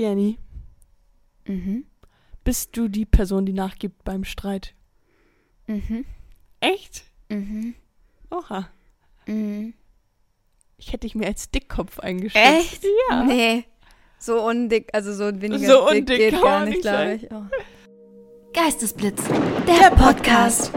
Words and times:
Jenny, 0.00 0.38
Mhm. 1.46 1.84
bist 2.42 2.74
du 2.74 2.88
die 2.88 3.04
Person, 3.04 3.44
die 3.44 3.52
nachgibt 3.52 4.02
beim 4.02 4.24
Streit? 4.24 4.74
Mhm. 5.66 6.06
Echt? 6.60 7.04
Mhm. 7.28 7.74
Oha. 8.30 8.70
Mhm. 9.26 9.74
Ich 10.78 10.88
hätte 10.88 11.00
dich 11.00 11.14
mir 11.14 11.26
als 11.26 11.50
Dickkopf 11.50 11.98
eingeschätzt. 12.00 12.82
Echt? 12.82 12.84
Ja. 13.10 13.24
Nee. 13.24 13.64
So 14.18 14.42
undick, 14.42 14.88
also 14.94 15.12
so 15.12 15.38
weniger 15.38 15.66
So 15.70 15.88
dick 15.90 15.98
undick 16.00 16.16
geht 16.18 16.32
kann 16.32 16.42
gar 16.42 16.64
nicht, 16.64 16.80
glaube 16.80 17.12
ich. 17.16 17.30
Oh. 17.30 17.42
Geistesblitz, 18.54 19.22
Der 19.66 19.90
Podcast. 19.90 20.72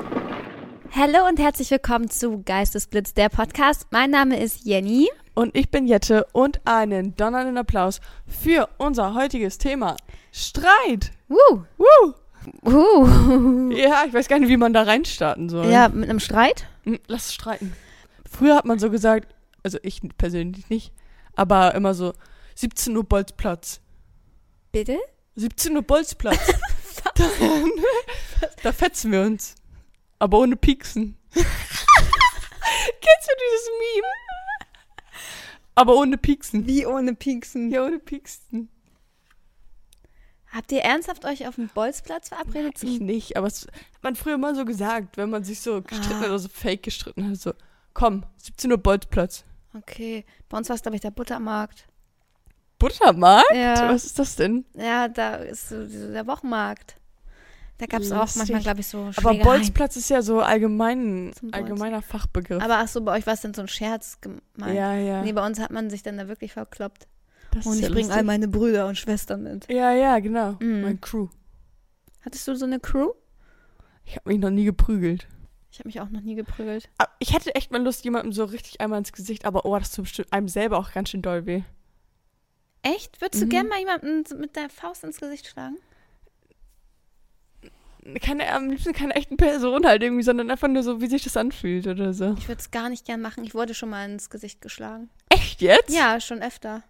Hallo 0.91 1.27
und 1.29 1.39
herzlich 1.39 1.71
willkommen 1.71 2.09
zu 2.09 2.41
Geistesblitz, 2.43 3.13
der 3.13 3.29
Podcast. 3.29 3.87
Mein 3.91 4.11
Name 4.11 4.37
ist 4.37 4.65
Jenny. 4.65 5.07
Und 5.35 5.57
ich 5.57 5.69
bin 5.71 5.87
Jette 5.87 6.27
und 6.31 6.61
einen 6.65 7.15
donnernden 7.15 7.57
Applaus 7.57 8.01
für 8.27 8.69
unser 8.77 9.15
heutiges 9.15 9.57
Thema. 9.57 9.97
Streit. 10.31 11.11
Woo. 11.27 11.63
Woo. 11.77 12.13
Uh. 12.65 13.71
Ja, 13.71 14.03
ich 14.05 14.13
weiß 14.13 14.27
gar 14.27 14.37
nicht, 14.39 14.49
wie 14.49 14.57
man 14.57 14.73
da 14.73 14.83
reinstarten 14.83 15.49
soll. 15.49 15.67
Ja, 15.67 15.89
mit 15.89 16.09
einem 16.09 16.19
Streit? 16.19 16.67
Hm, 16.83 16.99
Lass 17.07 17.33
streiten. 17.33 17.73
Früher 18.29 18.55
hat 18.55 18.65
man 18.65 18.79
so 18.79 18.89
gesagt, 18.89 19.33
also 19.63 19.77
ich 19.81 20.01
persönlich 20.17 20.69
nicht, 20.69 20.91
aber 21.35 21.73
immer 21.75 21.93
so 21.93 22.13
17 22.55 22.95
Uhr 22.95 23.03
Bolzplatz. 23.03 23.79
Bitte? 24.71 24.99
17 25.35 25.75
Uhr 25.75 25.83
Bolzplatz. 25.83 26.45
da, 27.15 27.23
da 28.63 28.71
fetzen 28.71 29.11
wir 29.11 29.21
uns. 29.21 29.55
Aber 30.19 30.39
ohne 30.39 30.55
Pieksen. 30.55 31.17
Kennst 31.33 31.47
du 33.27 33.33
dieses 33.39 33.69
Meme? 33.79 34.07
Aber 35.75 35.95
ohne 35.97 36.17
Pieksen. 36.17 36.67
Wie 36.67 36.85
ohne 36.85 37.15
Pieksen? 37.15 37.71
Ja, 37.71 37.83
ohne 37.85 37.99
Pieksen. 37.99 38.69
Habt 40.51 40.71
ihr 40.71 40.81
ernsthaft 40.81 41.25
euch 41.25 41.47
auf 41.47 41.55
dem 41.55 41.67
Bolzplatz 41.69 42.29
verabredet? 42.29 42.75
Ich 42.83 42.97
Zum 42.97 43.05
nicht, 43.07 43.37
aber 43.37 43.47
es 43.47 43.65
hat 43.65 44.03
man 44.03 44.15
früher 44.15 44.37
mal 44.37 44.53
so 44.53 44.65
gesagt, 44.65 45.17
wenn 45.17 45.31
man 45.31 45.43
sich 45.43 45.61
so 45.61 45.81
gestritten 45.81 46.13
Ah. 46.13 46.19
hat 46.19 46.27
oder 46.27 46.39
so 46.39 46.47
fake 46.49 46.83
gestritten 46.83 47.27
hat. 47.29 47.37
So, 47.37 47.53
komm, 47.95 48.23
17 48.37 48.71
Uhr 48.71 48.77
Bolzplatz. 48.77 49.45
okay, 49.75 50.25
bei 50.49 50.57
uns 50.57 50.69
war 50.69 50.75
es, 50.75 50.83
glaube 50.83 50.95
ich, 50.95 51.01
der 51.01 51.09
Buttermarkt. 51.09 51.87
Buttermarkt? 52.77 53.55
Ja, 53.55 53.89
Was 53.89 54.05
ist 54.05 54.19
das 54.19 54.35
denn? 54.35 54.65
ja 54.75 55.07
da 55.07 55.35
ist 55.37 55.69
so 55.69 55.87
der 55.87 56.27
Wochenmarkt. 56.27 56.97
Da 57.83 57.87
gab 57.87 58.01
es 58.01 58.13
auch 58.13 58.33
manchmal, 58.37 58.61
glaube 58.61 58.79
ich, 58.79 58.87
so 58.87 58.99
Aber 58.99 59.11
Schlägereien. 59.13 59.43
Bolzplatz 59.43 59.97
ist 59.97 60.09
ja 60.09 60.21
so 60.21 60.39
allgemein, 60.39 61.33
allgemeiner 61.51 62.01
Fachbegriff. 62.01 62.63
Aber 62.63 62.77
ach 62.77 62.87
so, 62.87 63.01
bei 63.01 63.17
euch 63.17 63.27
war 63.27 63.33
es 63.33 63.41
dann 63.41 63.53
so 63.53 63.61
ein 63.61 63.67
Scherz 63.67 64.21
gemeint. 64.21 64.41
ja, 64.73 64.93
ja. 64.95 65.21
Nee, 65.21 65.33
bei 65.33 65.45
uns 65.45 65.59
hat 65.59 65.69
man 65.71 65.89
sich 65.89 66.01
dann 66.01 66.17
da 66.17 66.29
wirklich 66.29 66.53
verkloppt. 66.53 67.07
das 67.51 67.65
Und 67.65 67.75
ich 67.75 67.81
ja 67.81 67.89
bringe 67.89 68.13
all 68.13 68.23
meine 68.23 68.47
Brüder 68.47 68.87
und 68.87 68.97
Schwestern 68.97 69.43
mit. 69.43 69.69
Ja, 69.69 69.91
ja, 69.91 70.19
genau. 70.19 70.53
Mhm. 70.61 70.81
Mein 70.81 71.01
Crew. 71.01 71.27
Hattest 72.21 72.47
du 72.47 72.55
so 72.55 72.65
eine 72.65 72.79
Crew? 72.79 73.09
Ich 74.05 74.15
habe 74.15 74.29
mich 74.29 74.39
noch 74.39 74.49
nie 74.49 74.63
geprügelt. 74.63 75.27
Ich 75.71 75.79
habe 75.79 75.89
mich 75.89 75.99
auch 75.99 76.09
noch 76.09 76.21
nie 76.21 76.35
geprügelt. 76.35 76.87
Aber 76.99 77.09
ich 77.19 77.33
hätte 77.33 77.53
echt 77.53 77.69
mal 77.71 77.83
Lust, 77.83 78.05
jemandem 78.05 78.31
so 78.31 78.45
richtig 78.45 78.79
einmal 78.79 78.99
ins 78.99 79.11
Gesicht, 79.11 79.43
aber 79.43 79.65
oh, 79.65 79.77
das 79.77 79.91
tut 79.91 80.05
bestimmt 80.05 80.31
einem 80.31 80.47
selber 80.47 80.77
auch 80.77 80.93
ganz 80.93 81.09
schön 81.09 81.21
doll 81.21 81.45
weh. 81.45 81.63
Echt? 82.81 83.19
Würdest 83.19 83.41
du 83.41 83.47
Mhm. 83.47 83.49
gern 83.49 83.67
mal 83.67 83.79
jemanden 83.79 84.23
mit 84.39 84.55
der 84.55 84.69
Faust 84.69 85.03
ins 85.03 85.19
Gesicht 85.19 85.47
schlagen? 85.47 85.77
Keine, 88.21 88.51
am 88.53 88.69
liebsten 88.69 88.91
keine 88.93 89.15
echten 89.15 89.37
Person 89.37 89.85
halt 89.85 90.03
irgendwie, 90.03 90.23
sondern 90.23 90.51
einfach 90.51 90.67
nur 90.67 90.83
so, 90.83 90.99
wie 91.01 91.07
sich 91.07 91.23
das 91.23 91.37
anfühlt 91.37 91.87
oder 91.87 92.13
so. 92.13 92.33
Ich 92.37 92.47
würde 92.47 92.59
es 92.59 92.69
gar 92.71 92.89
nicht 92.89 93.05
gern 93.05 93.21
machen. 93.21 93.43
Ich 93.45 93.53
wurde 93.53 93.73
schon 93.73 93.89
mal 93.89 94.09
ins 94.09 94.29
Gesicht 94.29 94.61
geschlagen. 94.61 95.09
Echt 95.29 95.61
jetzt? 95.61 95.89
Ja, 95.89 96.19
schon 96.19 96.41
öfter. 96.41 96.83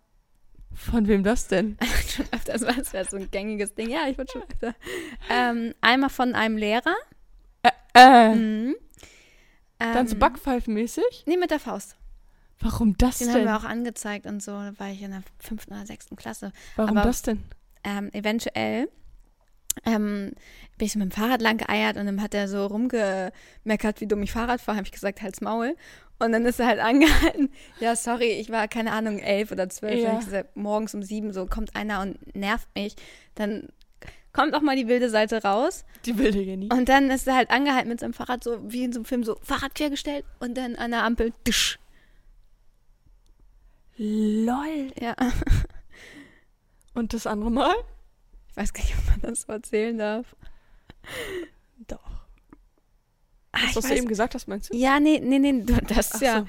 Von 0.74 1.08
wem 1.08 1.24
das 1.24 1.48
denn? 1.48 1.78
schon 2.10 2.26
öfter. 2.32 2.54
Das 2.54 2.62
war- 2.64 2.74
Das 2.74 2.94
wäre 2.94 3.06
so 3.06 3.18
ein 3.18 3.30
gängiges 3.30 3.76
Ding. 3.76 3.90
Ja, 3.92 4.08
ich 4.10 4.18
wurde 4.18 4.32
schon 4.32 4.42
öfter. 4.44 4.74
Ähm, 5.30 5.74
einmal 5.82 6.10
von 6.10 6.34
einem 6.34 6.58
Lehrer. 6.58 6.96
Äh, 7.96 8.34
Mhm. 8.34 8.76
dann 9.78 10.08
so 10.08 10.14
Ähm, 10.16 10.20
Backpfeifenmäßig? 10.20 11.26
Nee, 11.28 11.38
mit 11.38 11.52
der 11.52 11.60
Faust. 11.60 11.96
Warum 12.60 12.98
das 12.98 13.20
Den 13.20 13.28
haben 13.30 13.36
denn? 13.36 13.46
wir 13.46 13.58
auch 13.58 13.66
angezeigt 13.66 14.26
und 14.26 14.42
so. 14.42 14.52
Da 14.52 14.74
war 14.78 14.90
ich 14.90 15.02
in 15.02 15.12
der 15.12 15.24
fünften 15.38 15.74
oder 15.74 15.86
sechsten 15.86 16.16
Klasse. 16.16 16.52
Warum 16.76 16.98
aber- 16.98 17.08
das 17.08 17.22
denn? 17.22 17.44
ähm, 17.84 18.10
eventuell 18.14 18.90
ähm, 19.86 20.34
bin 20.78 20.88
ich 20.88 20.96
mit 20.96 21.04
dem 21.04 21.12
Fahrrad 21.12 21.42
lang 21.42 21.58
geeiert 21.58 21.98
und 21.98 22.06
dann 22.06 22.22
hat 22.22 22.34
er 22.34 22.48
so 22.48 22.66
rumgemeckert, 22.66 24.02
wie 24.02 24.08
dumm 24.08 24.24
ich 24.24 24.32
Fahrrad 24.32 24.62
fahre, 24.62 24.78
habe 24.78 24.86
ich 24.86 24.92
gesagt, 24.92 25.22
halt's 25.22 25.42
Maul. 25.42 25.76
Und 26.20 26.32
dann 26.32 26.46
ist 26.46 26.60
er 26.60 26.68
halt 26.68 26.80
angehalten. 26.82 27.50
Ja, 27.80 27.96
sorry, 27.96 28.32
ich 28.32 28.50
war, 28.50 28.68
keine 28.68 28.92
Ahnung, 28.92 29.20
elf 29.20 29.52
oder 29.52 29.70
zwölf. 29.70 30.00
Ja. 30.00 30.18
Gesagt, 30.20 30.56
morgens 30.56 30.94
um 30.94 31.04
sieben 31.04 31.34
so 31.34 31.46
kommt 31.46 31.76
einer 31.76 32.02
und 32.02 32.36
nervt 32.36 32.68
mich. 32.76 32.96
Dann 33.36 33.70
kommt 34.32 34.56
auch 34.56 34.62
mal 34.62 34.76
die 34.76 34.88
wilde 34.88 35.10
Seite 35.10 35.44
raus. 35.44 35.86
Die 36.06 36.18
wilde 36.18 36.42
Jenny. 36.42 36.70
Und 36.72 36.90
dann 36.90 37.10
ist 37.12 37.28
er 37.28 37.36
halt 37.36 37.50
angehalten 37.52 37.90
mit 37.90 38.00
seinem 38.00 38.14
Fahrrad, 38.14 38.44
so 38.44 38.60
wie 38.64 38.84
in 38.84 38.94
so 38.94 39.00
einem 39.00 39.06
Film, 39.06 39.24
so 39.24 39.38
Fahrrad 39.44 39.76
quergestellt 39.76 40.26
und 40.40 40.56
dann 40.58 40.76
an 40.76 40.92
der 40.92 41.04
Ampel, 41.04 41.34
tisch. 41.44 41.78
LOL. 43.98 44.92
Ja, 45.00 45.16
Und 46.94 47.14
das 47.14 47.28
andere 47.28 47.52
Mal? 47.52 47.74
Ich 48.54 48.58
weiß 48.58 48.72
gar 48.74 48.84
nicht, 48.84 48.96
ob 48.98 49.08
man 49.08 49.22
das 49.22 49.42
so 49.42 49.52
erzählen 49.52 49.98
darf. 49.98 50.36
Doch. 51.88 52.00
Ah, 53.52 53.60
Das, 53.66 53.76
was 53.76 53.86
du 53.86 53.90
weiß- 53.92 53.98
eben 53.98 54.08
gesagt 54.08 54.36
hast, 54.36 54.48
meinst 54.48 54.72
du? 54.74 54.78
Ja, 54.78 55.00
nee, 55.00 55.20
nee, 55.20 55.40
nee, 55.40 55.64
du- 55.64 55.74
das 55.88 56.08
ist 56.08 56.16
Ach 56.16 56.22
ja 56.22 56.40
so. 56.42 56.48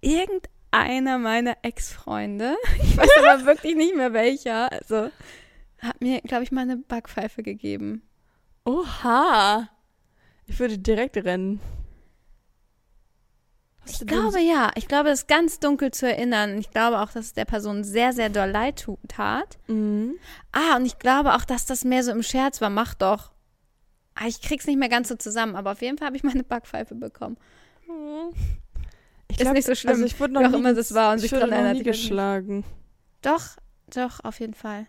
irgendeiner 0.00 1.18
meiner 1.18 1.56
Ex-Freunde, 1.62 2.56
ich 2.82 2.96
weiß 2.96 3.08
aber 3.18 3.44
wirklich 3.46 3.74
nicht 3.74 3.94
mehr 3.96 4.12
welcher, 4.12 4.70
also 4.72 5.10
hat 5.78 6.00
mir, 6.00 6.20
glaube 6.22 6.44
ich, 6.44 6.52
mal 6.52 6.62
eine 6.62 6.76
Backpfeife 6.76 7.42
gegeben. 7.42 8.02
Oha. 8.64 9.68
Ich 10.46 10.58
würde 10.58 10.78
direkt 10.78 11.16
rennen. 11.18 11.60
Ich 13.90 14.06
glaube 14.06 14.40
ja, 14.40 14.70
ich 14.74 14.88
glaube, 14.88 15.10
es 15.10 15.20
ist 15.20 15.28
ganz 15.28 15.60
dunkel 15.60 15.90
zu 15.90 16.06
erinnern. 16.08 16.58
Ich 16.58 16.70
glaube 16.70 17.00
auch, 17.00 17.10
dass 17.10 17.26
es 17.26 17.32
der 17.32 17.44
Person 17.44 17.84
sehr, 17.84 18.12
sehr 18.12 18.28
doll 18.28 18.50
leid 18.50 18.86
tat. 19.08 19.58
Mhm. 19.66 20.14
Ah, 20.52 20.76
und 20.76 20.86
ich 20.86 20.98
glaube 20.98 21.34
auch, 21.34 21.44
dass 21.44 21.66
das 21.66 21.84
mehr 21.84 22.02
so 22.04 22.10
im 22.12 22.22
Scherz 22.22 22.60
war. 22.60 22.70
Mach 22.70 22.94
doch. 22.94 23.32
Ah, 24.14 24.26
ich 24.26 24.40
krieg's 24.42 24.66
nicht 24.66 24.78
mehr 24.78 24.88
ganz 24.88 25.08
so 25.08 25.14
zusammen, 25.14 25.54
aber 25.56 25.72
auf 25.72 25.80
jeden 25.82 25.96
Fall 25.98 26.06
habe 26.06 26.16
ich 26.16 26.24
meine 26.24 26.42
Backpfeife 26.44 26.94
bekommen. 26.94 27.36
Ich 29.28 29.36
Ist 29.36 29.42
glaub, 29.42 29.54
nicht 29.54 29.66
so 29.66 29.74
schlimm, 29.74 29.92
Also 29.94 30.04
ich 30.04 30.18
wurde 30.18 30.32
noch 30.34 30.40
wie 30.42 30.46
auch 30.46 30.50
nie, 30.50 30.56
immer 30.58 30.74
das 30.74 30.92
war 30.94 31.12
und 31.12 31.16
ich 31.16 31.22
sich 31.22 31.30
dran 31.30 31.50
noch 31.50 31.56
erinnert. 31.56 31.76
ich 31.76 31.84
geschlagen. 31.84 32.64
Doch, 33.22 33.42
doch, 33.94 34.20
auf 34.24 34.40
jeden 34.40 34.54
Fall. 34.54 34.86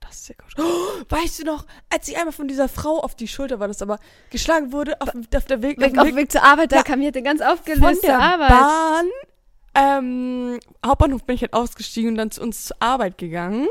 Das 0.00 0.16
ist 0.16 0.26
sehr 0.26 0.36
gut. 0.36 0.54
Oh, 0.58 1.02
weißt 1.08 1.40
du 1.40 1.44
noch, 1.44 1.66
als 1.90 2.08
ich 2.08 2.16
einmal 2.16 2.32
von 2.32 2.48
dieser 2.48 2.68
Frau 2.68 3.00
auf 3.00 3.14
die 3.14 3.28
Schulter 3.28 3.60
war, 3.60 3.68
das 3.68 3.82
aber 3.82 3.98
geschlagen 4.30 4.72
wurde 4.72 5.00
auf, 5.00 5.10
auf 5.34 5.44
der 5.44 5.62
Weg, 5.62 5.80
Weg, 5.80 5.98
auf 5.98 6.06
dem 6.06 6.16
Weg 6.16 6.32
zur 6.32 6.42
Arbeit, 6.42 6.72
da 6.72 6.76
Ja. 6.76 6.82
kam 6.82 7.00
hier 7.00 7.12
ganz 7.12 7.40
von 7.40 7.50
aufgelöst 7.50 8.00
zur 8.00 8.08
der 8.08 8.18
Arbeit. 8.20 8.48
Bahn. 8.48 9.06
Ähm, 9.74 10.60
Hauptbahnhof 10.84 11.24
bin 11.24 11.34
ich 11.36 11.42
halt 11.42 11.52
ausgestiegen 11.52 12.10
und 12.12 12.16
dann 12.16 12.30
zu 12.30 12.42
uns 12.42 12.66
zur 12.66 12.76
Arbeit 12.80 13.18
gegangen. 13.18 13.66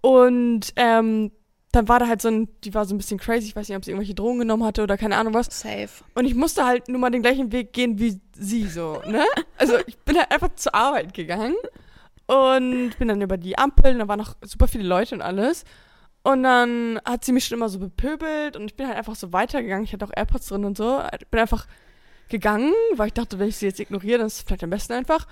Und 0.00 0.72
ähm, 0.76 1.30
dann 1.72 1.88
war 1.88 1.98
da 1.98 2.08
halt 2.08 2.22
so 2.22 2.28
ein, 2.28 2.48
die 2.64 2.74
war 2.74 2.84
so 2.86 2.94
ein 2.94 2.98
bisschen 2.98 3.18
crazy, 3.18 3.46
ich 3.48 3.56
weiß 3.56 3.68
nicht, 3.68 3.76
ob 3.76 3.84
sie 3.84 3.90
irgendwelche 3.90 4.14
Drogen 4.14 4.38
genommen 4.40 4.64
hatte 4.64 4.82
oder 4.82 4.96
keine 4.96 5.16
Ahnung 5.16 5.34
was. 5.34 5.46
Safe. 5.60 5.88
Und 6.14 6.24
ich 6.24 6.34
musste 6.34 6.64
halt 6.66 6.88
nur 6.88 6.98
mal 7.00 7.10
den 7.10 7.22
gleichen 7.22 7.52
Weg 7.52 7.72
gehen 7.72 7.98
wie 7.98 8.20
sie 8.36 8.66
so, 8.68 9.00
ne? 9.06 9.24
Also 9.58 9.74
ich 9.86 9.98
bin 9.98 10.16
halt 10.16 10.30
einfach 10.30 10.54
zur 10.56 10.74
Arbeit 10.74 11.14
gegangen 11.14 11.54
und 12.28 12.98
bin 12.98 13.08
dann 13.08 13.22
über 13.22 13.38
die 13.38 13.56
Ampeln, 13.56 13.98
da 13.98 14.06
waren 14.06 14.18
noch 14.18 14.36
super 14.42 14.68
viele 14.68 14.86
Leute 14.86 15.14
und 15.14 15.22
alles. 15.22 15.64
Und 16.22 16.42
dann 16.42 17.00
hat 17.06 17.24
sie 17.24 17.32
mich 17.32 17.46
schon 17.46 17.56
immer 17.56 17.70
so 17.70 17.78
bepöbelt 17.78 18.54
und 18.54 18.66
ich 18.66 18.76
bin 18.76 18.86
halt 18.86 18.98
einfach 18.98 19.14
so 19.14 19.32
weitergegangen. 19.32 19.84
Ich 19.84 19.94
hatte 19.94 20.04
auch 20.04 20.12
AirPods 20.14 20.48
drin 20.48 20.66
und 20.66 20.76
so. 20.76 21.02
Bin 21.30 21.40
einfach 21.40 21.66
gegangen, 22.28 22.74
weil 22.96 23.06
ich 23.06 23.14
dachte, 23.14 23.38
wenn 23.38 23.48
ich 23.48 23.56
sie 23.56 23.64
jetzt 23.64 23.80
ignoriere, 23.80 24.18
dann 24.18 24.26
ist 24.26 24.36
es 24.36 24.42
vielleicht 24.42 24.62
am 24.62 24.68
besten 24.68 24.92
einfach. 24.92 25.26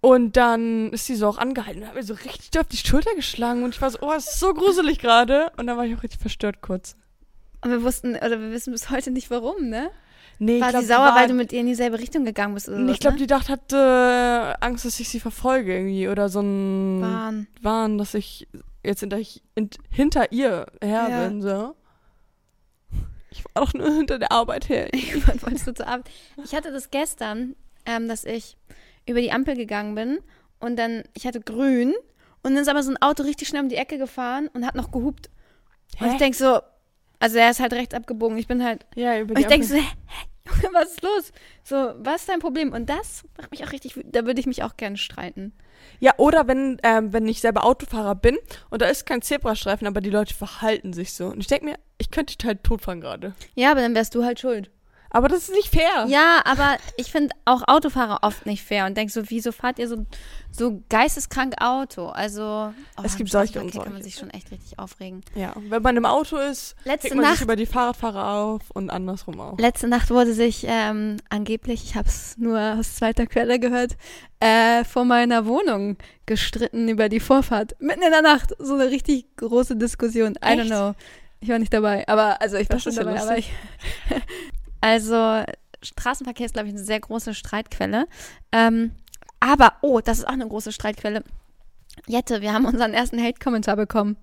Und 0.00 0.36
dann 0.36 0.92
ist 0.92 1.06
sie 1.06 1.16
so 1.16 1.26
auch 1.26 1.38
angehalten 1.38 1.82
und 1.82 1.88
hat 1.88 1.96
mir 1.96 2.04
so 2.04 2.14
richtig 2.14 2.60
auf 2.60 2.68
die 2.68 2.76
Schulter 2.76 3.12
geschlagen 3.16 3.64
und 3.64 3.74
ich 3.74 3.82
war 3.82 3.90
so, 3.90 3.98
oh, 4.02 4.12
das 4.12 4.34
ist 4.34 4.38
so 4.38 4.54
gruselig 4.54 5.00
gerade. 5.00 5.50
Und 5.56 5.66
dann 5.66 5.76
war 5.76 5.84
ich 5.84 5.96
auch 5.96 6.04
richtig 6.04 6.20
verstört 6.20 6.60
kurz. 6.60 6.94
Und 7.62 7.72
wir 7.72 7.82
wussten, 7.82 8.14
oder 8.14 8.38
wir 8.40 8.52
wissen 8.52 8.72
bis 8.72 8.90
heute 8.90 9.10
nicht 9.10 9.32
warum, 9.32 9.68
ne? 9.68 9.90
Nee, 10.38 10.60
War 10.60 10.68
ich 10.68 10.72
glaub, 10.72 10.82
sie 10.82 10.88
sauer, 10.88 10.98
war- 10.98 11.14
weil 11.16 11.28
du 11.28 11.34
mit 11.34 11.52
ihr 11.52 11.60
in 11.60 11.66
dieselbe 11.66 11.98
Richtung 11.98 12.24
gegangen 12.24 12.52
bist 12.54 12.68
oder 12.68 12.78
Nee, 12.78 12.92
ich 12.92 13.00
glaube, 13.00 13.14
ne? 13.16 13.20
die 13.20 13.26
dachte, 13.26 13.52
hatte 13.52 14.54
Angst, 14.60 14.84
dass 14.84 15.00
ich 15.00 15.08
sie 15.08 15.20
verfolge 15.20 15.74
irgendwie 15.74 16.08
oder 16.08 16.28
so 16.28 16.40
ein 16.40 17.00
Wahn. 17.00 17.46
Wahn, 17.62 17.96
dass 17.98 18.12
ich 18.14 18.46
jetzt 18.84 19.00
hinter, 19.00 19.18
hinter 19.90 20.32
ihr 20.32 20.66
her 20.82 21.06
Ja. 21.10 21.26
bin, 21.28 21.40
so. 21.42 21.74
Ich 23.30 23.44
war 23.44 23.64
doch 23.64 23.74
nur 23.74 23.90
hinter 23.94 24.18
der 24.18 24.32
Arbeit 24.32 24.68
her. 24.68 24.88
Wann 25.26 25.42
wolltest 25.42 25.66
du 25.66 25.74
zur 25.74 25.86
Arbeit? 25.86 26.10
Ich 26.44 26.54
hatte 26.54 26.72
das 26.72 26.90
gestern, 26.90 27.54
ähm, 27.84 28.08
dass 28.08 28.24
ich 28.24 28.56
über 29.06 29.20
die 29.20 29.32
Ampel 29.32 29.56
gegangen 29.56 29.94
bin 29.94 30.18
und 30.60 30.76
dann, 30.76 31.02
ich 31.14 31.26
hatte 31.26 31.40
grün 31.40 31.94
und 32.42 32.54
dann 32.54 32.62
ist 32.62 32.68
aber 32.68 32.82
so 32.82 32.90
ein 32.90 33.00
Auto 33.02 33.22
richtig 33.22 33.48
schnell 33.48 33.62
um 33.62 33.68
die 33.68 33.76
Ecke 33.76 33.98
gefahren 33.98 34.48
und 34.54 34.66
hat 34.66 34.74
noch 34.74 34.90
gehupt. 34.90 35.28
Und 36.00 36.06
Hä? 36.06 36.12
ich 36.12 36.18
denk 36.18 36.34
so, 36.34 36.60
also 37.18 37.38
er 37.38 37.50
ist 37.50 37.60
halt 37.60 37.72
rechts 37.72 37.94
abgebogen, 37.94 38.36
ich 38.38 38.46
bin 38.46 38.62
halt, 38.64 38.86
Ja, 38.94 39.18
über 39.18 39.30
und 39.30 39.38
die 39.38 39.42
ich 39.42 39.46
denk 39.48 39.62
Ampel. 39.64 39.78
so, 39.78 39.82
hä, 39.82 40.60
hä, 40.62 40.68
was 40.72 40.90
ist 40.90 41.02
los? 41.02 41.32
So, 41.64 41.76
was 41.98 42.22
ist 42.22 42.28
dein 42.28 42.38
Problem? 42.40 42.72
Und 42.72 42.88
das 42.88 43.24
macht 43.36 43.50
mich 43.50 43.64
auch 43.64 43.72
richtig, 43.72 43.96
wütend. 43.96 44.14
da 44.14 44.24
würde 44.26 44.40
ich 44.40 44.46
mich 44.46 44.62
auch 44.62 44.76
gerne 44.76 44.96
streiten. 44.96 45.52
Ja, 46.00 46.14
oder 46.18 46.46
wenn, 46.48 46.78
ähm, 46.82 47.12
wenn 47.12 47.26
ich 47.28 47.40
selber 47.40 47.64
Autofahrer 47.64 48.14
bin 48.14 48.36
und 48.70 48.82
da 48.82 48.86
ist 48.86 49.06
kein 49.06 49.22
Zebrastreifen, 49.22 49.86
aber 49.86 50.00
die 50.00 50.10
Leute 50.10 50.34
verhalten 50.34 50.92
sich 50.92 51.12
so. 51.14 51.26
Und 51.26 51.40
ich 51.40 51.46
denke 51.46 51.64
mir, 51.66 51.78
ich 51.98 52.10
könnte 52.10 52.36
dich 52.36 52.46
halt 52.46 52.64
totfahren 52.64 53.00
gerade. 53.00 53.34
Ja, 53.54 53.70
aber 53.72 53.80
dann 53.80 53.94
wärst 53.94 54.14
du 54.14 54.24
halt 54.24 54.40
schuld. 54.40 54.70
Aber 55.10 55.28
das 55.28 55.44
ist 55.48 55.52
nicht 55.52 55.68
fair. 55.68 56.06
Ja, 56.08 56.40
aber 56.44 56.76
ich 56.96 57.10
finde 57.12 57.34
auch 57.44 57.62
Autofahrer 57.66 58.18
oft 58.22 58.44
nicht 58.46 58.62
fair 58.64 58.86
und 58.86 58.96
denk 58.96 59.10
so, 59.10 59.22
wieso 59.30 59.52
fahrt 59.52 59.78
ihr 59.78 59.88
so, 59.88 60.04
so 60.50 60.82
geisteskrank 60.88 61.54
Auto? 61.60 62.08
Also, 62.08 62.72
oh, 62.98 63.02
Es 63.02 63.16
gibt 63.16 63.30
solche 63.30 63.60
und 63.60 63.70
Straßenverkehr 63.70 63.82
kann 63.84 63.92
man 63.92 64.02
solche. 64.02 64.12
sich 64.12 64.18
schon 64.20 64.30
echt 64.30 64.50
richtig 64.50 64.78
aufregen. 64.78 65.22
Ja, 65.34 65.52
wenn 65.56 65.82
man 65.82 65.96
im 65.96 66.04
Auto 66.06 66.36
ist, 66.36 66.74
Letzte 66.84 67.06
regt 67.06 67.16
man 67.16 67.24
Nacht 67.24 67.34
sich 67.36 67.44
über 67.44 67.56
die 67.56 67.66
Fahrradfahrer 67.66 68.34
auf 68.34 68.62
und 68.74 68.90
andersrum 68.90 69.40
auch. 69.40 69.58
Letzte 69.58 69.88
Nacht 69.88 70.10
wurde 70.10 70.34
sich 70.34 70.64
ähm, 70.68 71.16
angeblich, 71.30 71.84
ich 71.84 71.94
habe 71.94 72.08
es 72.08 72.36
nur 72.36 72.58
aus 72.78 72.96
zweiter 72.96 73.26
Quelle 73.26 73.58
gehört, 73.58 73.96
äh, 74.40 74.84
vor 74.84 75.04
meiner 75.04 75.46
Wohnung 75.46 75.96
gestritten 76.26 76.88
über 76.88 77.08
die 77.08 77.20
Vorfahrt. 77.20 77.74
Mitten 77.80 78.02
in 78.02 78.10
der 78.10 78.22
Nacht. 78.22 78.52
So 78.58 78.74
eine 78.74 78.90
richtig 78.90 79.34
große 79.36 79.76
Diskussion. 79.76 80.32
I 80.32 80.46
don't 80.48 80.60
Echt? 80.60 80.66
know. 80.70 80.94
Ich 81.40 81.48
war 81.50 81.58
nicht 81.58 81.72
dabei. 81.72 82.06
Aber, 82.08 82.40
also 82.40 82.56
ich 82.56 82.68
war 82.68 82.76
Das 82.76 82.82
schon 82.82 82.92
ja 82.94 83.04
dabei. 83.04 83.20
Aber 83.22 83.38
ich, 83.38 83.50
also, 84.80 85.42
Straßenverkehr 85.82 86.46
ist, 86.46 86.52
glaube 86.54 86.68
ich, 86.68 86.74
eine 86.74 86.82
sehr 86.84 87.00
große 87.00 87.34
Streitquelle. 87.34 88.06
Ähm, 88.52 88.92
aber, 89.40 89.74
oh, 89.82 90.00
das 90.00 90.18
ist 90.18 90.24
auch 90.26 90.32
eine 90.32 90.48
große 90.48 90.72
Streitquelle. 90.72 91.22
Jette, 92.06 92.40
wir 92.42 92.52
haben 92.52 92.64
unseren 92.66 92.92
ersten 92.94 93.22
Hate-Kommentar 93.22 93.76
bekommen. 93.76 94.16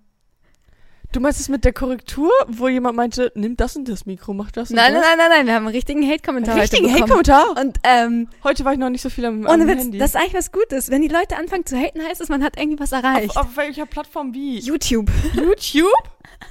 Du 1.11 1.19
meinst 1.19 1.39
es 1.39 1.47
mit 1.47 1.63
der 1.63 1.73
Korrektur, 1.73 2.31
wo 2.47 2.67
jemand 2.67 2.95
meinte, 2.97 3.31
nimm 3.35 3.55
das 3.55 3.75
und 3.75 3.87
das 3.87 4.07
Mikro, 4.07 4.33
mach 4.33 4.49
das 4.49 4.71
und 4.71 4.77
Nein, 4.77 4.93
nein, 4.93 5.01
das? 5.03 5.09
nein, 5.11 5.17
nein, 5.19 5.29
nein, 5.29 5.45
wir 5.45 5.53
haben 5.53 5.65
einen 5.67 5.75
richtigen 5.75 6.09
Hate-Kommentar 6.09 6.55
heute 6.55 6.63
Richtigen. 6.63 6.91
Hate-Kommentar. 6.91 7.55
Und, 7.55 7.77
ähm, 7.83 8.29
Heute 8.43 8.65
war 8.65 8.73
ich 8.73 8.79
noch 8.79 8.89
nicht 8.89 9.03
so 9.03 9.11
viel 9.11 9.25
am, 9.25 9.41
Ohne 9.45 9.51
am 9.63 9.67
Witz, 9.67 9.79
Handy. 9.81 9.99
das 9.99 10.11
ist 10.11 10.15
eigentlich 10.15 10.33
was 10.33 10.51
Gutes. 10.51 10.89
Wenn 10.89 11.03
die 11.03 11.09
Leute 11.09 11.37
anfangen 11.37 11.67
zu 11.67 11.77
haten, 11.77 12.01
heißt 12.01 12.19
es, 12.19 12.29
man 12.29 12.43
hat 12.43 12.57
irgendwie 12.57 12.79
was 12.79 12.93
erreicht. 12.93 13.29
auf, 13.37 13.45
auf 13.45 13.57
welcher 13.57 13.85
Plattform 13.85 14.33
wie? 14.33 14.57
YouTube. 14.57 15.11
YouTube? 15.35 15.85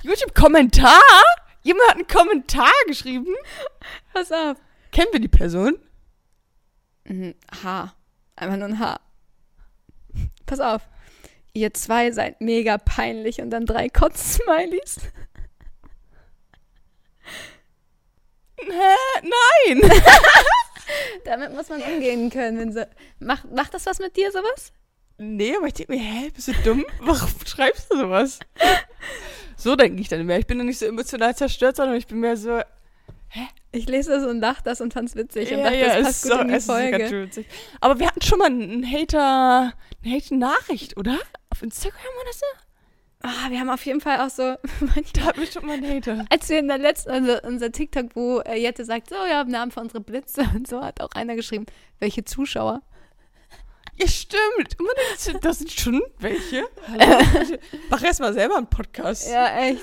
YouTube-Kommentar? 0.03 1.01
Jemand 1.63 1.89
hat 1.89 1.97
einen 1.97 2.07
Kommentar 2.07 2.73
geschrieben? 2.87 3.35
Pass 4.13 4.33
auf. 4.33 4.57
Kennen 4.91 5.13
wir 5.13 5.21
die 5.21 5.29
Person? 5.29 5.79
Ein 7.09 7.35
H. 7.63 7.95
Einfach 8.37 8.57
nur 8.57 8.69
ein 8.69 8.79
H. 8.79 9.01
Pass 10.47 10.61
auf. 10.61 10.83
Ihr 11.55 11.73
zwei 11.75 12.11
seid 12.13 12.41
mega 12.41 12.79
peinlich 12.79 13.41
und 13.41 13.51
dann 13.51 13.67
drei 13.67 13.89
Kotz-Smileys. 13.89 15.01
Hä? 18.59 18.97
Nein! 19.23 19.91
Damit 21.25 21.53
muss 21.55 21.69
man 21.69 21.83
umgehen 21.83 22.31
können. 22.31 22.59
Wenn 22.59 22.73
so, 22.73 22.85
macht, 23.19 23.51
macht 23.51 23.75
das 23.75 23.87
was 23.87 23.99
mit 23.99 24.17
dir, 24.17 24.31
sowas? 24.31 24.73
Nee, 25.19 25.55
aber 25.57 25.67
ich 25.67 25.75
denke 25.75 25.93
mir, 25.93 26.01
hä, 26.01 26.31
bist 26.35 26.49
du 26.49 26.53
dumm? 26.65 26.85
Warum 27.01 27.31
schreibst 27.47 27.93
du 27.93 27.99
sowas? 27.99 28.41
So 29.57 29.77
denke 29.77 30.01
ich 30.01 30.09
dann 30.09 30.27
mehr. 30.27 30.39
Ich 30.39 30.47
bin 30.47 30.59
dann 30.59 30.67
nicht 30.67 30.79
so 30.79 30.87
emotional 30.87 31.37
zerstört, 31.37 31.77
sondern 31.77 31.97
ich 31.97 32.07
bin 32.07 32.21
mehr 32.21 32.37
so, 32.37 32.61
Ich 33.71 33.87
lese 33.89 34.11
das 34.11 34.27
und 34.27 34.41
lache 34.41 34.63
das 34.65 34.81
und 34.81 34.93
fand's 34.93 35.15
witzig 35.15 35.51
und 35.53 35.59
ja, 35.59 35.65
dachte, 35.65 35.77
ja, 35.79 35.87
das 35.97 36.05
passt 36.05 36.25
ist 36.25 36.31
gut 36.31 36.33
so, 36.33 36.41
in 36.41 36.49
die 36.49 36.61
Folge. 36.61 37.31
Aber 37.81 37.99
wir 37.99 38.07
hatten 38.07 38.21
schon 38.23 38.39
mal 38.39 38.47
einen 38.47 38.85
Hater, 38.85 39.73
eine 40.05 40.15
Hater-Nachricht, 40.15 40.97
oder? 40.97 41.19
Auf 41.51 41.63
Instagram 41.63 42.01
oder 42.23 42.33
so? 42.33 42.47
Ah, 43.23 43.51
wir 43.51 43.61
haben 43.61 43.71
auf 43.71 43.87
jeden 43.87 44.01
Fall 44.01 44.21
auch 44.21 44.31
so, 44.31 44.43
Da 45.15 45.21
hatten 45.23 45.41
wir 45.41 45.47
schon 45.47 45.65
mal 45.65 45.75
einen 45.75 45.89
Hater. 45.89 46.25
als 46.29 46.49
wir 46.49 46.59
in 46.59 46.69
der 46.69 46.79
letzten, 46.79 47.11
also 47.11 47.39
unser 47.47 47.71
TikTok, 47.71 48.17
wo 48.17 48.41
äh, 48.41 48.57
Jette 48.61 48.85
sagt, 48.85 49.09
so, 49.11 49.15
ja, 49.15 49.45
Namen 49.45 49.71
für 49.71 49.81
unsere 49.81 50.01
Blitze 50.01 50.43
und 50.55 50.67
so, 50.67 50.83
hat 50.83 51.01
auch 51.01 51.13
einer 51.13 51.37
geschrieben, 51.37 51.67
welche 52.01 52.25
Zuschauer. 52.25 52.83
Ja, 53.97 54.07
stimmt. 54.09 54.79
Und 54.79 54.87
man 54.87 54.95
denkt 55.27 55.45
Das 55.45 55.59
sind 55.59 55.71
schon 55.71 56.03
welche. 56.19 56.65
Mach 57.91 58.03
erst 58.03 58.21
mal 58.21 58.33
selber 58.33 58.57
einen 58.57 58.67
Podcast. 58.67 59.29
Ja, 59.31 59.59
echt. 59.61 59.83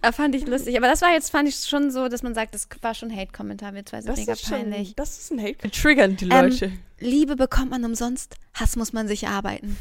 Da 0.00 0.12
fand 0.12 0.34
ich 0.34 0.46
lustig. 0.46 0.76
Aber 0.76 0.86
das 0.88 1.00
war 1.02 1.12
jetzt, 1.12 1.30
fand 1.30 1.48
ich 1.48 1.56
schon 1.56 1.90
so, 1.90 2.08
dass 2.08 2.22
man 2.22 2.34
sagt, 2.34 2.54
das 2.54 2.68
war 2.82 2.94
schon 2.94 3.14
Hate-Kommentar. 3.14 3.74
Wir 3.74 3.86
zwei 3.86 4.00
sind 4.02 4.10
Das 4.10 4.18
mega 4.18 4.32
ist, 4.34 4.42
schon, 4.42 4.50
peinlich. 4.58 4.94
das 4.96 5.18
ist 5.18 5.30
ein 5.32 5.40
Hate. 5.42 5.70
Triggern 5.70 6.16
die 6.16 6.28
Ähm, 6.28 6.48
Leute. 6.50 6.72
Liebe 7.00 7.36
bekommt 7.36 7.70
man 7.70 7.84
umsonst, 7.84 8.36
Hass 8.54 8.76
muss 8.76 8.92
man 8.92 9.08
sich 9.08 9.24
erarbeiten. 9.24 9.76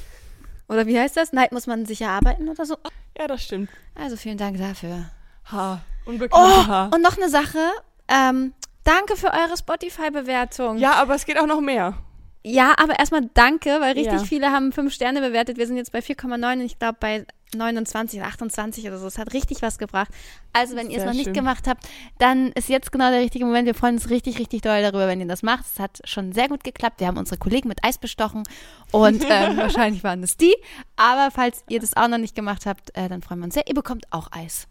Oder 0.69 0.87
wie 0.87 0.97
heißt 0.97 1.17
das? 1.17 1.33
Neid 1.33 1.51
muss 1.51 1.67
man 1.67 1.85
sich 1.85 2.01
erarbeiten 2.01 2.47
oder 2.49 2.65
so. 2.65 2.77
ja, 3.17 3.27
das 3.27 3.43
stimmt. 3.43 3.69
Also 3.95 4.15
vielen 4.15 4.37
Dank 4.37 4.57
dafür. 4.57 5.09
Haar. 5.45 5.83
Unbekannte 6.05 6.35
Oh, 6.47 6.67
Haar. 6.67 6.93
und 6.93 7.01
noch 7.01 7.17
eine 7.17 7.29
Sache. 7.29 7.59
Ähm, 8.07 8.53
danke 8.85 9.15
für 9.17 9.27
eure 9.27 9.57
Spotify-Bewertung. 9.57 10.77
Ja, 10.77 10.93
aber 10.95 11.15
es 11.15 11.25
geht 11.25 11.37
auch 11.37 11.47
noch 11.47 11.59
mehr. 11.61 11.97
Ja, 12.45 12.73
aber 12.77 12.99
erstmal 12.99 13.29
danke, 13.33 13.69
weil 13.79 13.93
richtig 13.93 14.13
Ja. 14.13 14.25
viele 14.25 14.51
haben 14.51 14.73
fünf 14.73 14.93
Sterne 14.93 15.21
bewertet. 15.21 15.57
Wir 15.57 15.65
sind 15.65 15.77
jetzt 15.77 15.93
bei 15.93 15.99
4,9 15.99 16.53
und 16.59 16.65
ich 16.65 16.77
glaube 16.77 16.97
bei 16.99 17.25
29 17.55 18.19
oder 18.19 18.27
28 18.27 18.87
oder 18.87 18.97
so. 18.97 19.07
Es 19.07 19.17
hat 19.17 19.33
richtig 19.33 19.61
was 19.61 19.77
gebracht. 19.77 20.11
Also, 20.51 20.75
wenn 20.75 20.89
ihr 20.89 20.97
es 20.97 21.05
noch 21.05 21.13
nicht 21.13 21.25
schön. 21.25 21.33
gemacht 21.33 21.67
habt, 21.67 21.87
dann 22.17 22.51
ist 22.53 22.67
jetzt 22.69 22.91
genau 22.91 23.11
der 23.11 23.21
richtige 23.21 23.45
Moment. 23.45 23.65
Wir 23.65 23.75
freuen 23.75 23.95
uns 23.95 24.09
richtig, 24.09 24.39
richtig 24.39 24.61
doll 24.61 24.81
darüber, 24.81 25.07
wenn 25.07 25.19
ihr 25.21 25.27
das 25.27 25.43
macht. 25.43 25.65
Es 25.65 25.79
hat 25.79 25.99
schon 26.03 26.33
sehr 26.33 26.49
gut 26.49 26.63
geklappt. 26.63 26.99
Wir 26.99 27.07
haben 27.07 27.17
unsere 27.17 27.37
Kollegen 27.37 27.67
mit 27.69 27.83
Eis 27.83 27.97
bestochen 27.97 28.43
und 28.91 29.23
ähm, 29.29 29.57
wahrscheinlich 29.57 30.03
waren 30.03 30.21
es 30.23 30.35
die. 30.37 30.55
Aber 30.95 31.31
falls 31.31 31.63
ihr 31.69 31.79
das 31.79 31.95
auch 31.95 32.07
noch 32.07 32.17
nicht 32.17 32.35
gemacht 32.35 32.65
habt, 32.65 32.95
äh, 32.97 33.07
dann 33.07 33.21
freuen 33.21 33.39
wir 33.39 33.45
uns 33.45 33.53
sehr. 33.53 33.67
Ihr 33.67 33.75
bekommt 33.75 34.05
auch 34.11 34.29
Eis. 34.31 34.67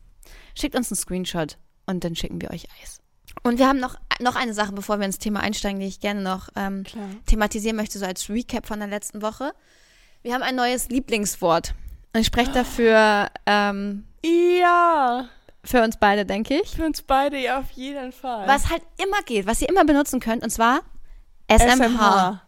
Schickt 0.55 0.77
uns 0.77 0.91
einen 0.91 0.99
Screenshot 0.99 1.57
und 1.87 2.05
dann 2.05 2.15
schicken 2.17 2.41
wir 2.41 2.51
euch 2.51 2.67
Eis. 2.83 3.02
Und 3.43 3.59
wir 3.59 3.67
haben 3.67 3.81
noch, 3.81 3.97
noch 4.21 4.37
eine 4.37 4.55
Sache, 4.55 4.73
bevor 4.73 4.99
wir 4.99 5.07
ins 5.07 5.19
Thema 5.19 5.41
einsteigen, 5.41 5.81
die 5.81 5.87
ich 5.87 6.01
gerne 6.01 6.23
noch 6.23 6.49
ähm, 6.57 6.85
thematisieren 7.27 7.77
möchte, 7.77 7.99
so 7.99 8.07
als 8.07 8.29
Recap 8.31 8.67
von 8.67 8.79
der 8.79 8.89
letzten 8.89 9.21
Woche. 9.23 9.53
Wir 10.23 10.35
haben 10.35 10.43
ein 10.43 10.55
neues 10.55 10.89
Lieblingswort. 10.89 11.75
Und 12.15 12.21
ich 12.21 12.27
spreche 12.27 12.53
dafür 12.53 13.29
ähm, 13.47 14.05
Ja. 14.25 15.29
für 15.65 15.83
uns 15.83 15.97
beide, 15.97 16.25
denke 16.25 16.61
ich. 16.63 16.71
Für 16.77 16.85
uns 16.87 17.03
beide 17.03 17.39
ja 17.39 17.59
auf 17.59 17.71
jeden 17.73 18.13
Fall. 18.13 18.47
Was 18.47 18.71
halt 18.71 18.83
immer 19.03 19.21
geht, 19.25 19.47
was 19.47 19.61
ihr 19.61 19.69
immer 19.69 19.85
benutzen 19.85 20.21
könnt, 20.21 20.45
und 20.45 20.51
zwar 20.51 20.81
SMH. 21.51 22.43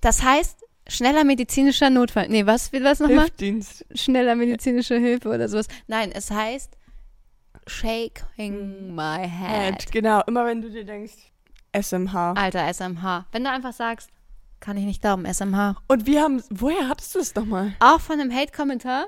Das 0.00 0.22
heißt, 0.22 0.64
schneller 0.88 1.24
medizinischer 1.24 1.90
Notfall. 1.90 2.28
Nee, 2.28 2.46
was 2.46 2.72
will 2.72 2.82
das 2.82 3.00
nochmal? 3.00 3.24
Hilfsdienst. 3.24 3.84
Schneller 3.94 4.34
medizinische 4.34 4.96
Hilfe 4.98 5.28
oder 5.30 5.48
sowas. 5.48 5.66
Nein, 5.88 6.12
es 6.12 6.30
heißt 6.30 6.76
shaking 7.70 8.94
my 8.94 9.26
head. 9.26 9.90
Genau, 9.92 10.22
immer 10.26 10.44
wenn 10.46 10.60
du 10.60 10.70
dir 10.70 10.84
denkst, 10.84 11.14
SMH. 11.72 12.32
Alter, 12.34 12.66
SMH. 12.72 13.26
Wenn 13.32 13.44
du 13.44 13.50
einfach 13.50 13.72
sagst, 13.72 14.10
kann 14.60 14.76
ich 14.76 14.84
nicht 14.84 15.00
glauben, 15.00 15.24
SMH. 15.24 15.76
Und 15.88 16.06
wir 16.06 16.20
haben, 16.22 16.42
woher 16.50 16.88
hattest 16.88 17.14
du 17.14 17.20
es 17.20 17.34
nochmal? 17.34 17.72
Auch 17.80 18.00
von 18.00 18.20
einem 18.20 18.30
Hate-Kommentar. 18.34 19.06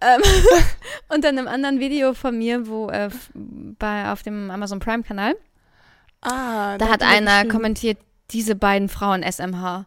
Ähm, 0.00 0.22
unter 1.08 1.28
einem 1.28 1.46
anderen 1.46 1.78
Video 1.78 2.14
von 2.14 2.36
mir, 2.38 2.66
wo 2.66 2.88
äh, 2.88 3.10
bei, 3.34 4.10
auf 4.10 4.22
dem 4.22 4.50
Amazon 4.50 4.80
Prime-Kanal. 4.80 5.34
Ah, 6.22 6.78
Da 6.78 6.88
hat 6.88 7.02
er 7.02 7.08
einer 7.08 7.46
kommentiert, 7.46 7.98
diese 8.30 8.54
beiden 8.54 8.88
Frauen 8.88 9.22
SMH. 9.22 9.86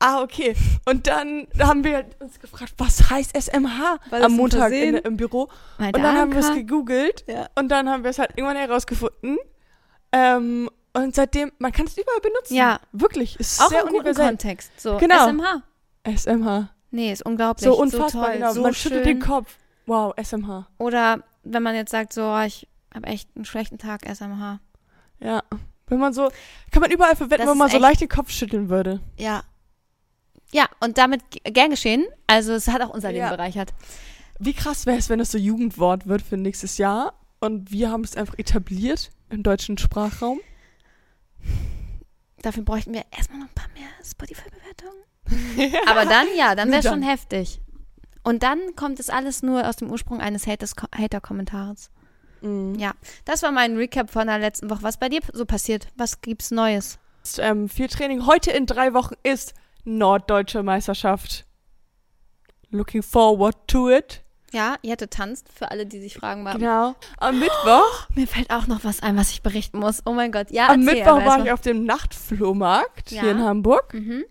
Ah, 0.00 0.22
okay. 0.22 0.54
Und 0.86 1.06
dann 1.08 1.48
haben 1.58 1.82
wir 1.82 2.04
uns 2.20 2.38
gefragt, 2.38 2.72
was 2.78 3.10
heißt 3.10 3.36
SMH 3.36 3.98
das 4.10 4.22
am 4.22 4.32
Montag 4.32 4.72
in, 4.72 4.94
im 4.96 5.16
Büro. 5.16 5.48
Meinte 5.78 5.98
Und 5.98 6.04
dann 6.04 6.16
haben 6.16 6.32
wir 6.32 6.38
es 6.40 6.52
gegoogelt 6.54 7.24
Ja. 7.26 7.48
und 7.56 7.68
dann 7.68 7.88
haben 7.88 8.04
wir 8.04 8.10
es 8.10 8.18
halt 8.18 8.30
irgendwann 8.36 8.56
herausgefunden. 8.56 9.38
Ähm, 10.12 10.70
und 10.94 11.14
seitdem, 11.14 11.52
man 11.58 11.72
kann 11.72 11.86
es 11.86 11.96
überall 11.98 12.20
benutzen. 12.20 12.54
Ja. 12.54 12.80
Wirklich. 12.92 13.38
Ist 13.40 13.60
Auch 13.60 13.68
sehr 13.68 13.80
im 13.80 13.86
guten 13.88 14.00
universell. 14.00 14.28
Kontext. 14.28 14.80
So, 14.80 14.96
Genau. 14.98 15.26
SMH. 15.28 15.62
SMH. 16.04 16.68
Nee, 16.90 17.12
ist 17.12 17.24
unglaublich. 17.26 17.64
So 17.64 17.78
unfassbar, 17.78 18.10
so 18.10 18.20
toll, 18.22 18.32
genau. 18.34 18.52
So 18.52 18.62
man 18.62 18.74
schön. 18.74 18.92
schüttelt 18.92 19.06
den 19.06 19.20
Kopf. 19.20 19.56
Wow, 19.86 20.14
SMH. 20.16 20.68
Oder 20.78 21.22
wenn 21.44 21.62
man 21.62 21.74
jetzt 21.74 21.90
sagt, 21.90 22.12
so, 22.12 22.22
oh, 22.22 22.40
ich 22.46 22.66
habe 22.94 23.06
echt 23.08 23.28
einen 23.36 23.44
schlechten 23.44 23.78
Tag, 23.78 24.02
SMH. 24.08 24.60
Ja. 25.20 25.42
Wenn 25.88 25.98
man 25.98 26.12
so, 26.12 26.30
kann 26.70 26.82
man 26.82 26.90
überall 26.90 27.16
verwenden, 27.16 27.44
Das 27.46 27.50
wenn 27.50 27.58
man 27.58 27.70
so 27.70 27.78
leicht 27.78 28.00
den 28.00 28.08
Kopf 28.08 28.30
schütteln 28.30 28.68
würde. 28.68 29.00
Ja. 29.18 29.42
Ja, 30.52 30.68
und 30.80 30.98
damit 30.98 31.22
gern 31.44 31.70
geschehen. 31.70 32.04
Also 32.26 32.52
es 32.52 32.68
hat 32.68 32.80
auch 32.82 32.90
unser 32.90 33.08
Leben 33.12 33.24
Ja. 33.26 33.30
bereichert. 33.30 33.74
Wie 34.38 34.54
krass 34.54 34.86
wäre 34.86 34.98
es, 34.98 35.08
wenn 35.08 35.20
es 35.20 35.30
so 35.32 35.38
Jugendwort 35.38 36.06
wird 36.06 36.22
für 36.22 36.36
nächstes 36.36 36.78
Jahr 36.78 37.14
und 37.40 37.70
wir 37.72 37.90
haben 37.90 38.04
es 38.04 38.16
einfach 38.16 38.38
etabliert 38.38 39.10
im 39.30 39.42
deutschen 39.42 39.78
Sprachraum. 39.78 40.40
Dafür 42.42 42.62
bräuchten 42.62 42.94
wir 42.94 43.04
erstmal 43.10 43.40
noch 43.40 43.48
ein 43.48 43.54
paar 43.54 43.68
mehr 43.74 43.88
Spotify-Bewertungen. 44.04 45.74
Aber 45.88 46.04
dann, 46.06 46.26
ja, 46.36 46.54
dann 46.54 46.70
wäre 46.70 46.82
Nur 46.82 46.92
schon 46.92 47.02
heftig. 47.02 47.60
Und 48.22 48.42
dann 48.42 48.58
kommt 48.76 49.00
es 49.00 49.10
alles 49.10 49.42
nur 49.42 49.68
aus 49.68 49.76
dem 49.76 49.90
Ursprung 49.90 50.20
eines 50.20 50.46
Hater-Kommentars. 50.46 51.90
Mhm. 52.40 52.76
Ja, 52.76 52.92
das 53.24 53.42
war 53.42 53.50
mein 53.50 53.76
Recap 53.76 54.10
von 54.10 54.26
der 54.28 54.38
letzten 54.38 54.70
Woche. 54.70 54.82
Was 54.82 54.98
bei 54.98 55.08
dir 55.08 55.20
so 55.32 55.44
passiert? 55.44 55.88
Was 55.96 56.20
gibt's 56.20 56.50
Neues? 56.50 56.98
Ähm, 57.38 57.68
viel 57.68 57.88
Training. 57.88 58.26
Heute 58.26 58.52
in 58.52 58.66
drei 58.66 58.94
Wochen 58.94 59.14
ist 59.24 59.54
Norddeutsche 59.84 60.62
Meisterschaft. 60.62 61.44
Looking 62.70 63.02
forward 63.02 63.56
to 63.68 63.90
it. 63.90 64.22
Ja, 64.52 64.76
ihr 64.82 64.92
hättet 64.92 65.10
tanzt, 65.12 65.48
für 65.52 65.70
alle, 65.70 65.84
die 65.84 66.00
sich 66.00 66.14
fragen, 66.14 66.44
warum. 66.44 66.60
Genau. 66.60 66.94
Am 67.18 67.38
Mittwoch, 67.38 68.08
Mir 68.14 68.26
fällt 68.26 68.50
auch 68.50 68.66
noch 68.66 68.82
was 68.82 69.02
ein, 69.02 69.16
was 69.16 69.30
ich 69.30 69.42
berichten 69.42 69.78
muss. 69.78 70.02
Oh 70.06 70.12
mein 70.12 70.32
Gott. 70.32 70.50
Ja, 70.50 70.68
am 70.68 70.80
erzähl, 70.80 70.94
Mittwoch 71.04 71.24
war 71.24 71.44
ich 71.44 71.52
auf 71.52 71.60
dem 71.60 71.84
Nachtflohmarkt 71.84 73.10
Ja. 73.10 73.22
hier 73.22 73.30
in 73.32 73.42
Hamburg. 73.42 73.92
Mhm. 73.94 74.24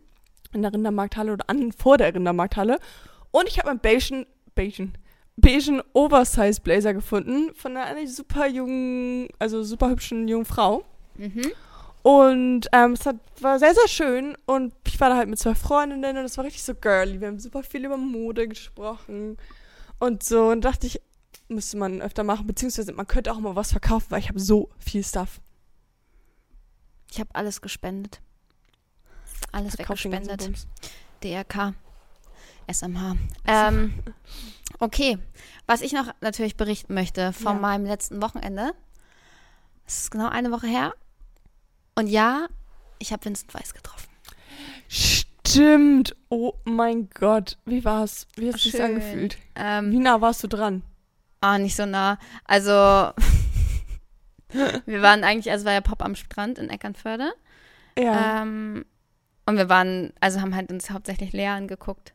in 0.53 0.61
der 0.63 0.73
Rindermarkthalle 0.73 1.33
oder 1.33 1.49
an 1.49 1.71
vor 1.71 1.97
der 1.97 2.15
Rindermarkthalle. 2.15 2.79
Und 3.31 3.47
ich 3.47 3.59
habe 3.59 3.69
einen 3.69 3.79
beigen, 3.79 4.25
beigen, 4.55 4.93
beigen 5.35 5.81
Oversize 5.93 6.61
Blazer 6.61 6.93
gefunden 6.95 7.53
von 7.53 7.77
einer 7.77 8.07
super 8.07 8.47
jungen, 8.47 9.27
also 9.37 9.61
super 9.63 9.89
hübschen 9.89 10.27
jungen 10.27 10.45
Frau. 10.45 10.83
Mhm. 11.15 11.51
Und 12.07 12.67
ähm, 12.71 12.93
es 12.93 13.05
hat, 13.05 13.17
war 13.41 13.59
sehr, 13.59 13.73
sehr 13.73 13.87
schön. 13.89 14.37
Und 14.45 14.73
ich 14.87 14.97
war 15.01 15.09
da 15.09 15.17
halt 15.17 15.27
mit 15.27 15.39
zwei 15.39 15.55
Freundinnen 15.55 16.17
und 16.17 16.23
es 16.23 16.37
war 16.37 16.45
richtig 16.45 16.63
so 16.63 16.73
girly. 16.73 17.19
Wir 17.19 17.27
haben 17.27 17.37
super 17.39 17.63
viel 17.63 17.83
über 17.83 17.97
Mode 17.97 18.47
gesprochen 18.47 19.35
und 19.99 20.23
so. 20.23 20.47
Und 20.47 20.61
dachte 20.61 20.87
ich, 20.87 21.01
müsste 21.49 21.75
man 21.75 22.01
öfter 22.01 22.23
machen. 22.23 22.47
Beziehungsweise 22.47 22.93
man 22.93 23.07
könnte 23.07 23.33
auch 23.33 23.39
mal 23.39 23.57
was 23.57 23.71
verkaufen, 23.71 24.05
weil 24.09 24.19
ich 24.19 24.29
habe 24.29 24.39
so 24.39 24.69
viel 24.79 25.03
Stuff. 25.03 25.41
Ich 27.11 27.19
habe 27.19 27.29
alles 27.33 27.59
gespendet. 27.59 28.21
Alles 29.51 29.75
Verkauf 29.75 30.01
weggespendet. 30.05 30.65
DRK. 31.21 31.73
SMH. 32.71 33.15
Ähm, 33.47 33.93
okay. 34.79 35.17
Was 35.65 35.81
ich 35.81 35.91
noch 35.91 36.07
natürlich 36.21 36.55
berichten 36.55 36.93
möchte 36.93 37.33
von 37.33 37.55
Ja. 37.55 37.61
meinem 37.61 37.85
letzten 37.85 38.21
Wochenende. 38.21 38.71
Es 39.85 40.03
ist 40.03 40.11
genau 40.11 40.29
eine 40.29 40.51
Woche 40.51 40.67
her. 40.67 40.93
Und 41.97 42.05
ja, 42.05 42.45
ich 42.99 43.11
habe 43.11 43.25
Vincent 43.25 43.51
Weiss 43.55 43.73
getroffen. 43.73 44.07
Stimmt. 44.87 46.15
Oh 46.29 46.53
mein 46.63 47.09
Gott. 47.09 47.57
Wie 47.65 47.83
war's? 47.83 48.27
Wie 48.35 48.53
hast 48.53 48.63
du 48.63 48.69
dich 48.69 48.77
Schön. 48.79 48.85
angefühlt? 48.85 49.39
Ähm, 49.55 49.91
Wie 49.91 49.97
nah 49.97 50.21
warst 50.21 50.43
du 50.43 50.47
dran? 50.47 50.83
Ah, 51.41 51.57
nicht 51.57 51.75
so 51.75 51.87
nah. 51.87 52.19
Also, 52.45 52.71
wir 54.85 55.01
waren 55.01 55.23
eigentlich, 55.23 55.49
also 55.49 55.65
war 55.65 55.73
ja 55.73 55.81
Pop 55.81 56.03
am 56.03 56.13
Strand 56.13 56.59
in 56.59 56.69
Eckernförde. 56.69 57.33
Ja. 57.97 58.43
Ähm, 58.43 58.85
und 59.47 59.57
wir 59.57 59.67
waren, 59.67 60.13
also 60.19 60.39
haben 60.39 60.55
halt 60.55 60.71
uns 60.71 60.91
hauptsächlich 60.91 61.33
Lea 61.33 61.47
angeguckt. 61.47 62.13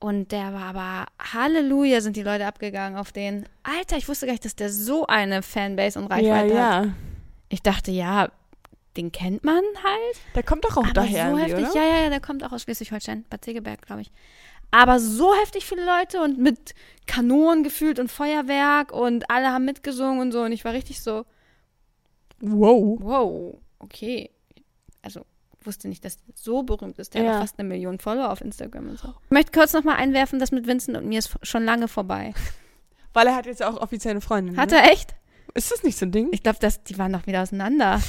Und 0.00 0.32
der 0.32 0.52
war 0.52 0.74
aber, 0.74 1.06
Halleluja, 1.32 2.00
sind 2.00 2.16
die 2.16 2.24
Leute 2.24 2.46
abgegangen 2.46 2.98
auf 2.98 3.12
den. 3.12 3.46
Alter, 3.62 3.98
ich 3.98 4.08
wusste 4.08 4.26
gar 4.26 4.32
nicht, 4.32 4.44
dass 4.44 4.56
der 4.56 4.70
so 4.70 5.06
eine 5.06 5.42
Fanbase 5.42 5.96
und 5.96 6.10
ja, 6.10 6.16
Reichweite 6.16 6.60
hat. 6.60 6.84
ja. 6.86 6.92
Ich 7.48 7.62
dachte, 7.62 7.92
ja, 7.92 8.32
den 8.96 9.12
kennt 9.12 9.44
man 9.44 9.62
halt. 9.82 10.16
Der 10.34 10.42
kommt 10.42 10.64
doch 10.64 10.76
auch 10.76 10.84
aber 10.84 10.92
daher, 10.92 11.30
so 11.30 11.38
heftig, 11.38 11.66
oder? 11.68 11.74
ja, 11.74 11.84
ja, 11.84 12.02
ja, 12.04 12.10
der 12.10 12.20
kommt 12.20 12.42
auch 12.44 12.52
aus 12.52 12.62
Schleswig-Holstein, 12.62 13.24
Bad 13.28 13.44
Segeberg, 13.44 13.82
glaube 13.82 14.02
ich. 14.02 14.10
Aber 14.70 14.98
so 14.98 15.34
heftig 15.34 15.64
viele 15.64 15.84
Leute 15.84 16.20
und 16.22 16.38
mit 16.38 16.74
Kanonen 17.06 17.62
gefühlt 17.62 17.98
und 17.98 18.10
Feuerwerk 18.10 18.92
und 18.92 19.30
alle 19.30 19.52
haben 19.52 19.64
mitgesungen 19.64 20.20
und 20.20 20.32
so. 20.32 20.42
Und 20.42 20.52
ich 20.52 20.64
war 20.64 20.72
richtig 20.72 21.02
so, 21.02 21.24
Wow. 22.40 22.98
wow, 23.00 23.58
okay. 23.78 24.30
Also 25.02 25.22
wusste 25.62 25.88
nicht, 25.88 26.04
dass 26.04 26.16
der 26.18 26.34
so 26.34 26.62
berühmt 26.62 26.98
ist. 26.98 27.14
Der 27.14 27.22
Ja. 27.22 27.32
hat 27.34 27.40
fast 27.40 27.58
eine 27.58 27.68
Million 27.68 27.98
Follower 27.98 28.30
auf 28.30 28.40
Instagram 28.40 28.88
und 28.90 28.98
so. 28.98 29.08
Ich 29.24 29.30
möchte 29.30 29.52
kurz 29.52 29.72
nochmal 29.72 29.96
einwerfen, 29.96 30.38
das 30.38 30.52
mit 30.52 30.66
Vincent 30.66 30.96
und 30.96 31.06
mir 31.06 31.18
ist 31.18 31.34
schon 31.42 31.64
lange 31.64 31.88
vorbei. 31.88 32.34
Weil 33.12 33.28
er 33.28 33.36
hat 33.36 33.46
jetzt 33.46 33.62
auch 33.62 33.80
offiziell 33.80 34.12
eine 34.12 34.20
Freundin. 34.20 34.56
Hat 34.56 34.70
ne? 34.70 34.76
er 34.78 34.92
echt? 34.92 35.14
Ist 35.54 35.72
das 35.72 35.82
nicht 35.82 35.98
so 35.98 36.04
ein 36.04 36.12
Ding? 36.12 36.28
Ich 36.32 36.42
glaube, 36.42 36.58
die 36.86 36.98
waren 36.98 37.12
doch 37.12 37.26
wieder 37.26 37.42
auseinander. 37.42 38.02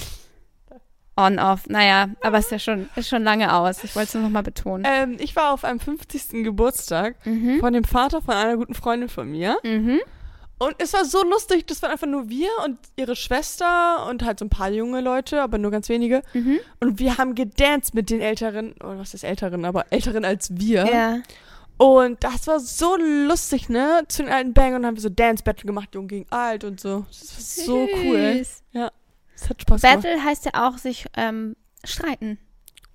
On, 1.17 1.39
off. 1.39 1.67
Naja, 1.67 2.09
aber 2.21 2.38
ist 2.38 2.51
ja 2.51 2.59
schon, 2.59 2.89
ist 2.95 3.09
schon 3.09 3.24
lange 3.24 3.53
aus. 3.53 3.83
Ich 3.83 3.95
wollte 3.95 4.07
es 4.09 4.13
nur 4.13 4.24
nochmal 4.24 4.43
betonen. 4.43 4.86
Ähm, 4.88 5.17
ich 5.19 5.36
war 5.36 5.51
auf 5.51 5.63
einem 5.63 5.79
50. 5.79 6.43
Geburtstag 6.43 7.15
Mhm. 7.25 7.59
von 7.59 7.74
dem 7.74 7.83
Vater 7.83 8.21
von 8.21 8.36
einer 8.36 8.55
guten 8.55 8.75
Freundin 8.75 9.09
von 9.09 9.29
mir. 9.29 9.57
Mhm. 9.63 10.00
Und 10.59 10.75
es 10.79 10.93
war 10.93 11.05
so 11.05 11.24
lustig. 11.24 11.67
Das 11.67 11.81
waren 11.81 11.91
einfach 11.91 12.07
nur 12.07 12.29
wir 12.29 12.50
und 12.65 12.77
ihre 12.95 13.15
Schwester 13.15 14.07
und 14.09 14.24
halt 14.24 14.39
so 14.39 14.45
ein 14.45 14.50
paar 14.50 14.69
junge 14.71 15.01
Leute, 15.01 15.41
aber 15.41 15.57
nur 15.57 15.71
ganz 15.71 15.89
wenige. 15.89 16.21
Mhm. 16.33 16.59
Und 16.79 17.00
wir 17.00 17.17
haben 17.17 17.36
gedanced 17.36 17.93
mit 17.93 18.09
den 18.09 18.21
Älteren. 18.21 18.74
Oder 18.74 19.00
was 19.00 19.13
ist 19.13 19.24
Älteren? 19.24 19.65
Aber 19.65 19.86
Älteren 19.91 20.25
als 20.25 20.50
wir. 20.57 20.86
Ja. 20.86 21.19
Und 21.77 22.24
das 22.24 22.47
war 22.47 22.59
so 22.59 22.95
lustig, 22.97 23.69
ne? 23.69 24.01
Zu 24.07 24.24
den 24.24 24.31
alten 24.31 24.53
Bang 24.53 24.74
und 24.74 24.83
haben 24.86 24.95
wir 24.95 25.01
so 25.01 25.09
Dance 25.09 25.43
Battle 25.43 25.65
gemacht, 25.67 25.89
jung 25.93 26.07
gegen 26.07 26.25
alt 26.31 26.63
und 26.63 26.79
so. 26.79 27.05
Das 27.09 27.36
war 27.59 27.65
so 27.65 27.88
cool. 28.03 28.36
Süß. 28.39 28.63
Das 29.39 29.50
hat 29.50 29.62
Spaß 29.62 29.82
gemacht. 29.82 30.01
Battle 30.03 30.24
heißt 30.24 30.46
ja 30.46 30.51
auch 30.67 30.77
sich 30.77 31.06
ähm, 31.15 31.56
streiten. 31.84 32.39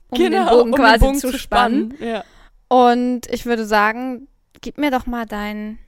Um 0.09 0.19
genau, 0.19 0.45
den 0.49 0.49
Bogen 0.49 0.71
um 0.73 0.77
quasi 0.79 0.99
den 0.99 1.01
Bogen 1.01 1.19
zu 1.19 1.39
spannen. 1.39 1.95
Ja. 2.01 2.25
Und 2.69 3.27
ich 3.31 3.47
würde 3.47 3.65
sagen, 3.65 4.29
gib 4.61 4.79
mir 4.79 4.91
doch 4.91 5.07
mal 5.07 5.27
deinen 5.27 5.79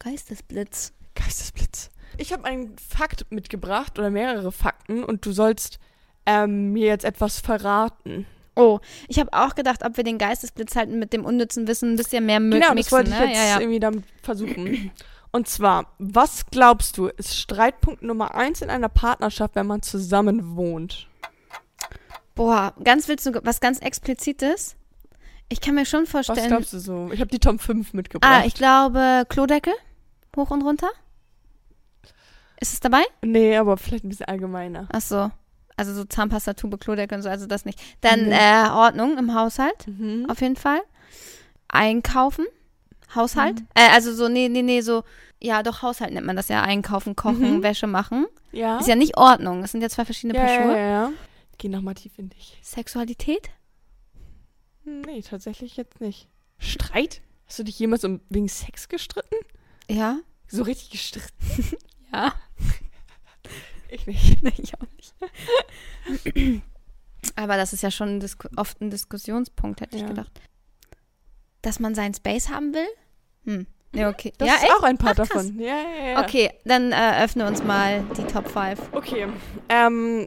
Geistesblitz. 0.00 0.92
Geistesblitz. 1.14 1.90
Ich 2.18 2.32
habe 2.32 2.44
einen 2.44 2.76
Fakt 2.76 3.30
mitgebracht 3.30 3.98
oder 3.98 4.10
mehrere 4.10 4.52
Fakten 4.52 5.04
und 5.04 5.24
du 5.24 5.32
sollst 5.32 5.78
ähm, 6.26 6.72
mir 6.72 6.86
jetzt 6.86 7.04
etwas 7.04 7.40
verraten. 7.40 8.26
Oh, 8.54 8.80
ich 9.08 9.18
habe 9.18 9.32
auch 9.32 9.54
gedacht, 9.54 9.82
ob 9.84 9.96
wir 9.96 10.04
den 10.04 10.18
Geistesblitz 10.18 10.76
halt 10.76 10.90
mit 10.90 11.12
dem 11.14 11.24
unnützen 11.24 11.66
Wissen 11.66 11.92
ein 11.92 11.96
bisschen 11.96 12.26
mehr 12.26 12.38
mi- 12.38 12.50
genau, 12.60 12.74
mixen. 12.74 12.76
das 12.76 12.92
wollte 12.92 13.10
ich 13.10 13.18
ne? 13.18 13.26
jetzt 13.26 13.36
ja, 13.36 13.46
ja. 13.46 13.60
irgendwie 13.60 13.80
damit 13.80 14.04
versuchen. 14.22 14.90
Und 15.32 15.48
zwar, 15.48 15.86
was 15.98 16.46
glaubst 16.50 16.98
du, 16.98 17.06
ist 17.06 17.36
Streitpunkt 17.36 18.02
Nummer 18.02 18.34
eins 18.34 18.60
in 18.60 18.68
einer 18.70 18.90
Partnerschaft, 18.90 19.54
wenn 19.56 19.66
man 19.66 19.80
zusammen 19.82 20.56
wohnt? 20.56 21.08
Boah, 22.34 22.74
ganz 22.84 23.08
willst 23.08 23.26
du 23.26 23.40
was 23.44 23.60
ganz 23.60 23.78
Explizites? 23.78 24.76
Ich 25.48 25.60
kann 25.60 25.74
mir 25.74 25.84
schon 25.86 26.02
Was 26.04 26.10
vorstellen. 26.26 26.48
glaubst 26.48 26.72
du 26.72 26.78
so? 26.78 27.10
Ich 27.12 27.20
habe 27.20 27.30
die 27.30 27.38
Top 27.38 27.60
5 27.60 27.92
mitgebracht. 27.94 28.30
ah, 28.42 28.46
ich 28.46 28.54
glaube 28.54 29.24
Klodeckel. 29.28 29.72
Hoch 30.36 30.50
und 30.50 30.62
runter. 30.62 30.88
Ist 32.60 32.72
es 32.74 32.80
dabei? 32.80 33.02
nee, 33.22 33.56
aber 33.56 33.76
vielleicht 33.76 34.04
ein 34.04 34.08
bisschen 34.08 34.26
allgemeiner. 34.26 34.86
Ach 34.92 35.00
so. 35.00 35.30
Also 35.76 35.94
so 35.94 36.04
Zahnpasta, 36.04 36.54
Tube, 36.54 36.78
Klodeckel 36.78 37.16
und 37.16 37.22
so, 37.22 37.28
also 37.28 37.46
das 37.46 37.64
nicht. 37.64 37.80
Dann 38.02 38.28
Nee. 38.28 38.36
äh, 38.36 38.68
Ordnung 38.70 39.18
im 39.18 39.34
Haushalt. 39.34 39.86
Mhm. 39.86 40.26
auf 40.30 40.40
jeden 40.40 40.56
Fall. 40.56 40.80
Einkaufen, 41.68 42.46
Haushalt. 43.14 43.60
Mhm. 43.60 43.66
Äh, 43.74 43.90
also 43.92 44.14
so, 44.14 44.28
nee, 44.28 44.48
nee, 44.48 44.62
nee, 44.62 44.80
so, 44.80 45.04
ja, 45.40 45.62
doch, 45.62 45.82
Haushalt 45.82 46.12
nennt 46.12 46.26
man 46.26 46.36
das 46.36 46.48
ja. 46.48 46.62
Einkaufen, 46.62 47.16
kochen, 47.16 47.56
Mhm. 47.58 47.62
Wäsche 47.62 47.86
machen. 47.86 48.26
Ja. 48.52 48.78
Ist 48.78 48.86
ja 48.88 48.94
nicht 48.96 49.16
Ordnung. 49.16 49.62
Das 49.62 49.72
sind 49.72 49.80
ja 49.82 49.88
zwei 49.88 50.04
verschiedene 50.04 50.38
ja, 50.38 50.44
Paar 50.44 50.54
ja, 50.54 50.62
Schuhe. 50.62 50.76
ja, 50.76 50.86
ja. 50.88 51.12
Geh 51.58 51.68
nochmal 51.68 51.94
tief 51.94 52.18
in 52.18 52.28
dich. 52.30 52.58
Sexualität? 52.62 53.50
Nee, 54.84 55.22
tatsächlich 55.22 55.76
jetzt 55.76 56.00
nicht. 56.00 56.28
Streit? 56.58 57.22
Hast 57.46 57.58
du 57.58 57.62
dich 57.64 57.78
jemals 57.78 58.04
um, 58.04 58.20
wegen 58.30 58.48
Sex 58.48 58.88
gestritten? 58.88 59.36
Ja. 59.88 60.18
So 60.48 60.62
richtig 60.62 60.90
gestritten? 60.90 61.76
Ja. 62.12 62.34
Ich 63.88 64.06
nicht. 64.06 64.42
Nee, 64.42 64.52
ich 64.58 64.72
auch 64.74 64.86
nicht. 64.96 66.62
Aber 67.36 67.56
das 67.58 67.72
ist 67.74 67.82
ja 67.82 67.90
schon 67.90 68.18
ein 68.18 68.30
oft 68.56 68.80
ein 68.80 68.90
Diskussionspunkt, 68.90 69.80
hätte 69.82 69.96
ich 69.96 70.02
Ja. 70.02 70.08
gedacht. 70.08 70.40
Dass 71.60 71.78
man 71.78 71.94
seinen 71.94 72.14
Space 72.14 72.48
haben 72.48 72.72
will? 72.74 72.86
Hm. 73.44 73.66
Nee, 73.94 74.06
okay. 74.06 74.32
Das 74.38 74.48
ja, 74.48 74.54
ist 74.54 74.62
echt? 74.64 74.72
auch 74.72 74.82
ein 74.84 74.96
Part 74.96 75.20
Ach, 75.20 75.28
davon. 75.28 75.58
Ja, 75.58 75.66
ja, 75.66 76.08
ja. 76.12 76.20
Okay, 76.22 76.50
dann 76.64 76.92
äh, 76.92 77.22
öffne 77.24 77.46
uns 77.46 77.62
mal 77.62 78.02
die 78.16 78.24
Top 78.24 78.48
5. 78.48 78.80
Okay. 78.92 79.26
Ähm, 79.68 80.26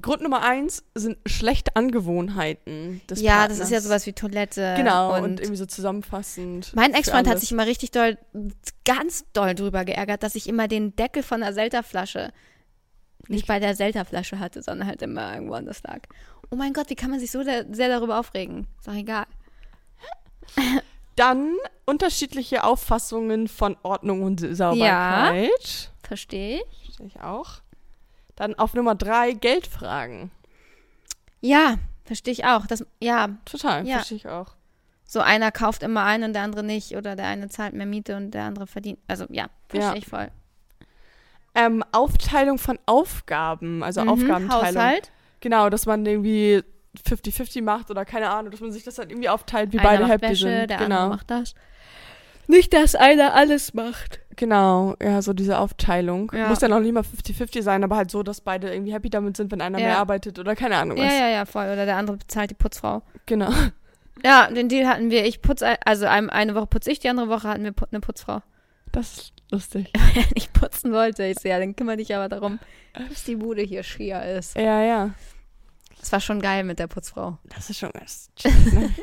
Grund 0.00 0.22
Nummer 0.22 0.42
eins 0.42 0.84
sind 0.94 1.18
schlechte 1.26 1.74
Angewohnheiten 1.76 3.00
des 3.10 3.20
Ja, 3.20 3.38
Partners. 3.38 3.58
das 3.58 3.66
ist 3.68 3.72
ja 3.72 3.80
sowas 3.80 4.06
wie 4.06 4.12
Toilette. 4.12 4.74
Genau, 4.76 5.16
und, 5.16 5.22
und 5.24 5.40
irgendwie 5.40 5.56
so 5.58 5.66
zusammenfassend. 5.66 6.72
Mein 6.74 6.94
Ex-Freund 6.94 7.28
hat 7.28 7.40
sich 7.40 7.52
immer 7.52 7.66
richtig 7.66 7.90
doll, 7.90 8.16
ganz 8.84 9.24
doll 9.32 9.54
drüber 9.54 9.84
geärgert, 9.84 10.22
dass 10.22 10.34
ich 10.34 10.48
immer 10.48 10.66
den 10.68 10.94
Deckel 10.96 11.22
von 11.22 11.40
der 11.40 11.52
Selterflasche 11.52 12.32
nicht 13.28 13.46
bei 13.48 13.58
der 13.58 13.74
Selterflasche 13.74 14.38
hatte, 14.38 14.62
sondern 14.62 14.86
halt 14.86 15.02
immer 15.02 15.34
irgendwo 15.34 15.54
anders 15.54 15.82
lag. 15.82 15.98
Oh 16.50 16.56
mein 16.56 16.72
Gott, 16.72 16.88
wie 16.88 16.94
kann 16.94 17.10
man 17.10 17.18
sich 17.18 17.30
so 17.32 17.42
da- 17.42 17.64
sehr 17.70 17.88
darüber 17.88 18.20
aufregen? 18.20 18.68
Ist 18.78 18.86
doch 18.88 18.94
egal. 18.94 19.26
Dann 21.16 21.54
unterschiedliche 21.86 22.62
Auffassungen 22.64 23.48
von 23.48 23.76
Ordnung 23.82 24.22
und 24.22 24.40
Sauberkeit. 24.40 25.90
Verstehe 26.02 26.60
ich. 26.70 26.84
Verstehe 26.84 27.06
ich 27.06 27.20
auch. 27.20 27.60
Dann 28.36 28.54
auf 28.54 28.74
Nummer 28.74 28.94
drei 28.94 29.32
Geldfragen. 29.32 30.30
Ja, 31.40 31.76
verstehe 32.04 32.32
ich 32.32 32.44
auch. 32.44 32.66
Das, 32.66 32.84
ja, 33.00 33.30
Total, 33.44 33.86
Ja. 33.86 33.96
verstehe 33.96 34.16
ich 34.18 34.28
auch. 34.28 34.54
so 35.08 35.20
einer 35.20 35.52
kauft 35.52 35.82
immer 35.84 36.02
ein 36.02 36.22
und 36.24 36.32
der 36.32 36.42
andere 36.42 36.62
nicht 36.64 36.96
oder 36.96 37.14
der 37.16 37.26
eine 37.28 37.48
zahlt 37.48 37.72
mehr 37.74 37.86
Miete 37.86 38.16
und 38.16 38.32
der 38.32 38.42
andere 38.44 38.66
verdient. 38.66 38.98
Also 39.06 39.24
ja, 39.30 39.46
verstehe 39.68 39.92
Ja. 39.92 39.96
ich 39.96 40.06
voll. 40.06 40.30
Ähm, 41.54 41.82
Aufteilung 41.92 42.58
von 42.58 42.78
Aufgaben, 42.86 43.82
also 43.82 44.02
Mhm, 44.02 44.08
Aufgabenteilung. 44.10 44.66
Haushalt. 44.82 45.10
Genau, 45.40 45.70
dass 45.70 45.86
man 45.86 46.04
irgendwie 46.04 46.62
50-50 47.00 47.62
macht 47.62 47.90
oder 47.90 48.04
keine 48.04 48.30
Ahnung, 48.30 48.50
dass 48.50 48.60
man 48.60 48.72
sich 48.72 48.84
das 48.84 48.98
halt 48.98 49.10
irgendwie 49.10 49.28
aufteilt, 49.28 49.72
wie 49.72 49.78
einer 49.78 49.88
beide 49.88 50.02
macht 50.02 50.12
happy 50.12 50.28
Wäsche, 50.32 50.48
sind. 50.48 50.70
der 50.70 50.78
genau. 50.78 50.96
andere 50.96 51.08
macht 51.10 51.30
das. 51.30 51.54
Nicht, 52.48 52.72
dass 52.74 52.94
einer 52.94 53.34
alles 53.34 53.74
macht. 53.74 54.20
Genau, 54.36 54.94
ja, 55.02 55.20
so 55.22 55.32
diese 55.32 55.58
Aufteilung. 55.58 56.30
Ja. 56.34 56.48
Muss 56.48 56.60
ja 56.60 56.68
noch 56.68 56.80
nicht 56.80 56.92
mal 56.92 57.02
50-50 57.02 57.62
sein, 57.62 57.82
aber 57.82 57.96
halt 57.96 58.10
so, 58.10 58.22
dass 58.22 58.40
beide 58.40 58.72
irgendwie 58.72 58.92
happy 58.92 59.10
damit 59.10 59.36
sind, 59.36 59.50
wenn 59.50 59.60
einer 59.60 59.78
Ja. 59.80 59.86
mehr 59.86 59.98
arbeitet 59.98 60.38
oder 60.38 60.54
keine 60.54 60.76
Ahnung 60.76 60.98
was. 60.98 61.04
Ja, 61.06 61.12
ja, 61.20 61.28
ja, 61.28 61.44
voll. 61.46 61.64
Oder 61.64 61.86
der 61.86 61.96
andere 61.96 62.18
bezahlt 62.18 62.50
die 62.50 62.54
Putzfrau. 62.54 63.02
Genau. 63.24 63.50
Ja, 64.24 64.48
den 64.50 64.68
Deal 64.68 64.86
hatten 64.88 65.10
wir. 65.10 65.24
Ich 65.26 65.42
putze, 65.42 65.76
also 65.84 66.06
ein- 66.06 66.30
eine 66.30 66.54
Woche 66.54 66.66
putze 66.66 66.90
ich, 66.90 66.98
die 67.00 67.08
andere 67.08 67.28
Woche 67.28 67.48
hatten 67.48 67.64
wir 67.64 67.72
eine 67.90 68.00
Putzfrau. 68.00 68.42
Das 68.92 69.12
ist 69.18 69.32
lustig. 69.50 69.90
Wenn 70.14 70.24
ich 70.34 70.52
putzen 70.52 70.92
wollte, 70.92 71.24
ich 71.24 71.38
so, 71.40 71.48
ja, 71.48 71.58
dann 71.58 71.74
kümmere 71.74 71.96
dich 71.96 72.14
aber 72.14 72.28
darum, 72.28 72.58
dass 73.10 73.24
die 73.24 73.36
Bude 73.36 73.62
hier 73.62 73.82
schier 73.82 74.22
ist. 74.22 74.56
Ja, 74.56 74.82
ja. 74.82 75.10
Das 76.06 76.12
war 76.12 76.20
schon 76.20 76.40
geil 76.40 76.62
mit 76.62 76.78
der 76.78 76.86
Putzfrau. 76.86 77.36
Das 77.48 77.68
ist 77.68 77.80
schon 77.80 77.90
ganz 77.90 78.30
chill, 78.36 78.52
ne? 78.72 78.94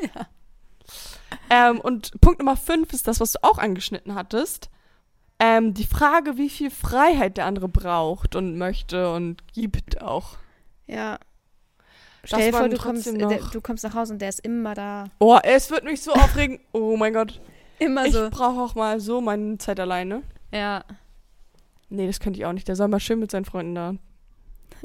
ähm, 1.50 1.78
und 1.78 2.18
Punkt 2.22 2.38
Nummer 2.38 2.56
5 2.56 2.90
ist 2.94 3.06
das, 3.06 3.20
was 3.20 3.32
du 3.32 3.40
auch 3.42 3.58
angeschnitten 3.58 4.14
hattest. 4.14 4.70
Ähm, 5.38 5.74
die 5.74 5.84
Frage, 5.84 6.38
wie 6.38 6.48
viel 6.48 6.70
Freiheit 6.70 7.36
der 7.36 7.44
andere 7.44 7.68
braucht 7.68 8.36
und 8.36 8.56
möchte 8.56 9.12
und 9.12 9.46
gibt 9.52 10.00
auch. 10.00 10.38
Ja. 10.86 11.18
Stell 12.24 12.50
dir 12.50 12.56
vor, 12.56 12.70
du 12.70 12.78
kommst, 12.78 13.04
trotzdem 13.04 13.28
der, 13.28 13.38
du 13.38 13.60
kommst 13.60 13.84
nach 13.84 13.92
Hause 13.92 14.14
und 14.14 14.22
der 14.22 14.30
ist 14.30 14.40
immer 14.40 14.72
da. 14.72 15.04
Oh, 15.18 15.38
es 15.42 15.70
wird 15.70 15.84
mich 15.84 16.00
so 16.00 16.12
aufregen. 16.14 16.58
Oh 16.72 16.96
mein 16.96 17.12
Gott. 17.12 17.38
Immer 17.80 18.06
Ich 18.06 18.14
so. 18.14 18.30
brauche 18.30 18.58
auch 18.62 18.74
mal 18.76 18.98
so 18.98 19.20
meine 19.20 19.58
Zeit 19.58 19.78
alleine. 19.78 20.22
Ja. 20.54 20.86
Nee, 21.90 22.06
das 22.06 22.18
könnte 22.18 22.38
ich 22.40 22.46
auch 22.46 22.54
nicht. 22.54 22.66
Der 22.66 22.76
soll 22.76 22.88
mal 22.88 22.98
schön 22.98 23.18
mit 23.20 23.30
seinen 23.30 23.44
Freunden 23.44 23.74
da 23.74 23.94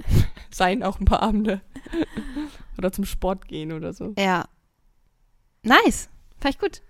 sein, 0.51 0.83
auch 0.83 0.99
ein 0.99 1.05
paar 1.05 1.21
Abende. 1.21 1.61
oder 2.77 2.91
zum 2.91 3.05
Sport 3.05 3.47
gehen 3.47 3.71
oder 3.71 3.93
so. 3.93 4.13
Ja. 4.17 4.45
Nice. 5.63 6.09
Fand 6.39 6.55
ich 6.55 6.59
gut. 6.61 6.81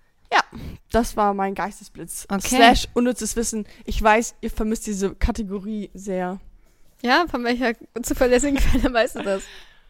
Das 0.91 1.15
war 1.15 1.33
mein 1.33 1.55
Geistesblitz. 1.55 2.25
Okay. 2.29 2.55
Slash 2.55 2.87
unnützes 2.93 3.35
Wissen. 3.35 3.65
Ich 3.85 4.01
weiß, 4.01 4.35
ihr 4.41 4.49
vermisst 4.49 4.87
diese 4.87 5.13
Kategorie 5.15 5.91
sehr. 5.93 6.39
Ja, 7.01 7.25
von 7.29 7.43
welcher 7.43 7.73
zuverlässigen 8.01 8.57
Quelle 8.57 8.93
weißt 8.93 9.15
du 9.17 9.23
das? 9.23 9.43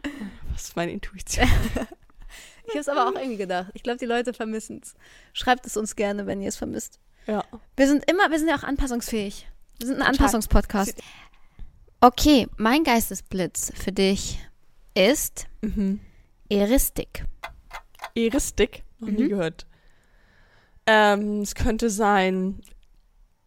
Was 0.52 0.64
ist 0.64 0.76
meine 0.76 0.92
Intuition? 0.92 1.48
Ich 2.66 2.70
habe 2.72 2.80
es 2.80 2.90
aber 2.90 3.08
auch 3.08 3.16
irgendwie 3.16 3.38
gedacht. 3.38 3.72
Ich 3.74 3.84
glaube, 3.84 3.98
die 3.98 4.06
Leute 4.06 4.34
vermissen 4.34 4.82
es. 4.84 4.94
Schreibt 5.34 5.66
es 5.66 5.78
uns 5.78 5.96
gerne, 5.96 6.28
wenn 6.28 6.42
ihr 6.42 6.50
es 6.50 6.58
vermisst. 6.58 7.00
ja. 7.26 7.44
Wir 7.76 7.88
sind 7.88 8.10
immer, 8.10 8.30
wir 8.30 8.38
sind 8.38 8.50
ja 8.50 8.58
auch 8.58 8.64
anpassungsfähig. 8.64 9.48
Wir 9.80 9.88
sind 9.88 10.02
ein. 10.02 10.08
Anpassungspodcast. 10.08 10.96
Okay, 12.02 12.48
mein 12.58 12.84
Geistesblitz 12.84 13.72
für 13.76 13.92
dich 13.92 14.40
ist 14.96 15.48
Mhm. 15.62 16.00
Eristik. 16.50 17.26
Eristik. 18.16 18.84
Noch 19.00 19.10
nie 19.10 19.24
Mhm. 19.26 19.30
gehört. 19.30 19.68
Ähm, 20.86 21.42
es 21.42 21.56
könnte 21.56 21.90
sein. 21.90 22.62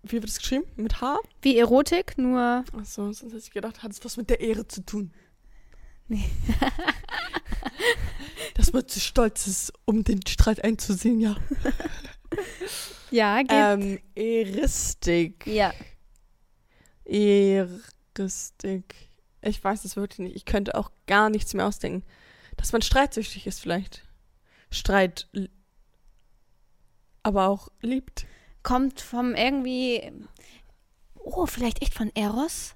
Wie 0.03 0.13
wird 0.13 0.25
es 0.25 0.39
geschrieben? 0.39 0.65
Mit 0.77 1.01
H? 1.01 1.19
Wie 1.41 1.57
Erotik, 1.59 2.19
nur 2.19 2.65
Achso, 2.77 3.13
sonst 3.13 3.23
hätte 3.23 3.37
ich 3.39 3.51
gedacht, 3.51 3.83
hat 3.83 3.93
es 3.93 4.05
was 4.05 4.17
mit 4.17 4.31
der 4.31 4.41
Ehre 4.41 4.67
zu 4.69 4.85
tun. 4.85 5.13
Nee. 6.09 6.25
Dass 8.55 8.73
man 8.73 8.87
zu 8.87 9.01
stolz 9.01 9.47
ist, 9.47 9.73
um 9.87 10.05
den 10.05 10.25
Streit 10.27 10.63
einzusehen, 10.63 11.21
ja. 11.21 11.37
ja, 13.11 13.39
geht. 13.39 13.51
Ähm, 13.51 13.99
Eristik. 14.15 15.47
ja. 15.47 15.73
Eristik. 18.19 19.09
Ich 19.41 19.63
weiß 19.63 19.85
es 19.85 19.97
wirklich 19.97 20.21
nicht. 20.21 20.37
Ich 20.37 20.45
könnte 20.45 20.75
auch 20.75 20.91
gar 21.07 21.31
nichts 21.31 21.55
mehr 21.55 21.67
ausdenken. 21.67 22.05
Dass 22.57 22.73
man 22.73 22.83
streitsüchtig 22.83 23.47
ist 23.47 23.61
vielleicht. 23.61 24.03
Streit. 24.71 25.29
Aber 27.23 27.49
auch 27.49 27.69
liebt. 27.81 28.27
Kommt 28.63 29.01
vom 29.01 29.35
irgendwie. 29.35 30.13
Oh, 31.15 31.47
vielleicht 31.47 31.83
echt 31.83 31.95
von 31.95 32.11
Eros? 32.15 32.75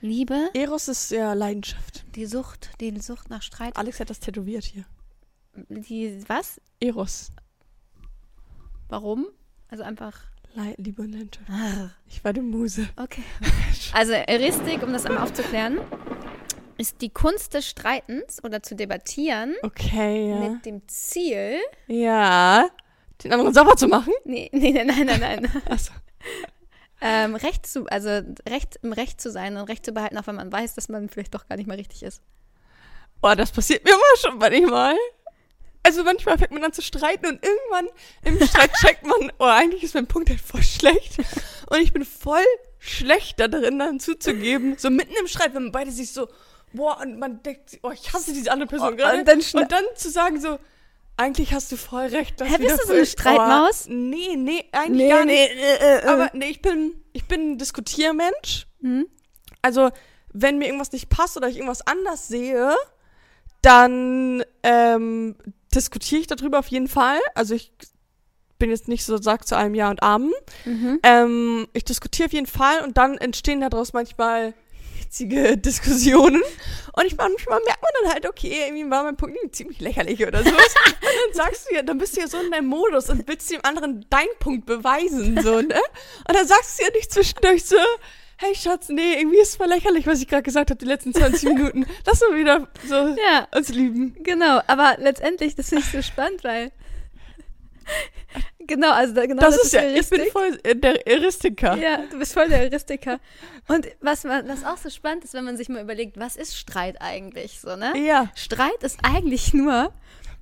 Liebe? 0.00 0.50
Eros 0.54 0.88
ist 0.88 1.10
ja 1.10 1.32
Leidenschaft. 1.32 2.04
Die 2.14 2.26
Sucht, 2.26 2.70
die 2.80 2.98
Sucht 3.00 3.30
nach 3.30 3.42
Streit. 3.42 3.76
Alex 3.76 4.00
hat 4.00 4.10
das 4.10 4.20
tätowiert 4.20 4.64
hier. 4.64 4.84
Die, 5.54 6.22
was? 6.28 6.60
Eros. 6.80 7.30
Warum? 8.88 9.26
Also 9.68 9.82
einfach. 9.82 10.20
Le 10.54 10.74
Liebe 10.78 11.02
und 11.02 11.12
Leidenschaft. 11.12 11.48
Ah, 11.50 11.90
Ich 12.08 12.22
war 12.24 12.32
die 12.32 12.40
Muse. 12.40 12.88
Okay. 12.96 13.22
Also 13.92 14.12
Eristik, 14.12 14.82
um 14.82 14.92
das 14.92 15.06
einmal 15.06 15.22
aufzuklären, 15.22 15.78
ist 16.78 17.00
die 17.00 17.10
Kunst 17.10 17.54
des 17.54 17.68
Streitens 17.68 18.42
oder 18.42 18.60
zu 18.62 18.74
debattieren 18.74 19.54
Okay, 19.62 20.30
ja. 20.30 20.36
mit 20.48 20.66
dem 20.66 20.86
Ziel. 20.88 21.58
Ja. 21.86 22.68
Den 23.22 23.32
anderen 23.32 23.54
sauber 23.54 23.76
zu 23.76 23.86
machen? 23.86 24.12
Nee, 24.24 24.48
nee, 24.52 24.72
nein, 24.72 24.86
nein, 24.88 25.06
nein, 25.06 25.20
nein. 25.20 25.62
Achso. 25.70 25.92
ähm, 27.00 27.36
Recht 27.36 27.66
zu, 27.66 27.86
also 27.86 28.08
Recht 28.48 28.78
im 28.82 28.92
Recht 28.92 29.20
zu 29.20 29.30
sein 29.30 29.56
und 29.56 29.68
Recht 29.68 29.84
zu 29.84 29.92
behalten, 29.92 30.18
auch 30.18 30.26
wenn 30.26 30.34
man 30.36 30.50
weiß, 30.50 30.74
dass 30.74 30.88
man 30.88 31.08
vielleicht 31.08 31.34
doch 31.34 31.46
gar 31.46 31.56
nicht 31.56 31.66
mal 31.68 31.76
richtig 31.76 32.02
ist. 32.02 32.20
Oh, 33.22 33.32
das 33.36 33.52
passiert 33.52 33.84
mir 33.84 33.90
immer 33.92 34.00
schon 34.20 34.38
manchmal. 34.38 34.96
Also 35.84 36.02
manchmal 36.02 36.38
fängt 36.38 36.50
man 36.50 36.64
an 36.64 36.72
zu 36.72 36.82
streiten 36.82 37.26
und 37.26 37.44
irgendwann 37.44 37.88
im 38.24 38.44
Streit 38.46 38.72
checkt 38.80 39.06
man, 39.06 39.30
oh, 39.38 39.44
eigentlich 39.44 39.82
ist 39.84 39.94
mein 39.94 40.06
Punkt 40.06 40.30
halt 40.30 40.40
voll 40.40 40.62
schlecht. 40.62 41.18
Und 41.68 41.78
ich 41.80 41.92
bin 41.92 42.04
voll 42.04 42.44
schlecht 42.78 43.38
da 43.38 43.48
drin, 43.48 43.78
dann 43.78 44.00
zuzugeben. 44.00 44.76
So 44.78 44.90
mitten 44.90 45.14
im 45.20 45.26
Streit, 45.28 45.54
wenn 45.54 45.70
beide 45.72 45.90
sich 45.92 46.12
so, 46.12 46.28
boah, 46.72 46.98
und 47.00 47.18
man 47.18 47.42
denkt, 47.42 47.78
oh, 47.82 47.90
ich 47.90 48.12
hasse 48.12 48.32
diese 48.32 48.50
andere 48.50 48.66
Person 48.68 48.94
Oh, 48.94 48.96
gerade. 48.96 49.18
und 49.18 49.28
dann 49.28 49.38
und 49.40 49.72
dann 49.72 49.84
zu 49.94 50.10
sagen 50.10 50.40
so, 50.40 50.58
eigentlich 51.16 51.52
hast 51.52 51.70
du 51.70 51.76
voll 51.76 52.06
recht. 52.06 52.40
lass 52.40 52.48
Hä, 52.48 52.58
bist 52.58 52.82
du 52.82 52.86
so 52.86 52.92
eine 52.94 53.06
Streitmaus? 53.06 53.86
Oh, 53.86 53.92
nee, 53.92 54.36
nee, 54.36 54.64
eigentlich 54.72 55.08
gar 55.10 55.24
nicht. 55.24 55.50
äh, 55.50 55.98
äh. 55.98 56.02
Aber 56.06 56.30
nee, 56.32 56.48
ich 56.48 56.60
bin, 56.62 56.94
ich 57.12 57.26
bin 57.26 57.52
ein 57.52 57.58
Diskutiermensch. 57.58 58.66
Hm? 58.80 59.06
Also, 59.62 59.90
wenn 60.32 60.58
mir 60.58 60.66
irgendwas 60.66 60.92
nicht 60.92 61.10
passt 61.10 61.36
oder 61.36 61.48
ich 61.48 61.56
irgendwas 61.56 61.86
anders 61.86 62.26
sehe, 62.26 62.74
dann 63.62 64.44
ähm, 64.62 65.36
diskutiere 65.74 66.20
ich 66.22 66.26
darüber 66.26 66.58
auf 66.58 66.68
jeden 66.68 66.88
Fall. 66.88 67.18
Also 67.34 67.54
ich 67.54 67.72
bin 68.58 68.70
jetzt 68.70 68.88
nicht 68.88 69.04
so, 69.04 69.16
sag 69.16 69.46
zu 69.46 69.56
allem 69.56 69.74
Ja 69.74 69.90
und 69.90 70.02
Amen. 70.02 70.32
Mhm. 70.64 71.00
Ähm, 71.02 71.68
ich 71.72 71.84
diskutiere 71.84 72.26
auf 72.26 72.32
jeden 72.32 72.46
Fall 72.46 72.82
und 72.82 72.96
dann 72.96 73.18
entstehen 73.18 73.60
daraus 73.60 73.92
manchmal 73.92 74.54
hitzige 74.98 75.56
Diskussionen. 75.58 76.42
Und 76.92 77.04
ich 77.04 77.16
manchmal 77.16 77.60
merkt 77.64 77.82
man 77.82 77.90
dann 78.02 78.12
halt, 78.12 78.28
okay, 78.28 78.64
irgendwie 78.66 78.90
war 78.90 79.02
mein 79.04 79.16
Punkt 79.16 79.36
ziemlich 79.54 79.80
lächerlich 79.80 80.26
oder 80.26 80.42
so. 80.42 80.48
und 80.50 80.56
dann 80.56 81.34
sagst 81.34 81.68
du 81.68 81.74
ja, 81.74 81.82
dann 81.82 81.98
bist 81.98 82.16
du 82.16 82.20
ja 82.20 82.28
so 82.28 82.38
in 82.40 82.50
deinem 82.50 82.66
Modus 82.66 83.10
und 83.10 83.26
willst 83.26 83.50
dem 83.50 83.60
anderen 83.64 84.06
deinen 84.10 84.38
Punkt 84.38 84.66
beweisen, 84.66 85.40
so, 85.42 85.60
ne? 85.60 85.80
Und 86.28 86.36
dann 86.36 86.46
sagst 86.46 86.78
du 86.78 86.84
ja 86.84 86.90
nicht 86.92 87.12
zwischendurch 87.12 87.64
so, 87.64 87.76
hey 88.38 88.54
Schatz, 88.54 88.88
nee, 88.88 89.14
irgendwie 89.20 89.38
ist 89.40 89.50
es 89.50 89.56
voll 89.56 89.68
lächerlich, 89.68 90.06
was 90.06 90.20
ich 90.20 90.28
gerade 90.28 90.42
gesagt 90.42 90.70
habe, 90.70 90.78
die 90.78 90.84
letzten 90.86 91.12
20 91.14 91.42
Minuten. 91.54 91.86
Lass 92.06 92.20
mal 92.20 92.36
wieder 92.38 92.68
so 92.86 92.94
Ja, 92.94 93.46
uns 93.56 93.68
lieben. 93.70 94.16
genau. 94.22 94.60
Aber 94.66 94.96
letztendlich, 94.98 95.54
das 95.54 95.68
finde 95.68 95.84
ich 95.84 95.90
so 95.92 96.02
spannend, 96.02 96.42
weil. 96.44 96.70
Genau, 98.66 98.92
also 98.92 99.12
da, 99.14 99.26
genau 99.26 99.42
Das, 99.42 99.62
ist 99.62 99.72
ja, 99.74 99.82
ich 99.82 100.08
bin 100.08 100.22
voll 100.32 100.58
äh, 100.62 100.74
der 100.74 100.94
Heuristiker. 101.06 101.76
Ja, 101.76 101.98
du 102.10 102.18
bist 102.18 102.32
voll 102.32 102.48
der 102.48 102.60
Heuristiker. 102.60 103.20
Und 103.68 103.86
was, 104.00 104.24
man, 104.24 104.48
was 104.48 104.64
auch 104.64 104.78
so 104.78 104.88
spannend 104.88 105.24
ist, 105.24 105.34
wenn 105.34 105.44
man 105.44 105.58
sich 105.58 105.68
mal 105.68 105.82
überlegt, 105.82 106.18
was 106.18 106.36
ist 106.36 106.56
Streit 106.56 106.96
eigentlich 107.02 107.60
so, 107.60 107.76
ne? 107.76 107.92
Ja. 107.98 108.30
Streit 108.34 108.82
ist 108.82 109.00
eigentlich 109.02 109.52
nur, 109.52 109.92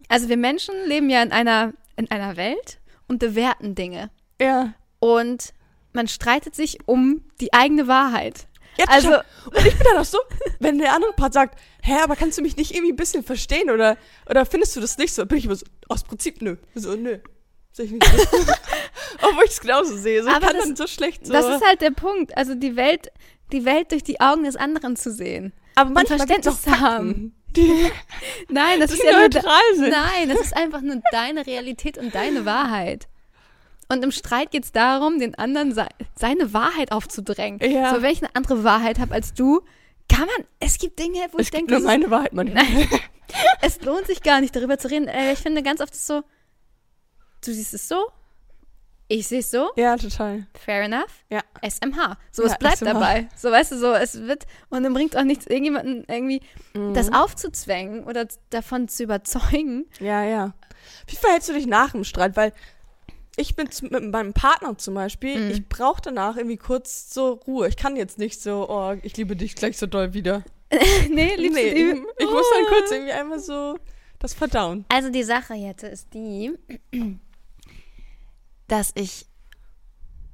also 0.08 0.28
wir 0.28 0.36
Menschen 0.36 0.74
leben 0.86 1.10
ja 1.10 1.20
in 1.22 1.32
einer, 1.32 1.72
in 1.96 2.10
einer 2.12 2.36
Welt 2.36 2.78
und 3.08 3.18
bewerten 3.18 3.74
Dinge. 3.74 4.10
Ja. 4.40 4.74
Und 5.00 5.52
man 5.92 6.08
streitet 6.08 6.54
sich 6.54 6.78
um 6.86 7.24
die 7.40 7.52
eigene 7.52 7.86
Wahrheit. 7.88 8.46
Ja, 8.78 8.86
Also- 8.88 9.08
also, 9.12 9.20
und 9.50 9.66
ich 9.66 9.76
bin 9.76 9.86
dann 9.90 9.98
auch 9.98 10.04
so, 10.06 10.18
wenn 10.58 10.78
der 10.78 10.94
andere 10.94 11.12
Part 11.12 11.34
sagt, 11.34 11.58
hä, 11.82 11.92
aber 12.02 12.16
kannst 12.16 12.38
du 12.38 12.42
mich 12.42 12.56
nicht 12.56 12.72
irgendwie 12.72 12.92
ein 12.92 12.96
bisschen 12.96 13.22
verstehen 13.22 13.70
oder, 13.70 13.96
oder 14.28 14.46
findest 14.46 14.74
du 14.76 14.80
das 14.80 14.96
nicht 14.98 15.12
so? 15.12 15.26
Bin 15.26 15.38
ich 15.38 15.44
immer 15.44 15.56
so, 15.56 15.66
aus 15.88 16.04
Prinzip 16.04 16.40
nö. 16.40 16.56
So, 16.74 16.94
nö. 16.96 17.18
Sehe 17.72 17.86
ich 17.86 17.90
nicht 17.92 18.04
so. 18.06 18.38
Obwohl 19.22 19.44
ich 19.44 19.50
es 19.52 19.60
genauso 19.60 19.96
sehe. 19.96 20.22
So, 20.22 20.28
Aber 20.30 20.46
kann 20.46 20.56
das- 20.56 20.64
dann 20.66 20.76
so 20.76 20.86
schlecht 20.86 21.26
so. 21.26 21.32
Das 21.32 21.46
ist 21.46 21.66
halt 21.66 21.80
der 21.80 21.90
Punkt. 21.90 22.36
Also 22.36 22.54
die 22.54 22.76
Welt, 22.76 23.08
die 23.52 23.64
Welt 23.64 23.92
durch 23.92 24.02
die 24.04 24.20
Augen 24.20 24.44
des 24.44 24.56
anderen 24.56 24.96
zu 24.96 25.10
sehen. 25.10 25.52
aber 25.74 25.90
manchmal 25.90 26.18
Verständnis 26.18 26.66
haben. 26.66 27.34
Die, 27.56 27.90
Nein, 28.48 28.80
das 28.80 28.90
die 28.90 28.96
ist 28.96 29.04
ja 29.04 29.12
nur 29.12 29.20
neutral 29.22 29.60
sind. 29.74 29.90
Nein, 29.90 30.28
das 30.30 30.40
ist 30.40 30.56
einfach 30.56 30.80
nur 30.80 31.02
deine 31.12 31.46
Realität 31.46 31.98
und 31.98 32.14
deine 32.14 32.46
Wahrheit. 32.46 33.08
Und 33.92 34.02
im 34.04 34.10
Streit 34.10 34.50
geht 34.50 34.64
es 34.64 34.72
darum, 34.72 35.18
den 35.18 35.34
anderen 35.34 35.74
se 35.74 35.86
seine 36.14 36.52
Wahrheit 36.54 36.92
aufzudrängen. 36.92 37.60
Ja. 37.70 37.94
So, 37.94 38.00
wenn 38.02 38.12
ich 38.12 38.22
eine 38.22 38.34
andere 38.34 38.64
Wahrheit 38.64 38.98
habe 38.98 39.12
als 39.14 39.34
du, 39.34 39.60
kann 40.08 40.26
man, 40.26 40.46
es 40.60 40.78
gibt 40.78 40.98
Dinge, 40.98 41.18
wo 41.32 41.38
Es 41.38 41.46
ich 41.46 41.50
denke, 41.50 41.72
nur 41.74 41.82
meine 41.82 42.10
Wahrheit, 42.10 42.32
manchmal. 42.32 42.64
es 43.60 43.80
lohnt 43.82 44.06
sich 44.06 44.22
gar 44.22 44.40
nicht, 44.40 44.54
darüber 44.56 44.78
zu 44.78 44.90
reden. 44.90 45.08
Äh, 45.08 45.32
ich 45.32 45.40
finde 45.40 45.62
ganz 45.62 45.80
oft 45.80 45.94
so, 45.94 46.22
du 47.44 47.52
siehst 47.52 47.74
es 47.74 47.88
so, 47.88 47.96
ich 49.08 49.26
sehe 49.26 49.40
es 49.40 49.50
so, 49.50 49.70
Ja, 49.76 49.96
total. 49.96 50.46
fair 50.58 50.82
enough, 50.84 51.24
Ja. 51.28 51.40
SMH. 51.60 52.16
So, 52.30 52.44
Ja, 52.44 52.52
es 52.52 52.58
bleibt 52.58 52.78
SMH. 52.78 52.92
dabei. 52.94 53.28
So, 53.36 53.50
weißt 53.50 53.72
du, 53.72 53.78
so, 53.78 53.92
es 53.92 54.20
wird, 54.22 54.46
und 54.70 54.82
dann 54.84 54.94
bringt 54.94 55.16
auch 55.16 55.24
nichts, 55.24 55.46
irgendjemanden 55.46 56.04
irgendwie 56.08 56.40
Mhm. 56.74 56.94
das 56.94 57.12
aufzuzwängen 57.12 58.04
oder 58.04 58.26
davon 58.50 58.88
zu 58.88 59.02
überzeugen. 59.02 59.84
Ja, 60.00 60.22
ja. 60.24 60.54
Wie 61.06 61.16
verhältst 61.16 61.48
du 61.48 61.52
dich 61.52 61.66
nach 61.66 61.92
dem 61.92 62.04
Streit? 62.04 62.36
Weil 62.36 62.52
ich 63.36 63.56
bin 63.56 63.70
z- 63.70 63.90
mit 63.90 64.10
meinem 64.12 64.32
Partner 64.34 64.76
zum 64.78 64.94
Beispiel, 64.94 65.38
Mhm. 65.46 65.50
ich 65.50 65.68
brauche 65.68 66.00
danach 66.02 66.36
irgendwie 66.36 66.56
kurz 66.58 67.12
so 67.12 67.32
Ruhe. 67.46 67.68
Ich 67.68 67.76
kann 67.76 67.96
jetzt 67.96 68.18
nicht 68.18 68.40
so, 68.40 68.68
oh, 68.68 68.94
ich 69.02 69.16
liebe 69.16 69.36
dich 69.36 69.54
gleich 69.54 69.78
so 69.78 69.86
doll 69.86 70.12
wieder. 70.14 70.44
nee, 71.10 71.34
liebst 71.36 71.54
nee, 71.54 71.68
ich, 71.68 71.96
ich 72.18 72.26
muss 72.30 72.46
dann 72.54 72.64
Oh. 72.64 72.68
kurz 72.68 72.90
irgendwie 72.90 73.12
einmal 73.12 73.38
so 73.40 73.78
das 74.18 74.34
Verdauen. 74.34 74.84
Also 74.88 75.10
die 75.10 75.22
Sache 75.24 75.54
jetzt 75.54 75.82
ist 75.82 76.12
die, 76.14 76.52
dass 78.68 78.92
ich 78.94 79.26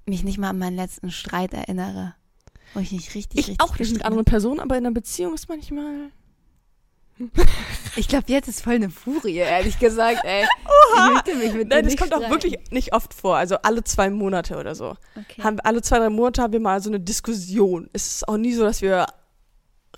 mich 0.06 0.24
nicht 0.24 0.38
mal 0.38 0.50
an 0.50 0.58
meinen 0.58 0.76
letzten 0.76 1.11
Streit 1.11 1.52
erinnere. 1.54 2.14
Wo 2.74 2.80
ich 2.80 2.92
nicht 2.92 3.14
richtig, 3.14 3.38
Ich 3.40 3.48
richtig 3.48 3.61
auch 3.61 3.78
nicht 3.78 3.92
mit 3.92 4.04
anderen 4.04 4.24
Personen, 4.24 4.61
aber 4.61 4.76
in 4.76 4.84
einer 4.87 4.94
Beziehung 4.94 5.34
ist 5.34 5.48
manchmal. 5.48 6.11
Ich 7.96 8.09
glaube, 8.09 8.24
jetzt 8.28 8.48
ist 8.48 8.62
voll 8.62 8.74
eine 8.74 8.90
Furie, 8.90 9.37
ehrlich 9.37 9.78
gesagt, 9.78 10.24
ey. 10.24 10.44
Oha! 10.94 11.22
Ich 11.26 11.35
mich 11.35 11.52
mit 11.54 11.72
dir 11.72 11.76
Nein, 11.76 11.85
das 11.85 11.96
kommt 11.96 12.14
auch 12.14 12.31
wirklich 12.31 12.59
nicht 12.70 12.92
oft 12.92 13.12
vor. 13.12 13.37
Also 13.37 13.57
alle 13.62 13.83
zwei 13.85 14.11
Monate 14.11 14.57
oder 14.57 14.74
so. 14.74 14.96
Okay. 15.16 15.42
Haben, 15.42 15.59
alle 15.61 15.83
zwei, 15.83 15.98
drei 15.98 16.11
Monate 16.11 16.42
haben 16.42 16.52
wir 16.52 16.61
mal 16.61 16.81
so 16.81 16.90
eine 16.90 17.00
Diskussion. 17.00 17.90
Es 17.92 18.07
ist 18.07 18.28
auch 18.28 18.37
nie 18.37 18.52
so, 18.52 18.62
dass 18.62 18.83
wir 18.83 19.07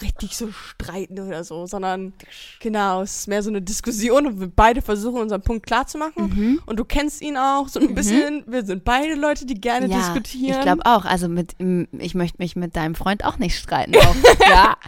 richtig 0.02 0.36
so 0.36 0.50
streiten 0.52 1.20
oder 1.20 1.44
so, 1.44 1.66
sondern 1.66 2.12
genau, 2.60 3.02
es 3.02 3.20
ist 3.20 3.28
mehr 3.28 3.42
so 3.42 3.50
eine 3.50 3.60
Diskussion 3.60 4.26
und 4.26 4.40
wir 4.40 4.48
beide 4.48 4.82
versuchen 4.82 5.20
unseren 5.20 5.42
Punkt 5.42 5.66
klar 5.66 5.86
zu 5.86 5.98
machen. 5.98 6.32
Mhm. 6.34 6.62
Und 6.66 6.78
du 6.78 6.84
kennst 6.84 7.20
ihn 7.22 7.36
auch 7.36 7.68
so 7.68 7.80
ein 7.80 7.94
bisschen. 7.94 8.44
Wir 8.46 8.64
sind 8.64 8.84
beide 8.84 9.14
Leute, 9.14 9.46
die 9.46 9.60
gerne 9.60 9.88
ja, 9.88 9.98
diskutieren. 9.98 10.58
Ich 10.58 10.60
glaube 10.60 10.86
auch. 10.86 11.04
Also 11.04 11.28
mit, 11.28 11.56
ich 11.98 12.14
möchte 12.14 12.38
mich 12.38 12.56
mit 12.56 12.76
deinem 12.76 12.94
Freund 12.94 13.24
auch 13.24 13.38
nicht 13.38 13.58
streiten. 13.58 13.96
Auf 13.96 14.16
gar, 14.38 14.78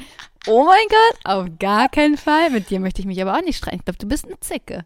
oh 0.46 0.64
mein 0.64 0.86
Gott, 0.88 1.20
auf 1.24 1.48
gar 1.58 1.88
keinen 1.88 2.16
Fall. 2.16 2.50
Mit 2.50 2.70
dir 2.70 2.80
möchte 2.80 3.00
ich 3.00 3.06
mich 3.06 3.20
aber 3.20 3.36
auch 3.36 3.42
nicht 3.42 3.58
streiten. 3.58 3.78
Ich 3.78 3.84
glaube, 3.84 3.98
du 3.98 4.08
bist 4.08 4.26
eine 4.26 4.38
Zicke. 4.40 4.84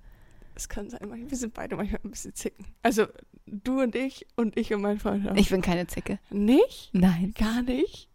Es 0.55 0.69
kann 0.69 0.89
sein, 0.89 1.01
wir 1.29 1.37
sind 1.37 1.53
beide 1.53 1.77
manchmal 1.77 2.01
ein 2.03 2.11
bisschen 2.11 2.35
zicken. 2.35 2.65
Also 2.83 3.07
du 3.47 3.83
und 3.83 3.95
ich 3.95 4.27
und 4.37 4.57
ich 4.57 4.73
und 4.73 4.81
mein 4.81 4.99
Freund 4.99 5.29
auch. 5.29 5.35
Ich 5.37 5.51
bin 5.51 5.61
keine 5.61 5.87
Zicke. 5.87 6.19
nicht? 6.31 6.91
Nein. 6.93 7.35
Gar 7.39 7.63
nicht? 7.63 8.09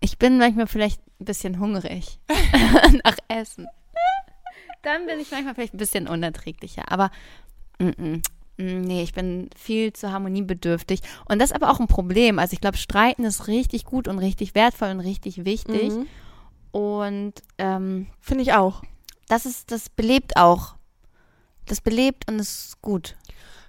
Ich 0.00 0.18
bin 0.18 0.38
manchmal 0.38 0.66
vielleicht 0.66 1.00
ein 1.20 1.24
bisschen 1.26 1.60
hungrig 1.60 2.18
nach 3.04 3.16
Essen. 3.28 3.68
Dann 4.82 5.06
bin 5.06 5.20
ich 5.20 5.30
manchmal 5.30 5.54
vielleicht 5.54 5.74
ein 5.74 5.78
bisschen 5.78 6.08
unerträglicher. 6.08 6.90
Aber 6.90 7.10
mm, 7.78 7.90
mm, 7.96 8.22
nee, 8.62 9.02
ich 9.02 9.12
bin 9.12 9.50
viel 9.56 9.92
zu 9.92 10.12
harmoniebedürftig. 10.12 11.00
Und 11.26 11.38
das 11.40 11.50
ist 11.50 11.56
aber 11.56 11.70
auch 11.70 11.80
ein 11.80 11.86
Problem. 11.86 12.38
Also 12.38 12.54
ich 12.54 12.60
glaube, 12.60 12.76
Streiten 12.76 13.24
ist 13.24 13.48
richtig 13.48 13.84
gut 13.84 14.08
und 14.08 14.18
richtig 14.18 14.54
wertvoll 14.54 14.90
und 14.90 15.00
richtig 15.00 15.44
wichtig. 15.44 15.92
Mhm. 15.92 16.06
Und 16.72 17.34
ähm, 17.58 18.06
Finde 18.20 18.42
ich 18.42 18.54
auch. 18.54 18.82
das 19.28 19.46
ist, 19.46 19.70
das 19.70 19.88
belebt 19.88 20.36
auch. 20.36 20.76
Das 21.66 21.80
belebt 21.80 22.28
und 22.30 22.38
ist 22.38 22.80
gut. 22.82 23.16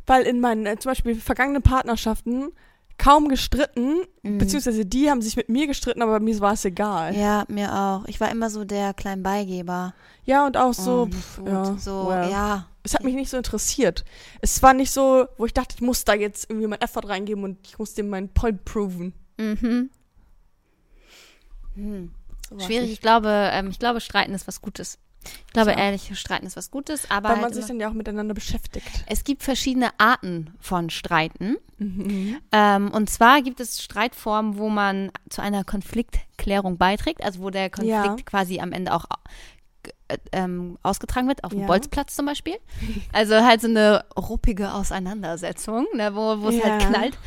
Weil 0.06 0.24
in 0.24 0.40
meinen 0.40 0.66
äh, 0.66 0.78
zum 0.78 0.92
Beispiel 0.92 1.16
vergangenen 1.16 1.62
Partnerschaften 1.62 2.52
kaum 2.98 3.28
gestritten, 3.28 3.98
Mhm. 4.22 4.38
beziehungsweise 4.38 4.86
die 4.86 5.10
haben 5.10 5.22
sich 5.22 5.36
mit 5.36 5.50
mir 5.50 5.68
gestritten, 5.68 6.02
aber 6.02 6.20
mir 6.20 6.40
war 6.40 6.54
es 6.54 6.64
egal. 6.66 7.16
Ja, 7.16 7.44
mir 7.48 7.74
auch. 7.74 8.06
Ich 8.08 8.20
war 8.22 8.32
immer 8.32 8.50
so 8.50 8.64
der 8.64 8.94
kleine 8.94 9.22
Beigeber. 9.22 9.94
Ja, 10.26 10.46
und 10.46 10.56
auch 10.56 10.74
so, 10.74 11.06
nicht 11.06 11.18
pff, 11.18 11.38
gut. 11.40 11.48
ja, 11.48 11.76
so, 11.78 12.08
well. 12.08 12.30
ja. 12.30 12.68
Es 12.86 12.94
hat 12.94 13.04
mich 13.04 13.16
nicht 13.16 13.30
so 13.30 13.38
interessiert. 13.38 14.04
Es 14.42 14.62
war 14.62 14.74
nicht 14.74 14.92
so, 14.92 15.26
wo 15.38 15.46
ich 15.46 15.54
dachte, 15.54 15.76
ich 15.76 15.82
muss 15.82 16.04
da 16.06 16.14
jetzt 16.14 16.50
irgendwie 16.50 16.68
mein 16.68 16.82
Effort 16.82 17.08
reingeben 17.08 17.44
und 17.44 17.58
ich 17.66 17.80
muss 17.80 17.94
dem 17.94 18.10
meinen 18.10 18.30
Point 18.30 18.66
proven. 18.66 19.14
Mhm. 19.38 19.90
Hm. 21.76 22.12
So 22.50 22.56
war's 22.56 22.66
Schwierig. 22.66 22.92
Ich 22.92 23.02
glaube, 23.02 23.30
ähm, 23.54 23.70
ich 23.70 23.80
glaube, 23.80 24.02
Streiten 24.02 24.34
ist 24.34 24.48
was 24.48 24.62
Gutes. 24.62 24.98
Ich 25.48 25.54
glaube, 25.54 25.72
Ja. 25.72 25.78
ehrlich, 25.78 26.18
Streiten 26.20 26.46
ist 26.46 26.56
was 26.58 26.72
Gutes, 26.72 27.10
aber 27.10 27.30
Weil 27.30 27.36
halt 27.36 27.42
man 27.46 27.54
sich 27.54 27.66
dann 27.66 27.80
ja 27.80 27.90
auch 27.90 27.94
miteinander 27.94 28.34
beschäftigt. 28.34 28.88
es 29.08 29.24
gibt 29.24 29.44
verschiedene 29.44 29.90
Arten 29.98 30.54
von 30.60 30.90
Streiten. 30.90 31.58
Mhm. 31.78 32.38
Ähm, 32.52 32.92
und 32.92 33.10
zwar 33.10 33.42
gibt 33.42 33.60
es 33.60 33.82
Streitformen, 33.84 34.58
wo 34.58 34.70
man 34.70 35.12
zu 35.30 35.42
einer 35.42 35.64
Konfliktklärung 35.64 36.78
beiträgt, 36.78 37.24
also 37.24 37.42
wo 37.42 37.50
der 37.50 37.70
Konflikt 37.70 37.90
Ja. 37.90 38.16
quasi 38.26 38.60
am 38.60 38.72
Ende 38.72 38.94
auch 38.94 39.06
äh, 40.08 40.18
ähm, 40.32 40.78
ausgetragen 40.84 41.28
wird, 41.28 41.44
auf 41.44 41.52
dem 41.52 41.62
Ja. 41.62 41.66
Bolzplatz 41.68 42.16
zum 42.16 42.26
Beispiel. 42.26 42.56
Also 43.12 43.36
halt 43.36 43.62
so 43.62 43.68
eine 43.68 44.06
ruppige 44.18 44.74
Auseinandersetzung, 44.74 45.86
ne, 45.94 46.14
wo 46.16 46.34
es 46.50 46.64
halt 46.64 46.82
knallt. 46.88 47.18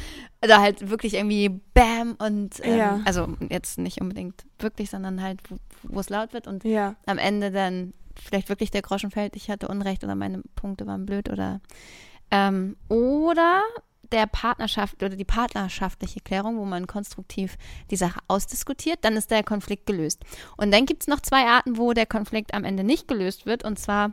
Oder 0.45 0.61
halt 0.61 0.91
wirklich 0.91 1.15
irgendwie 1.15 1.49
Bam 1.75 2.17
und 2.19 2.61
ähm, 2.63 2.77
Ja. 2.79 3.01
also 3.05 3.29
jetzt 3.51 3.79
nicht 3.79 4.01
unbedingt 4.01 4.45
wirklich, 4.59 4.91
sondern 4.91 5.23
halt, 5.23 5.41
wo, 5.51 5.57
wo 5.83 6.01
es 6.01 6.11
laut 6.11 6.33
wird 6.33 6.47
und 6.47 6.65
Ja. 6.65 6.95
am 7.07 7.19
Ende 7.19 7.51
dann 7.51 7.95
vielleicht 8.15 8.49
wirklich 8.49 8.71
der 8.71 8.83
Groschen 8.83 9.11
fällt, 9.11 9.35
ich 9.37 9.51
hatte 9.51 9.69
Unrecht 9.69 10.05
oder 10.05 10.15
meine 10.15 10.43
Punkte 10.55 10.87
waren 10.87 11.07
blöd 11.07 11.31
oder 11.31 11.61
ähm, 12.31 12.77
oder 12.89 13.63
der 14.13 14.27
Partnerschaft 14.27 15.03
oder 15.03 15.17
die 15.17 15.25
partnerschaftliche 15.25 16.21
Klärung, 16.21 16.59
wo 16.59 16.65
man 16.65 16.87
konstruktiv 16.87 17.57
die 17.91 17.97
Sache 17.97 18.21
ausdiskutiert, 18.29 19.01
dann 19.03 19.17
ist 19.17 19.31
der 19.33 19.43
Konflikt 19.43 19.85
gelöst. 19.87 20.23
Und 20.57 20.73
dann 20.73 20.87
gibt 20.87 21.03
es 21.03 21.09
noch 21.09 21.21
zwei 21.21 21.45
Arten, 21.47 21.77
wo 21.77 21.93
der 21.93 22.07
Konflikt 22.07 22.55
am 22.55 22.63
Ende 22.65 22.85
nicht 22.85 23.09
gelöst 23.09 23.47
wird, 23.47 23.65
und 23.65 23.79
zwar 23.79 24.13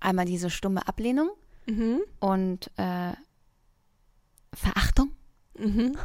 einmal 0.00 0.26
diese 0.26 0.50
stumme 0.50 0.86
Ablehnung 0.86 1.30
Mhm. 1.66 2.00
und 2.20 2.70
äh, 2.76 3.12
Verachtung. 4.56 5.12
Mhm. 5.58 5.96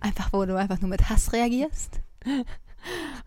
Einfach, 0.00 0.32
wo 0.32 0.44
du 0.44 0.56
einfach 0.56 0.80
nur 0.80 0.90
mit 0.90 1.08
Hass 1.08 1.32
reagierst. 1.32 2.00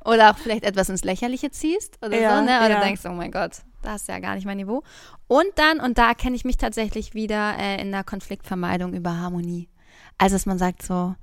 Oder 0.05 0.31
auch 0.31 0.37
vielleicht 0.37 0.63
etwas 0.63 0.89
ins 0.89 1.03
Lächerliche 1.03 1.49
ziehst 1.51 1.97
oder 2.05 2.19
Ja, 2.19 2.37
so, 2.37 2.45
ne? 2.45 2.59
Oder 2.59 2.69
ja. 2.69 2.79
denkst, 2.81 3.01
oh 3.05 3.13
mein 3.13 3.31
Gott, 3.31 3.63
das 3.81 4.01
ist 4.01 4.07
ja 4.07 4.19
gar 4.19 4.35
nicht 4.35 4.45
mein 4.45 4.57
Niveau. 4.57 4.83
Und 5.27 5.47
dann, 5.55 5.79
und 5.79 5.97
da 5.97 6.09
erkenne 6.09 6.35
ich 6.35 6.45
mich 6.45 6.57
tatsächlich 6.57 7.13
wieder 7.13 7.57
äh, 7.57 7.81
in 7.81 7.91
der 7.91 8.03
Konfliktvermeidung 8.03 8.93
über 8.93 9.17
Harmonie. 9.17 9.67
Also, 10.17 10.35
dass 10.35 10.45
man 10.45 10.57
sagt 10.57 10.83
so, 10.83 11.15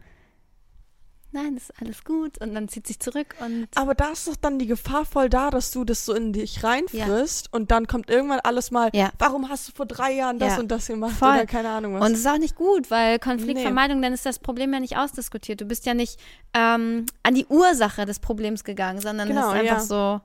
nein, 1.35 1.57
ist 1.57 1.73
alles 1.81 2.05
gut 2.05 2.39
und 2.41 2.55
dann 2.55 2.69
zieht 2.69 2.87
sich 2.87 2.99
zurück 3.01 3.35
und 3.45 3.69
Aber 3.75 3.95
da 3.95 4.09
ist 4.11 4.27
doch 4.27 4.37
dann 4.37 4.59
die 4.59 4.67
Gefahr 4.67 5.05
voll 5.05 5.29
da, 5.29 5.51
dass 5.51 5.71
du 5.71 5.85
das 5.85 6.07
so 6.07 6.15
in 6.15 6.33
dich 6.33 6.65
reinfrisst 6.65 7.53
und 7.53 7.71
dann 7.71 7.87
kommt 7.87 8.09
irgendwann 8.09 8.41
alles 8.41 8.71
mal, 8.71 8.89
Ja. 8.95 9.11
warum 9.19 9.49
hast 9.51 9.69
du 9.69 9.73
vor 9.73 9.85
drei 9.87 10.13
Jahren 10.13 10.39
das 10.39 10.55
Ja. 10.55 10.61
und 10.61 10.69
das 10.71 10.87
gemacht 10.87 11.13
Voll. 11.17 11.35
oder 11.35 11.47
keine 11.47 11.69
Ahnung 11.69 11.95
was. 11.95 12.07
Und 12.07 12.13
es 12.13 12.21
ist 12.21 12.27
auch 12.27 12.39
nicht 12.39 12.55
gut, 12.57 12.91
weil 12.91 13.19
Konfliktvermeidung, 13.19 14.01
dann 14.01 14.13
ist 14.15 14.25
das 14.25 14.39
Problem 14.39 14.73
ja 14.73 14.81
nicht 14.81 14.97
ausdiskutiert. 14.97 15.61
Du 15.61 15.65
bist 15.67 15.85
ja 15.85 15.93
nicht 15.95 16.19
ähm, 16.55 17.05
an 17.23 17.35
die 17.35 17.47
Ursache 17.47 18.07
des 18.07 18.21
Problems 18.21 18.65
gegangen, 18.65 19.01
sondern 19.01 19.29
Genau, 19.29 19.43
hast 19.43 19.53
einfach 19.55 19.79
ja. 19.79 19.81
so, 19.81 20.21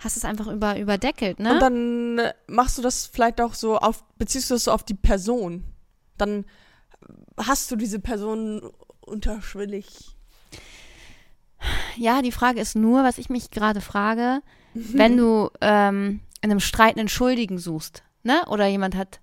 hast 0.00 0.16
es 0.16 0.24
einfach 0.24 0.46
über, 0.48 0.78
überdeckelt, 0.78 1.38
ne? 1.38 1.52
Und 1.52 1.60
dann 1.60 2.18
äh, 2.18 2.34
machst 2.46 2.78
du 2.78 2.82
das 2.82 3.06
vielleicht 3.06 3.40
auch 3.40 3.54
so 3.54 3.76
auf, 3.76 4.02
beziehst 4.18 4.50
du 4.50 4.54
das 4.54 4.64
so 4.64 4.72
auf 4.72 4.82
die 4.82 4.94
Person. 4.94 5.64
Dann 6.16 6.44
hast 7.36 7.70
du 7.70 7.76
diese 7.76 7.98
Person 7.98 8.62
unterschwellig. 9.00 10.13
Ja, 11.96 12.22
die 12.22 12.32
Frage 12.32 12.60
ist 12.60 12.76
nur, 12.76 13.02
was 13.04 13.18
ich 13.18 13.28
mich 13.30 13.50
gerade 13.50 13.80
frage, 13.80 14.40
wenn 14.74 15.16
du 15.16 15.50
ähm, 15.60 16.20
in 16.40 16.50
einem 16.50 16.60
Streit 16.60 16.98
einen 16.98 17.08
Schuldigen 17.08 17.58
suchst, 17.58 18.02
ne? 18.22 18.42
Oder 18.48 18.66
jemand 18.66 18.96
hat 18.96 19.20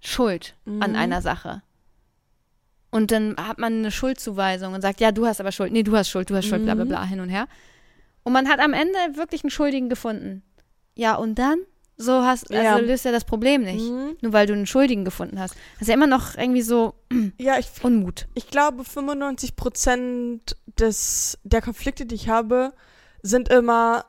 Schuld 0.00 0.54
an 0.66 0.90
Mhm. 0.90 0.96
einer 0.96 1.22
Sache. 1.22 1.62
Und 2.90 3.10
dann 3.10 3.36
hat 3.36 3.58
man 3.58 3.74
eine 3.74 3.90
Schuldzuweisung 3.90 4.72
und 4.74 4.80
sagt, 4.80 5.00
ja, 5.00 5.12
du 5.12 5.26
hast 5.26 5.40
aber 5.40 5.52
Schuld, 5.52 5.72
nee, 5.72 5.82
du 5.82 5.96
hast 5.96 6.08
Schuld, 6.08 6.30
du 6.30 6.36
hast 6.36 6.46
Schuld, 6.46 6.64
bla 6.64 6.74
bla 6.74 6.84
Mhm. 6.84 6.88
bla, 6.88 7.04
hin 7.04 7.20
und 7.20 7.28
her. 7.28 7.46
Und 8.22 8.32
man 8.32 8.48
hat 8.48 8.58
am 8.60 8.72
Ende 8.72 8.96
wirklich 9.14 9.44
einen 9.44 9.50
Schuldigen 9.50 9.88
gefunden. 9.88 10.42
Ja, 10.94 11.16
und 11.16 11.34
dann? 11.38 11.58
So 11.98 12.22
hast, 12.24 12.50
also 12.50 12.62
Ja. 12.62 12.76
löst 12.76 13.04
ja 13.04 13.12
das 13.12 13.24
Problem 13.24 13.62
nicht. 13.62 13.84
Mhm. 13.90 14.16
Nur 14.20 14.32
weil 14.32 14.46
du 14.46 14.52
einen 14.54 14.66
Schuldigen 14.66 15.04
gefunden 15.04 15.38
hast. 15.40 15.54
Das 15.74 15.82
ist 15.82 15.88
ja 15.88 15.94
immer 15.94 16.06
noch 16.06 16.36
irgendwie 16.36 16.62
so 16.62 16.94
Ja, 17.38 17.58
ich, 17.58 17.68
Unmut. 17.82 18.26
ich 18.34 18.48
glaube, 18.48 18.84
95 18.84 19.56
Prozent 19.56 20.56
des, 20.80 21.38
der 21.44 21.62
Konflikte, 21.62 22.06
die 22.06 22.14
ich 22.14 22.28
habe, 22.28 22.72
sind 23.22 23.48
immer, 23.48 24.04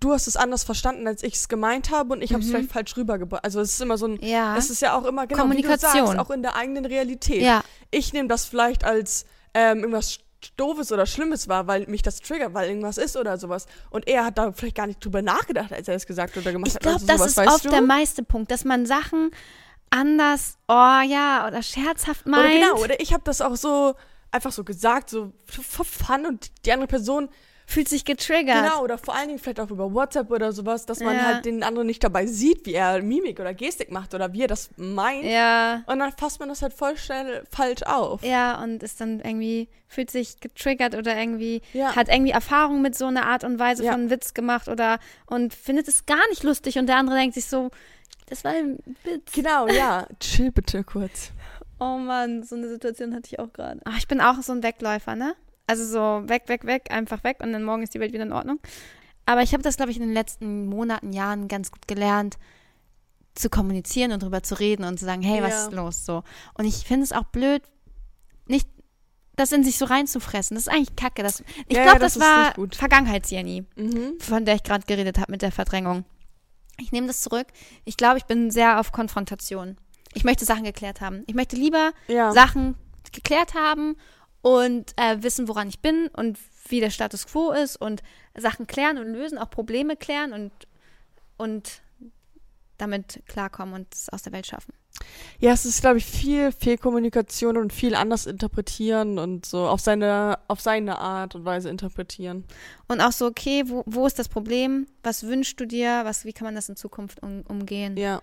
du 0.00 0.12
hast 0.12 0.26
es 0.26 0.36
anders 0.36 0.64
verstanden, 0.64 1.06
als 1.06 1.22
ich 1.22 1.34
es 1.34 1.48
gemeint 1.48 1.90
habe 1.90 2.12
und 2.14 2.22
ich 2.22 2.32
habe 2.32 2.42
es 2.42 2.48
Mhm. 2.48 2.52
vielleicht 2.52 2.72
falsch 2.72 2.96
rübergebracht. 2.96 3.44
Also 3.44 3.60
es 3.60 3.70
ist 3.74 3.80
immer 3.80 3.96
so 3.98 4.06
ein, 4.06 4.18
Ja. 4.20 4.56
es 4.56 4.70
ist 4.70 4.82
ja 4.82 4.94
auch 4.96 5.04
immer, 5.04 5.26
genau, 5.26 5.44
wie 5.44 5.56
du 5.56 5.62
Kommunikation. 5.62 6.06
sagst, 6.08 6.18
auch 6.18 6.30
in 6.30 6.42
der 6.42 6.56
eigenen 6.56 6.84
Realität. 6.84 7.42
ja, 7.42 7.62
ich 7.90 8.12
nehme 8.12 8.28
das 8.28 8.44
vielleicht 8.46 8.84
als 8.84 9.26
ähm, 9.54 9.78
irgendwas 9.78 10.18
Doofes 10.56 10.92
oder 10.92 11.06
Schlimmes 11.06 11.48
war, 11.48 11.66
weil 11.66 11.86
mich 11.86 12.02
das 12.02 12.20
triggert, 12.20 12.52
weil 12.52 12.68
irgendwas 12.68 12.98
ist 12.98 13.16
oder 13.16 13.38
sowas. 13.38 13.66
Und 13.90 14.06
er 14.06 14.26
hat 14.26 14.36
da 14.38 14.52
vielleicht 14.52 14.76
gar 14.76 14.86
nicht 14.86 15.02
drüber 15.04 15.22
nachgedacht, 15.22 15.72
als 15.72 15.88
er 15.88 15.94
es 15.94 16.06
gesagt 16.06 16.36
oder 16.36 16.52
gemacht 16.52 16.68
Ich 16.68 16.74
hat. 16.74 16.82
glaube, 16.82 16.96
oder 17.04 17.06
das 17.16 17.34
sowas, 17.34 17.46
ist 17.46 17.52
oft 17.54 17.64
du? 17.64 17.68
der 17.70 17.80
meiste 17.80 18.22
Punkt, 18.22 18.50
dass 18.50 18.64
man 18.64 18.84
Sachen 18.86 19.30
anders, 19.90 20.58
oh 20.68 21.00
ja, 21.08 21.46
oder 21.46 21.62
scherzhaft 21.62 22.26
Oder 22.26 22.36
meint. 22.36 22.52
genau, 22.60 22.76
oder 22.82 23.00
ich 23.00 23.12
habe 23.12 23.22
das 23.24 23.40
auch 23.40 23.56
so 23.56 23.94
einfach 24.30 24.52
so 24.52 24.64
gesagt, 24.64 25.10
so 25.10 25.32
for 25.46 25.84
fun 25.84 26.26
und 26.26 26.50
die 26.66 26.72
andere 26.72 26.88
Person, 26.88 27.28
Fühlt 27.68 27.88
sich 27.88 28.04
getriggert. 28.04 28.62
genau, 28.62 28.84
oder 28.84 28.96
vor 28.96 29.16
allen 29.16 29.26
Dingen 29.26 29.40
vielleicht 29.40 29.58
auch 29.58 29.70
über 29.72 29.92
WhatsApp 29.92 30.30
oder 30.30 30.52
sowas, 30.52 30.86
dass 30.86 31.00
man 31.00 31.16
Ja. 31.16 31.22
halt 31.24 31.46
den 31.46 31.64
anderen 31.64 31.88
nicht 31.88 32.04
dabei 32.04 32.24
sieht, 32.26 32.64
wie 32.64 32.74
er 32.74 33.02
Mimik 33.02 33.40
oder 33.40 33.54
Gestik 33.54 33.90
macht 33.90 34.14
oder 34.14 34.32
wie 34.32 34.42
er 34.42 34.46
das 34.46 34.70
meint. 34.76 35.24
Ja. 35.24 35.82
Und 35.88 35.98
dann 35.98 36.12
fasst 36.12 36.38
man 36.38 36.48
das 36.48 36.62
halt 36.62 36.72
voll 36.74 36.96
schnell 36.96 37.42
falsch 37.50 37.82
auf. 37.82 38.22
Ja, 38.22 38.62
und 38.62 38.84
ist 38.84 39.00
dann 39.00 39.18
irgendwie, 39.18 39.68
fühlt 39.88 40.12
sich 40.12 40.38
getriggert 40.38 40.94
oder 40.94 41.16
irgendwie, 41.18 41.60
Ja. 41.72 41.96
hat 41.96 42.08
irgendwie 42.08 42.30
Erfahrung 42.30 42.82
mit 42.82 42.96
so 42.96 43.06
einer 43.06 43.26
Art 43.26 43.42
und 43.42 43.58
Weise 43.58 43.82
Ja. 43.84 43.90
von 43.90 44.10
Witz 44.10 44.32
gemacht 44.32 44.68
oder 44.68 45.00
und 45.26 45.52
findet 45.52 45.88
es 45.88 46.06
gar 46.06 46.24
nicht 46.30 46.44
lustig 46.44 46.78
und 46.78 46.86
der 46.86 46.98
andere 46.98 47.16
denkt 47.16 47.34
sich 47.34 47.46
so, 47.46 47.72
das 48.28 48.44
war 48.44 48.52
ein 48.52 48.78
Witz. 49.02 49.32
Genau, 49.32 49.66
ja. 49.66 50.06
Chill 50.20 50.52
bitte 50.52 50.84
kurz. 50.84 51.32
Oh 51.78 51.98
Mann, 51.98 52.42
so 52.42 52.56
eine 52.56 52.68
Situation 52.68 53.14
hatte 53.14 53.28
ich 53.30 53.38
auch 53.38 53.52
gerade. 53.52 53.80
Ach, 53.84 53.96
ich 53.98 54.08
bin 54.08 54.20
auch 54.20 54.40
so 54.42 54.52
ein 54.52 54.62
Wegläufer, 54.62 55.14
ne? 55.14 55.34
Also 55.66 55.84
so 55.84 56.28
weg, 56.28 56.44
weg, 56.46 56.64
weg, 56.64 56.90
einfach 56.90 57.22
weg 57.24 57.38
und 57.42 57.52
dann 57.52 57.64
morgen 57.64 57.82
ist 57.82 57.92
die 57.94 58.00
Welt 58.00 58.12
wieder 58.12 58.22
in 58.24 58.32
Ordnung. 58.32 58.60
Aber 59.26 59.42
ich 59.42 59.52
habe 59.52 59.62
das, 59.62 59.76
glaube 59.76 59.90
ich, 59.90 59.96
in 59.96 60.04
den 60.04 60.12
letzten 60.12 60.66
Monaten, 60.66 61.12
Jahren 61.12 61.48
ganz 61.48 61.72
gut 61.72 61.88
gelernt, 61.88 62.38
zu 63.34 63.50
kommunizieren 63.50 64.12
und 64.12 64.22
drüber 64.22 64.42
zu 64.42 64.54
reden 64.58 64.84
und 64.84 64.98
zu 64.98 65.04
sagen, 65.04 65.22
hey, 65.22 65.42
was 65.42 65.50
Ja. 65.50 65.66
ist 65.66 65.72
los? 65.72 66.06
So. 66.06 66.22
Und 66.54 66.64
ich 66.64 66.76
finde 66.86 67.04
es 67.04 67.12
auch 67.12 67.24
blöd, 67.24 67.62
nicht 68.46 68.68
das 69.34 69.52
in 69.52 69.64
sich 69.64 69.76
so 69.76 69.84
reinzufressen. 69.84 70.54
Das 70.54 70.66
ist 70.68 70.72
eigentlich 70.72 70.96
Kacke. 70.96 71.22
Das, 71.22 71.42
ich 71.68 71.76
Ja, 71.76 71.82
glaube, 71.82 71.98
das 71.98 72.14
das, 72.14 72.22
war. 72.22 72.54
Vergangenheits-Jenny, 72.72 73.66
Mhm. 73.76 74.18
von 74.20 74.44
der 74.46 74.54
ich 74.54 74.62
gerade 74.62 74.86
geredet 74.86 75.18
habe 75.18 75.32
mit 75.32 75.42
der 75.42 75.52
Verdrängung. 75.52 76.04
Ich 76.78 76.92
nehme 76.92 77.06
das 77.08 77.20
zurück. 77.22 77.46
Ich 77.84 77.96
glaube, 77.96 78.18
ich 78.18 78.24
bin 78.24 78.50
sehr 78.50 78.78
auf 78.80 78.92
Konfrontation. 78.92 79.76
Ich 80.14 80.24
möchte 80.24 80.44
Sachen 80.44 80.64
geklärt 80.64 81.00
haben. 81.00 81.24
Ich 81.26 81.34
möchte 81.34 81.56
lieber 81.56 81.92
Ja. 82.08 82.32
Sachen 82.32 82.74
geklärt 83.12 83.54
haben 83.54 83.96
und 84.42 84.92
äh, 84.96 85.22
wissen, 85.22 85.48
woran 85.48 85.68
ich 85.68 85.80
bin 85.80 86.08
und 86.08 86.38
wie 86.68 86.80
der 86.80 86.90
Status 86.90 87.26
quo 87.26 87.52
ist 87.52 87.76
und 87.76 88.02
Sachen 88.36 88.66
klären 88.66 88.98
und 88.98 89.06
lösen, 89.12 89.38
auch 89.38 89.50
Probleme 89.50 89.96
klären 89.96 90.32
und, 90.32 90.52
und 91.36 91.82
damit 92.78 93.22
klarkommen 93.26 93.74
und 93.74 93.94
es 93.94 94.08
aus 94.08 94.22
der 94.22 94.32
Welt 94.32 94.46
schaffen. 94.46 94.72
Ja, 95.38 95.52
es 95.52 95.66
ist, 95.66 95.82
glaube 95.82 95.98
ich, 95.98 96.06
viel 96.06 96.52
Fehlkommunikation 96.52 97.56
und 97.58 97.72
viel 97.72 97.94
anders 97.94 98.26
interpretieren 98.26 99.18
und 99.18 99.44
so 99.44 99.66
auf 99.66 99.80
seine, 99.80 100.38
auf 100.48 100.60
seine 100.60 100.98
Art 100.98 101.34
und 101.34 101.44
Weise 101.44 101.68
interpretieren. 101.68 102.44
Und 102.88 103.00
auch 103.00 103.12
so, 103.12 103.26
okay, 103.26 103.64
wo, 103.66 103.82
wo 103.86 104.06
ist 104.06 104.18
das 104.18 104.28
Problem? 104.28 104.86
Was 105.02 105.24
wünschst 105.24 105.60
du 105.60 105.66
dir? 105.66 106.00
Was, 106.04 106.24
wie 106.24 106.32
kann 106.32 106.46
man 106.46 106.54
das 106.54 106.68
in 106.68 106.76
Zukunft 106.76 107.22
um, 107.22 107.42
umgehen? 107.46 107.96
Ja. 107.96 108.22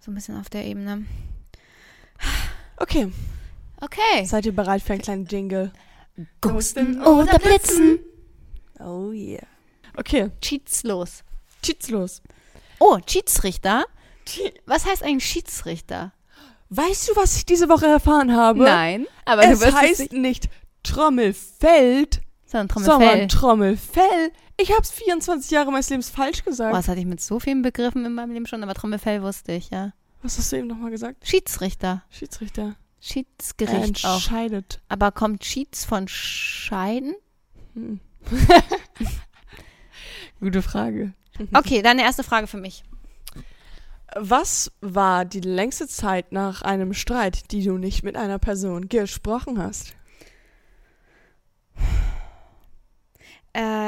So 0.00 0.10
ein 0.10 0.14
bisschen 0.14 0.40
auf 0.40 0.48
der 0.48 0.64
Ebene. 0.64 1.04
Okay. 2.78 3.12
Okay. 3.80 4.24
Seid 4.24 4.46
ihr 4.46 4.54
bereit 4.54 4.82
für 4.82 4.94
einen 4.94 5.02
kleinen 5.02 5.26
Jingle? 5.26 5.72
Ghosten 6.40 7.02
oder 7.02 7.38
Blitzen. 7.38 7.98
Oh 8.78 9.10
yeah. 9.12 9.46
Okay. 9.96 10.30
Cheats 10.40 10.82
los. 10.84 11.22
Cheats 11.62 11.90
los. 11.90 12.22
Oh, 12.78 12.98
Schiedsrichter? 13.06 13.84
Was 14.64 14.86
heißt 14.86 15.02
eigentlich 15.02 15.26
Schiedsrichter? 15.26 16.12
Weißt 16.70 17.08
du, 17.08 17.16
was 17.16 17.36
ich 17.36 17.44
diese 17.44 17.68
Woche 17.68 17.86
erfahren 17.86 18.34
habe? 18.34 18.62
Nein, 18.62 19.06
aber 19.26 19.42
du 19.42 19.52
es 19.52 19.60
wirst 19.60 19.76
heißt 19.76 20.00
es 20.00 20.10
nicht. 20.12 20.48
Trommelfeld, 20.82 22.22
Sondern 22.46 22.84
sondern 22.84 23.28
Trommelfell. 23.28 24.32
Ich 24.60 24.70
habe 24.70 24.82
es 24.82 24.90
24 24.90 25.50
Jahre 25.50 25.70
meines 25.70 25.88
Lebens 25.88 26.10
falsch 26.10 26.44
gesagt. 26.44 26.74
das 26.74 26.88
hatte 26.88 27.00
ich 27.00 27.06
mit 27.06 27.20
so 27.20 27.40
vielen 27.40 27.62
Begriffen 27.62 28.04
in 28.04 28.12
meinem 28.12 28.32
Leben 28.32 28.46
schon, 28.46 28.62
aber 28.62 28.74
Trommelfell 28.74 29.22
wusste 29.22 29.52
ich, 29.52 29.70
ja. 29.70 29.92
Was 30.22 30.36
hast 30.36 30.52
du 30.52 30.56
eben 30.56 30.66
nochmal 30.66 30.90
gesagt? 30.90 31.26
Schiedsrichter. 31.26 32.02
Schiedsrichter. 32.10 32.76
Schiedsgericht 33.00 34.04
auch. 34.04 34.16
entscheidet. 34.16 34.80
Aber 34.88 35.12
kommt 35.12 35.40
Cheats 35.40 35.86
von 35.86 36.08
Scheiden? 36.08 37.14
Hm. 37.74 38.00
Gute 40.40 40.60
Frage. 40.60 41.14
Okay, 41.54 41.80
deine 41.80 42.02
erste 42.02 42.22
Frage 42.22 42.46
für 42.46 42.58
mich. 42.58 42.84
Was 44.14 44.72
war 44.82 45.24
die 45.24 45.40
längste 45.40 45.88
Zeit 45.88 46.32
nach 46.32 46.60
einem 46.60 46.92
Streit, 46.92 47.52
die 47.52 47.64
du 47.64 47.78
nicht 47.78 48.02
mit 48.02 48.16
einer 48.16 48.38
Person 48.38 48.88
gesprochen 48.88 49.58
hast? 49.62 49.94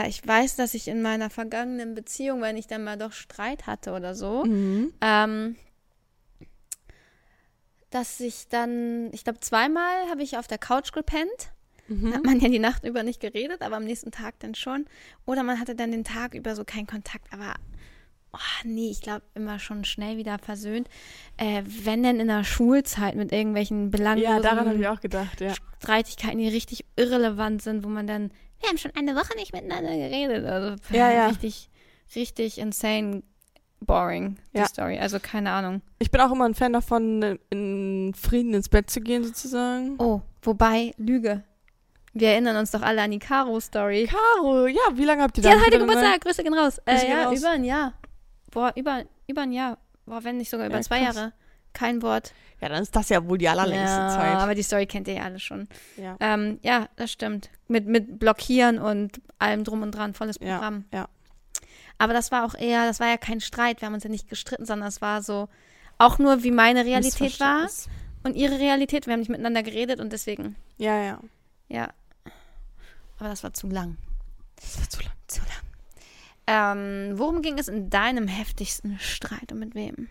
Äh, 0.02 0.08
ich 0.08 0.26
weiß, 0.26 0.56
dass 0.56 0.74
ich 0.74 0.88
in 0.88 1.02
meiner 1.02 1.30
vergangenen 1.30 1.94
Beziehung, 1.94 2.40
wenn 2.42 2.56
ich 2.56 2.66
dann 2.66 2.84
mal 2.84 2.96
doch 2.98 3.12
Streit 3.12 3.66
hatte 3.66 3.92
oder 3.92 4.14
so, 4.14 4.44
Mhm. 4.44 4.92
ähm, 5.00 5.56
dass 7.90 8.20
ich 8.20 8.48
dann, 8.48 9.10
ich 9.12 9.24
glaube, 9.24 9.40
zweimal 9.40 10.08
habe 10.10 10.22
ich 10.22 10.38
auf 10.38 10.46
der 10.46 10.58
Couch 10.58 10.92
gepennt. 10.92 11.52
Da 11.88 11.94
Mhm. 11.94 12.14
hat 12.14 12.24
man 12.24 12.40
ja 12.40 12.48
die 12.48 12.58
Nacht 12.58 12.84
über 12.84 13.02
nicht 13.02 13.20
geredet, 13.20 13.60
aber 13.60 13.76
am 13.76 13.84
nächsten 13.84 14.10
Tag 14.12 14.38
dann 14.40 14.54
schon. 14.54 14.86
Oder 15.26 15.42
man 15.42 15.60
hatte 15.60 15.74
dann 15.74 15.90
den 15.90 16.04
Tag 16.04 16.34
über 16.34 16.54
so 16.54 16.64
keinen 16.64 16.86
Kontakt, 16.86 17.30
aber 17.32 17.54
oh, 18.32 18.38
nee, 18.64 18.90
ich 18.90 19.02
glaube 19.02 19.22
immer 19.34 19.58
schon 19.58 19.84
schnell 19.84 20.16
wieder 20.16 20.38
versöhnt. 20.38 20.88
Äh, 21.36 21.62
wenn 21.66 22.02
denn 22.02 22.18
in 22.18 22.28
der 22.28 22.44
Schulzeit 22.44 23.14
mit 23.14 23.30
irgendwelchen 23.30 23.90
belanglosen 23.90 24.36
Ja, 24.36 24.40
daran 24.40 24.80
ich 24.80 24.88
auch 24.88 25.00
gedacht, 25.00 25.40
ja. 25.42 25.52
Streitigkeiten, 25.80 26.38
die 26.38 26.48
richtig 26.48 26.86
irrelevant 26.96 27.60
sind, 27.60 27.84
wo 27.84 27.88
man 27.88 28.06
dann, 28.06 28.30
wir 28.62 28.68
haben 28.70 28.78
schon 28.78 28.92
eine 28.96 29.14
Woche 29.14 29.36
nicht 29.36 29.52
miteinander 29.52 29.90
geredet. 29.96 30.46
Also 30.46 30.76
Ja, 30.90 31.10
ja. 31.10 31.26
richtig, 31.28 31.68
richtig 32.14 32.58
insane 32.58 33.22
boring, 33.80 34.36
die 34.54 34.58
Ja. 34.58 34.66
Story. 34.66 34.98
Also 34.98 35.18
keine 35.20 35.50
Ahnung. 35.50 35.82
Ich 35.98 36.10
bin 36.10 36.20
auch 36.20 36.30
immer 36.32 36.44
ein 36.46 36.54
Fan 36.54 36.72
davon, 36.72 37.38
in 37.50 38.14
Frieden 38.14 38.54
ins 38.54 38.68
Bett 38.68 38.88
zu 38.90 39.00
gehen, 39.00 39.24
sozusagen. 39.24 39.96
Oh, 39.98 40.20
wobei, 40.42 40.94
Lüge. 40.96 41.42
Wir 42.14 42.28
erinnern 42.30 42.56
uns 42.56 42.70
doch 42.70 42.82
alle 42.82 43.02
an 43.02 43.10
die 43.10 43.18
Caro-Story. 43.18 44.06
Caro, 44.08 44.66
ja, 44.66 44.80
wie 44.94 45.04
lange 45.04 45.22
habt 45.22 45.38
ihr 45.38 45.42
Die 45.42 45.48
da 45.48 45.54
hat 45.56 45.66
heute 45.66 45.78
Geburtstag, 45.78 46.20
Grüße 46.20 46.42
gehen 46.44 46.54
raus. 46.54 46.78
Äh, 46.84 47.08
ja, 47.08 47.24
raus. 47.28 47.38
über 47.38 47.50
ein 47.50 47.64
Jahr. 47.64 47.94
Boah, 48.50 48.72
über, 48.76 49.02
über 49.26 49.42
ein 49.42 49.52
Jahr. 49.52 49.78
Boah, 50.04 50.22
wenn 50.22 50.36
nicht 50.36 50.50
sogar 50.50 50.66
über 50.66 50.76
Ja, 50.76 50.82
zwei 50.82 51.02
krass. 51.04 51.16
Jahre. 51.16 51.32
Kein 51.72 52.02
Wort. 52.02 52.32
Ja, 52.60 52.68
dann 52.68 52.82
ist 52.82 52.94
das 52.94 53.08
ja 53.08 53.26
wohl 53.26 53.38
die 53.38 53.48
allerlängste 53.48 53.96
ja, 53.96 54.08
Zeit. 54.08 54.36
aber 54.36 54.54
die 54.54 54.62
Story 54.62 54.86
kennt 54.86 55.08
ihr 55.08 55.14
ja 55.14 55.22
alle 55.22 55.40
schon. 55.40 55.66
Ja. 55.96 56.16
Ähm, 56.20 56.58
ja, 56.62 56.88
das 56.96 57.10
stimmt. 57.10 57.50
Mit, 57.66 57.86
mit 57.86 58.18
Blockieren 58.20 58.78
und 58.78 59.20
allem 59.38 59.64
drum 59.64 59.82
und 59.82 59.90
dran, 59.92 60.14
volles 60.14 60.38
Ja, 60.40 60.54
Programm. 60.58 60.84
ja. 60.92 61.08
Aber 61.98 62.12
das 62.12 62.30
war 62.30 62.44
auch 62.44 62.54
eher, 62.54 62.86
das 62.86 63.00
war 63.00 63.08
ja 63.08 63.16
kein 63.16 63.40
Streit, 63.40 63.80
wir 63.80 63.86
haben 63.86 63.94
uns 63.94 64.04
ja 64.04 64.10
nicht 64.10 64.28
gestritten, 64.28 64.64
sondern 64.64 64.88
es 64.88 65.00
war 65.00 65.22
so 65.22 65.48
auch 65.98 66.18
nur, 66.18 66.42
wie 66.42 66.50
meine 66.50 66.84
Realität 66.84 67.38
war 67.40 67.68
und 68.24 68.34
ihre 68.36 68.58
Realität. 68.58 69.06
Wir 69.06 69.12
haben 69.12 69.20
nicht 69.20 69.28
miteinander 69.28 69.62
geredet 69.62 70.00
und 70.00 70.12
deswegen, 70.12 70.56
Ja, 70.78 71.00
ja. 71.02 71.20
ja. 71.68 71.90
Aber 73.18 73.28
das 73.28 73.42
war 73.44 73.52
zu 73.52 73.68
lang. 73.68 73.96
Das 74.56 74.78
war 74.80 74.88
zu 74.88 75.00
lang. 75.02 75.12
Zu 75.28 75.40
lang. 75.40 75.48
Ähm, 76.46 77.18
worum 77.18 77.40
ging 77.42 77.58
es 77.58 77.68
in 77.68 77.88
deinem 77.90 78.26
heftigsten 78.26 78.98
Streit 78.98 79.52
und 79.52 79.58
mit 79.60 79.74
wem? 79.74 80.08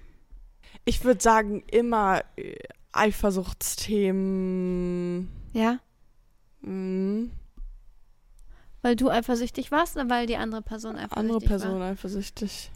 Ich 0.85 1.03
würde 1.03 1.21
sagen, 1.21 1.63
immer 1.71 2.23
äh, 2.37 2.55
Eifersuchtsthemen. 2.91 5.29
Ja? 5.53 5.79
Mhm. 6.61 7.31
Weil 8.81 8.95
du 8.95 9.09
eifersüchtig 9.09 9.71
warst 9.71 9.95
oder 9.95 10.09
weil 10.09 10.25
die 10.25 10.37
andere 10.37 10.61
Person 10.63 10.95
eifersüchtig 10.95 11.17
Andere 11.17 11.41
war? 11.41 11.47
Person 11.47 11.81
eifersüchtig. 11.81 12.71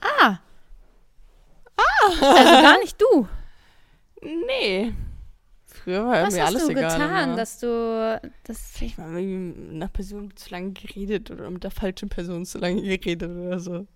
Ah. 0.00 0.38
Ah. 1.76 1.82
Also 2.08 2.22
gar 2.62 2.78
nicht 2.80 3.00
du. 3.00 3.28
Nee. 4.22 4.92
Früher 5.66 6.04
war 6.04 6.26
Was 6.26 6.34
mir 6.34 6.40
hast 6.42 6.48
alles 6.48 6.64
du 6.64 6.70
egal. 6.72 6.90
getan, 6.90 7.24
immer. 7.28 7.36
dass 7.36 7.58
du 7.60 8.20
das 8.44 8.80
Ich 8.80 8.98
habe 8.98 9.10
mit 9.10 9.72
einer 9.74 9.88
Person 9.88 10.34
zu 10.34 10.50
lange 10.50 10.72
geredet 10.72 11.30
oder 11.30 11.48
mit 11.50 11.62
der 11.62 11.70
falschen 11.70 12.08
Person 12.08 12.44
zu 12.44 12.58
lange 12.58 12.82
geredet 12.82 13.30
oder 13.30 13.60
so. 13.60 13.86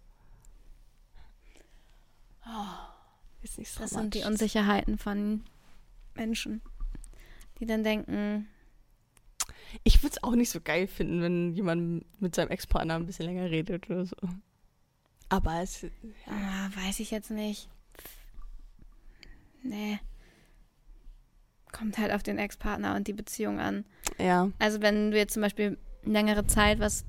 Ist 3.42 3.58
nicht 3.58 3.70
so 3.72 3.80
Das 3.80 3.90
sind 3.90 4.14
die. 4.14 4.22
Unsicherheiten 4.24 4.98
von 4.98 5.42
Menschen, 6.14 6.60
die 7.58 7.66
dann 7.66 7.82
denken, 7.82 8.48
Ich 9.84 10.02
würde 10.02 10.16
es 10.16 10.22
auch 10.22 10.34
nicht 10.34 10.50
so 10.50 10.60
geil 10.60 10.86
finden, 10.86 11.22
wenn 11.22 11.54
jemand 11.54 12.04
mit 12.20 12.34
seinem 12.34 12.50
Ex-Partner 12.50 12.96
ein 12.96 13.06
bisschen 13.06 13.26
länger 13.26 13.50
redet 13.50 13.88
oder 13.88 14.04
so. 14.04 14.16
Aber 15.28 15.62
es. 15.62 15.82
Ja. 15.82 15.88
ah, 16.28 16.70
weiß 16.74 17.00
ich 17.00 17.10
jetzt 17.10 17.30
nicht. 17.30 17.68
Nee. 19.62 20.00
Kommt 21.72 21.98
halt 21.98 22.12
auf 22.12 22.22
den 22.22 22.38
Ex-Partner 22.38 22.96
und 22.96 23.06
die 23.06 23.12
Beziehung 23.12 23.60
an. 23.60 23.84
ja. 24.18 24.50
Also 24.58 24.80
wenn 24.82 25.12
du 25.12 25.16
jetzt 25.16 25.34
zum 25.34 25.42
Beispiel 25.42 25.78
längere 26.02 26.46
Zeit 26.46 26.80
was 26.80 27.04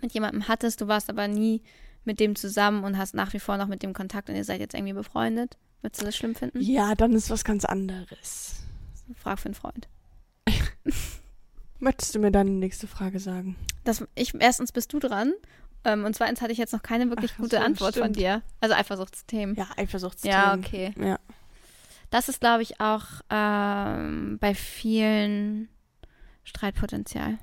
mit 0.00 0.12
jemandem 0.12 0.48
hattest, 0.48 0.80
du 0.80 0.86
warst 0.88 1.08
aber 1.08 1.28
nie 1.28 1.62
mit 2.04 2.20
dem 2.20 2.36
zusammen 2.36 2.84
und 2.84 2.98
hast 2.98 3.14
nach 3.14 3.32
wie 3.32 3.40
vor 3.40 3.56
noch 3.56 3.66
mit 3.66 3.82
dem 3.82 3.92
Kontakt 3.92 4.28
und 4.28 4.36
ihr 4.36 4.44
seid 4.44 4.60
jetzt 4.60 4.74
irgendwie 4.74 4.94
befreundet, 4.94 5.56
würdest 5.82 6.00
du 6.00 6.06
das 6.06 6.16
schlimm 6.16 6.34
finden? 6.34 6.60
Ja, 6.60 6.94
dann 6.94 7.12
ist 7.12 7.30
was 7.30 7.44
ganz 7.44 7.64
anderes. 7.64 8.62
Frag 9.16 9.38
für 9.38 9.46
einen 9.46 9.54
Freund. 9.54 9.88
Möchtest 11.78 12.14
du 12.14 12.18
mir 12.18 12.30
deine 12.30 12.50
nächste 12.50 12.86
Frage 12.86 13.18
sagen? 13.18 13.56
Das, 13.84 14.04
ich, 14.14 14.34
erstens 14.38 14.72
bist 14.72 14.92
du 14.92 14.98
dran. 14.98 15.32
Ähm, 15.84 16.04
und 16.04 16.14
zweitens 16.14 16.42
hatte 16.42 16.52
ich 16.52 16.58
jetzt 16.58 16.72
noch 16.72 16.82
keine 16.82 17.08
wirklich 17.08 17.32
Ach, 17.34 17.38
gute 17.38 17.56
so, 17.56 17.62
Antwort 17.62 17.94
von 17.94 18.04
stimmt. 18.04 18.16
dir. 18.16 18.42
Also 18.60 18.74
Eifersuchtsthemen. 18.74 19.56
Ja, 19.56 19.66
Eifersuchtsthemen. 19.76 20.36
Ja, 20.36 20.54
okay. 20.54 20.92
Ja. 21.00 21.18
Das 22.10 22.28
ist, 22.28 22.40
glaube 22.40 22.62
ich, 22.62 22.80
auch 22.80 23.04
ähm, 23.30 24.38
bei 24.40 24.54
vielen 24.54 25.68
Streitpotenzial. 26.44 27.38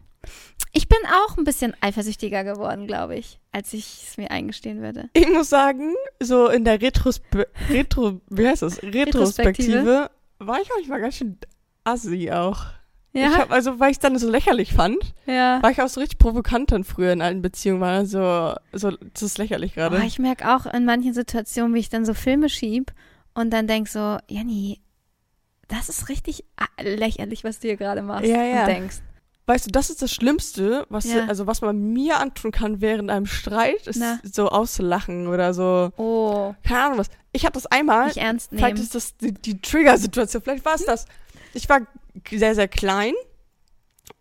Ich 0.73 0.87
bin 0.87 0.99
auch 1.07 1.37
ein 1.37 1.43
bisschen 1.43 1.75
eifersüchtiger 1.81 2.43
geworden, 2.43 2.87
glaube 2.87 3.15
ich, 3.15 3.39
als 3.51 3.73
ich 3.73 4.05
es 4.07 4.17
mir 4.17 4.31
eingestehen 4.31 4.81
würde. 4.81 5.09
Ich 5.13 5.27
muss 5.29 5.49
sagen, 5.49 5.93
so 6.19 6.49
in 6.49 6.65
der 6.65 6.81
Retrospe 6.81 7.47
Retro, 7.69 8.21
wie 8.29 8.47
heißt 8.47 8.61
das? 8.61 8.81
Retrospektive 8.83 10.09
war 10.39 10.61
ich 10.61 10.69
manchmal 10.75 11.01
ganz 11.01 11.15
schön 11.15 11.37
assi 11.83 12.31
auch. 12.31 12.65
Ich 13.13 13.23
hab, 13.23 13.51
also, 13.51 13.79
weil 13.79 13.89
ich 13.89 13.97
es 13.97 13.99
dann 13.99 14.17
so 14.19 14.29
lächerlich 14.29 14.73
fand, 14.73 14.97
ja. 15.25 15.61
war 15.63 15.71
ich 15.71 15.81
auch 15.81 15.87
so 15.87 15.99
richtig 15.99 16.19
provokant 16.19 16.71
dann 16.71 16.83
früher 16.83 17.11
in 17.11 17.21
allen 17.21 17.41
Beziehungen, 17.41 17.81
war 17.81 18.05
so, 18.05 18.53
so, 18.73 18.91
das 18.91 19.23
ist 19.23 19.37
lächerlich 19.39 19.73
gerade. 19.73 19.97
Oh, 19.99 20.05
ich 20.05 20.19
merke 20.19 20.55
auch 20.55 20.67
in 20.67 20.85
manchen 20.85 21.13
Situationen, 21.15 21.73
wie 21.73 21.79
ich 21.79 21.89
dann 21.89 22.05
so 22.05 22.13
Filme 22.13 22.47
schieb 22.47 22.93
und 23.33 23.51
dann 23.51 23.65
denk 23.65 23.87
so, 23.87 24.17
Janni, 24.27 24.81
das 25.67 25.89
ist 25.89 26.09
richtig 26.09 26.45
lächerlich, 26.79 27.43
was 27.43 27.59
du 27.59 27.67
hier 27.69 27.77
gerade 27.77 28.03
machst 28.03 28.27
Ja, 28.27 28.43
ja. 28.43 28.61
und 28.61 28.67
denkst. 28.67 28.97
Weißt 29.47 29.65
du, 29.67 29.71
das 29.71 29.89
ist 29.89 30.01
das 30.01 30.11
Schlimmste, 30.13 30.85
was, 30.89 31.05
Ja. 31.05 31.25
also 31.25 31.47
was 31.47 31.61
man 31.61 31.79
mir 31.93 32.19
antun 32.19 32.51
kann 32.51 32.81
während 32.81 33.09
einem 33.09 33.25
Streit, 33.25 33.87
ist 33.87 33.97
Na. 33.99 34.19
so 34.23 34.49
auszulachen 34.49 35.27
oder 35.27 35.53
so. 35.53 35.89
Oh, 35.97 36.53
Keine 36.63 36.83
Ahnung 36.83 36.97
was. 36.99 37.07
Ich 37.31 37.45
hatte 37.45 37.53
das 37.53 37.65
einmal. 37.67 38.07
nicht 38.07 38.17
ernst 38.17 38.49
Vielleicht 38.49 38.75
nehmen. 38.75 38.83
ist 38.83 38.93
das 38.95 39.17
die, 39.17 39.31
die 39.33 39.59
Trigger-Situation. 39.61 40.41
Vielleicht 40.43 40.65
war 40.65 40.75
es 40.75 40.85
das. 40.85 41.05
Ich 41.53 41.67
war 41.69 41.81
sehr, 42.29 42.55
sehr 42.55 42.67
klein 42.67 43.13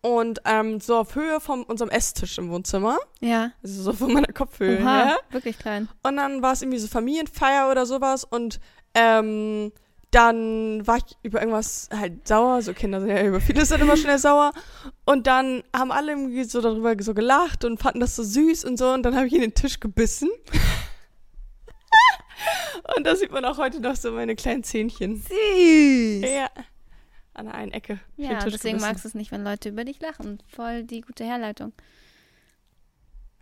und 0.01 0.39
ähm, 0.45 0.79
so 0.79 0.97
auf 0.97 1.15
Höhe 1.15 1.39
von 1.39 1.63
unserem 1.63 1.89
Esstisch 1.89 2.37
im 2.37 2.49
Wohnzimmer. 2.49 2.97
Ja. 3.19 3.51
Also 3.63 3.83
so 3.83 3.93
von 3.93 4.13
meiner 4.13 4.31
Kopfhöhe 4.33 4.79
Oha, 4.81 5.05
her. 5.05 5.17
wirklich 5.31 5.57
klein. 5.59 5.87
Und 6.03 6.17
dann 6.17 6.41
war 6.41 6.53
es 6.53 6.61
irgendwie 6.61 6.79
so 6.79 6.87
Familienfeier 6.87 7.69
oder 7.71 7.85
sowas 7.85 8.23
und 8.23 8.59
ähm, 8.93 9.71
dann 10.11 10.85
war 10.87 10.97
ich 10.97 11.17
über 11.21 11.41
irgendwas 11.41 11.89
halt 11.93 12.27
sauer. 12.27 12.61
So 12.61 12.73
Kinder 12.73 13.01
sind 13.01 13.09
ja 13.09 13.25
über 13.25 13.41
vieles 13.41 13.69
dann 13.69 13.81
immer 13.81 13.97
schnell 13.97 14.17
sauer. 14.17 14.53
Und 15.05 15.27
dann 15.27 15.63
haben 15.75 15.91
alle 15.91 16.13
irgendwie 16.13 16.45
so 16.45 16.61
darüber 16.61 16.95
so 17.01 17.13
gelacht 17.13 17.65
und 17.65 17.79
fanden 17.79 17.99
das 17.99 18.15
so 18.15 18.23
süß 18.23 18.65
und 18.65 18.77
so. 18.77 18.91
Und 18.91 19.03
dann 19.03 19.15
habe 19.15 19.27
ich 19.27 19.33
in 19.33 19.41
den 19.41 19.53
Tisch 19.53 19.79
gebissen. 19.79 20.29
und 22.95 23.05
da 23.05 23.15
sieht 23.15 23.31
man 23.31 23.43
auch 23.43 23.57
heute 23.57 23.81
noch 23.81 23.95
so 23.95 24.11
meine 24.11 24.35
kleinen 24.35 24.63
Zähnchen. 24.63 25.17
Süß. 25.17 26.29
Ja. 26.29 26.49
An 27.33 27.45
der 27.45 27.55
einen 27.55 27.73
Ecke. 27.73 27.99
Ja, 28.15 28.39
deswegen 28.39 28.53
gebissen. 28.53 28.79
magst 28.79 29.03
du 29.03 29.09
es 29.09 29.13
nicht, 29.13 29.31
wenn 29.31 29.43
Leute 29.43 29.69
über 29.69 29.83
dich 29.83 29.99
lachen. 29.99 30.41
Voll 30.47 30.83
die 30.83 31.01
gute 31.01 31.25
Herleitung. 31.25 31.73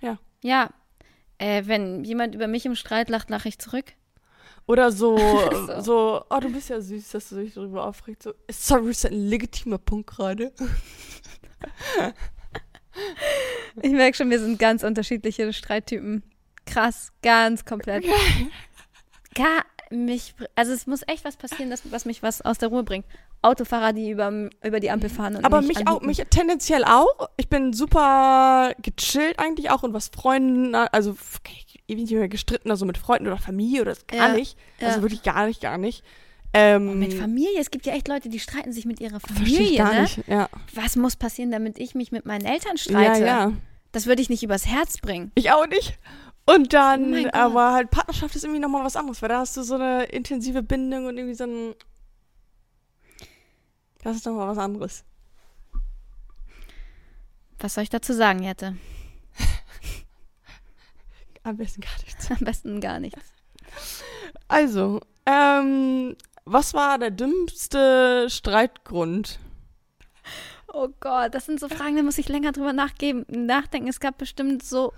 Ja. 0.01 0.17
Ja. 0.41 0.71
Äh, 1.37 1.63
wenn 1.65 2.03
jemand 2.03 2.33
über 2.33 2.47
mich 2.47 2.65
im 2.65 2.75
Streit 2.75 3.09
lacht, 3.09 3.29
lache 3.29 3.49
ich 3.49 3.59
zurück. 3.59 3.93
Oder 4.67 4.91
so, 4.91 5.17
So. 5.67 5.81
so, 5.81 6.25
oh, 6.29 6.39
du 6.39 6.51
bist 6.51 6.69
ja 6.69 6.81
süß, 6.81 7.11
dass 7.11 7.29
du 7.29 7.35
dich 7.35 7.53
darüber 7.53 7.85
aufregst. 7.85 8.23
So, 8.23 8.33
sorry, 8.51 8.91
ist 8.91 9.05
ein 9.05 9.13
legitimer 9.13 9.77
Punkt 9.77 10.07
gerade. 10.07 10.51
Ich 13.81 13.91
merke 13.91 14.15
schon, 14.15 14.29
wir 14.29 14.39
sind 14.39 14.57
ganz 14.57 14.83
unterschiedliche 14.83 15.51
Streittypen. 15.51 16.23
Krass, 16.65 17.11
ganz 17.21 17.65
komplett. 17.65 18.05
Gar 19.35 19.65
mich, 19.91 20.33
also 20.55 20.71
es 20.73 20.87
muss 20.87 21.01
echt 21.07 21.23
was 21.25 21.35
passieren, 21.37 21.69
das, 21.69 21.81
was 21.91 22.05
mich 22.05 22.23
was 22.23 22.41
aus 22.41 22.57
der 22.57 22.69
Ruhe 22.69 22.83
bringt. 22.83 23.05
Autofahrer, 23.41 23.93
die 23.93 24.09
über, 24.09 24.31
über 24.63 24.79
die 24.79 24.89
Ampel 24.89 25.09
fahren 25.09 25.35
und 25.35 25.45
Aber 25.45 25.61
mich, 25.61 25.77
mich 25.77 25.87
auch, 25.87 26.01
mich 26.01 26.17
tendenziell 26.29 26.83
auch. 26.83 27.29
Ich 27.37 27.47
bin 27.47 27.73
super 27.73 28.73
gechillt 28.81 29.37
eigentlich 29.39 29.69
auch 29.69 29.83
und 29.83 29.93
was 29.93 30.09
Freunden, 30.09 30.73
also 30.73 31.11
f- 31.11 31.39
ewig 31.87 32.03
nicht 32.03 32.13
mehr 32.13 32.27
gestritten, 32.27 32.71
also 32.71 32.85
mit 32.85 32.97
Freunden 32.97 33.27
oder 33.27 33.37
Familie 33.37 33.81
oder 33.81 33.91
das 33.93 34.07
gar 34.07 34.29
Ja, 34.29 34.33
nicht. 34.33 34.57
Also 34.81 34.97
ja. 34.97 35.01
wirklich 35.03 35.21
gar 35.23 35.45
nicht, 35.45 35.61
gar 35.61 35.77
nicht. 35.77 36.03
Ähm, 36.57 36.99
Mit 36.99 37.13
Familie, 37.13 37.59
es 37.59 37.69
gibt 37.69 37.85
ja 37.85 37.93
echt 37.93 38.07
Leute, 38.07 38.29
die 38.29 38.39
streiten 38.39 38.71
sich 38.71 38.85
mit 38.85 39.01
ihrer 39.01 39.17
ich 39.17 39.21
Familie. 39.37 39.77
gar 39.77 39.93
Ne? 39.93 40.01
nicht. 40.03 40.19
Ja. 40.27 40.47
Was 40.73 40.95
muss 40.95 41.17
passieren, 41.17 41.51
damit 41.51 41.77
ich 41.77 41.95
mich 41.95 42.11
mit 42.13 42.25
meinen 42.25 42.45
Eltern 42.45 42.77
ja, 42.77 42.77
streite? 42.77 43.25
ja. 43.25 43.51
Das 43.91 44.05
würde 44.07 44.21
ich 44.21 44.29
nicht 44.29 44.41
übers 44.41 44.65
Herz 44.65 44.97
bringen. 44.99 45.31
Ich 45.35 45.51
auch 45.51 45.67
nicht. 45.67 45.97
Und 46.47 46.67
Oh 46.67 46.69
dann, 46.69 47.23
Gott. 47.23 47.33
aber 47.33 47.73
halt 47.73 47.89
Partnerschaft 47.91 48.35
ist 48.35 48.43
irgendwie 48.43 48.61
nochmal 48.61 48.85
was 48.85 48.95
anderes, 48.95 49.21
weil 49.21 49.29
da 49.29 49.39
hast 49.39 49.57
du 49.57 49.63
so 49.63 49.75
eine 49.75 50.03
intensive 50.05 50.61
Bindung 50.61 51.05
und 51.07 51.17
irgendwie 51.17 51.35
so 51.35 51.45
ein. 51.45 51.73
Das 54.03 54.17
ist 54.17 54.25
nochmal 54.25 54.49
was 54.49 54.57
anderes. 54.59 55.03
Was 57.59 57.73
soll 57.73 57.83
ich 57.83 57.89
dazu 57.89 58.13
sagen, 58.13 58.43
Jette? 58.43 58.77
Am 61.43 61.57
besten 61.57 61.81
gar 61.81 61.97
nichts. 62.03 62.29
Am 62.29 62.37
besten 62.39 62.79
gar 62.81 62.99
nichts. 62.99 63.21
Also, 64.47 65.01
ähm, 65.25 66.15
was 66.45 66.73
war 66.75 66.99
der 66.99 67.11
dümmste 67.11 68.27
Streitgrund? 68.29 69.39
Oh 70.71 70.89
Gott, 70.99 71.33
das 71.33 71.45
sind 71.47 71.59
so 71.59 71.69
Fragen, 71.69 71.95
da 71.95 72.03
muss 72.03 72.17
ich 72.17 72.27
länger 72.29 72.51
drüber 72.51 72.73
nachgeben, 72.73 73.25
nachdenken. 73.29 73.87
Es 73.87 73.99
gab 73.99 74.17
bestimmt 74.19 74.61
so, 74.61 74.93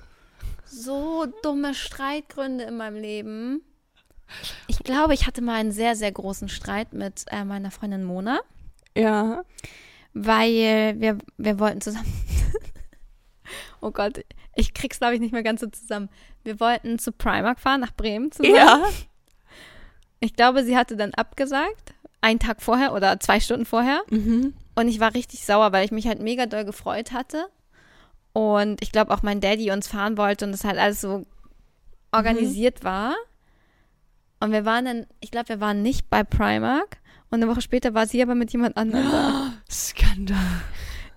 so 0.69 1.25
dumme 1.43 1.73
Streitgründe 1.73 2.63
in 2.65 2.77
meinem 2.77 2.97
Leben. 3.01 3.61
Ich 4.67 4.79
glaube, 4.79 5.13
ich 5.13 5.25
hatte 5.25 5.41
mal 5.41 5.55
einen 5.55 5.71
sehr, 5.71 5.95
sehr 5.95 6.11
großen 6.11 6.49
Streit 6.49 6.93
mit 6.93 7.23
äh, 7.27 7.45
meiner 7.45 7.71
Freundin 7.71 8.03
Mona, 8.03 8.39
Ja. 8.95 9.43
weil 10.13 10.95
wir, 10.99 11.17
wir 11.37 11.59
wollten 11.59 11.79
zusammen. 11.81 12.11
oh 13.81 13.91
Gott, 13.91 14.19
ich 14.55 14.73
krieg's, 14.73 14.99
glaube 14.99 15.13
ich, 15.15 15.21
nicht 15.21 15.31
mehr 15.31 15.43
ganz 15.43 15.61
so 15.61 15.67
zusammen. 15.67 16.09
Wir 16.43 16.59
wollten 16.59 16.99
zu 16.99 17.11
Primark 17.11 17.59
fahren, 17.59 17.81
nach 17.81 17.93
Bremen 17.93 18.31
zusammen. 18.31 18.55
Ja. 18.55 18.83
Ich 20.19 20.33
glaube, 20.35 20.63
sie 20.63 20.75
hatte 20.75 20.97
dann 20.97 21.13
abgesagt, 21.13 21.93
einen 22.21 22.39
Tag 22.39 22.61
vorher 22.61 22.93
oder 22.93 23.19
zwei 23.19 23.39
Stunden 23.39 23.65
vorher. 23.65 24.01
Mhm. 24.09 24.53
Und 24.75 24.87
ich 24.89 24.99
war 24.99 25.13
richtig 25.13 25.45
sauer, 25.45 25.71
weil 25.71 25.85
ich 25.85 25.91
mich 25.91 26.07
halt 26.07 26.19
mega 26.21 26.47
doll 26.47 26.65
gefreut 26.65 27.11
hatte. 27.11 27.45
Und 28.37 28.83
ich 28.83 28.91
glaube 28.91 29.11
auch 29.11 29.23
mein 29.23 29.41
Daddy 29.41 29.71
uns 29.71 29.87
fahren 29.87 30.15
wollte 30.15 30.45
und 30.45 30.51
das 30.51 30.63
halt 30.63 30.77
alles 30.77 31.01
so 31.01 31.25
organisiert 32.11 32.83
war. 32.83 33.15
Und 34.39 34.51
wir 34.51 34.63
waren 34.63 34.85
dann, 34.85 35.07
ich 35.21 35.31
glaube, 35.31 35.49
wir 35.49 35.59
waren 35.59 35.81
nicht 35.81 36.11
bei 36.11 36.23
Primark. 36.23 36.99
Und 37.31 37.41
eine 37.41 37.51
Woche 37.51 37.61
später 37.61 37.95
war 37.95 38.05
sie 38.05 38.21
aber 38.21 38.35
mit 38.35 38.51
jemand 38.51 38.77
anderem 38.77 39.09
da. 39.09 39.53
Skandal. 39.71 40.37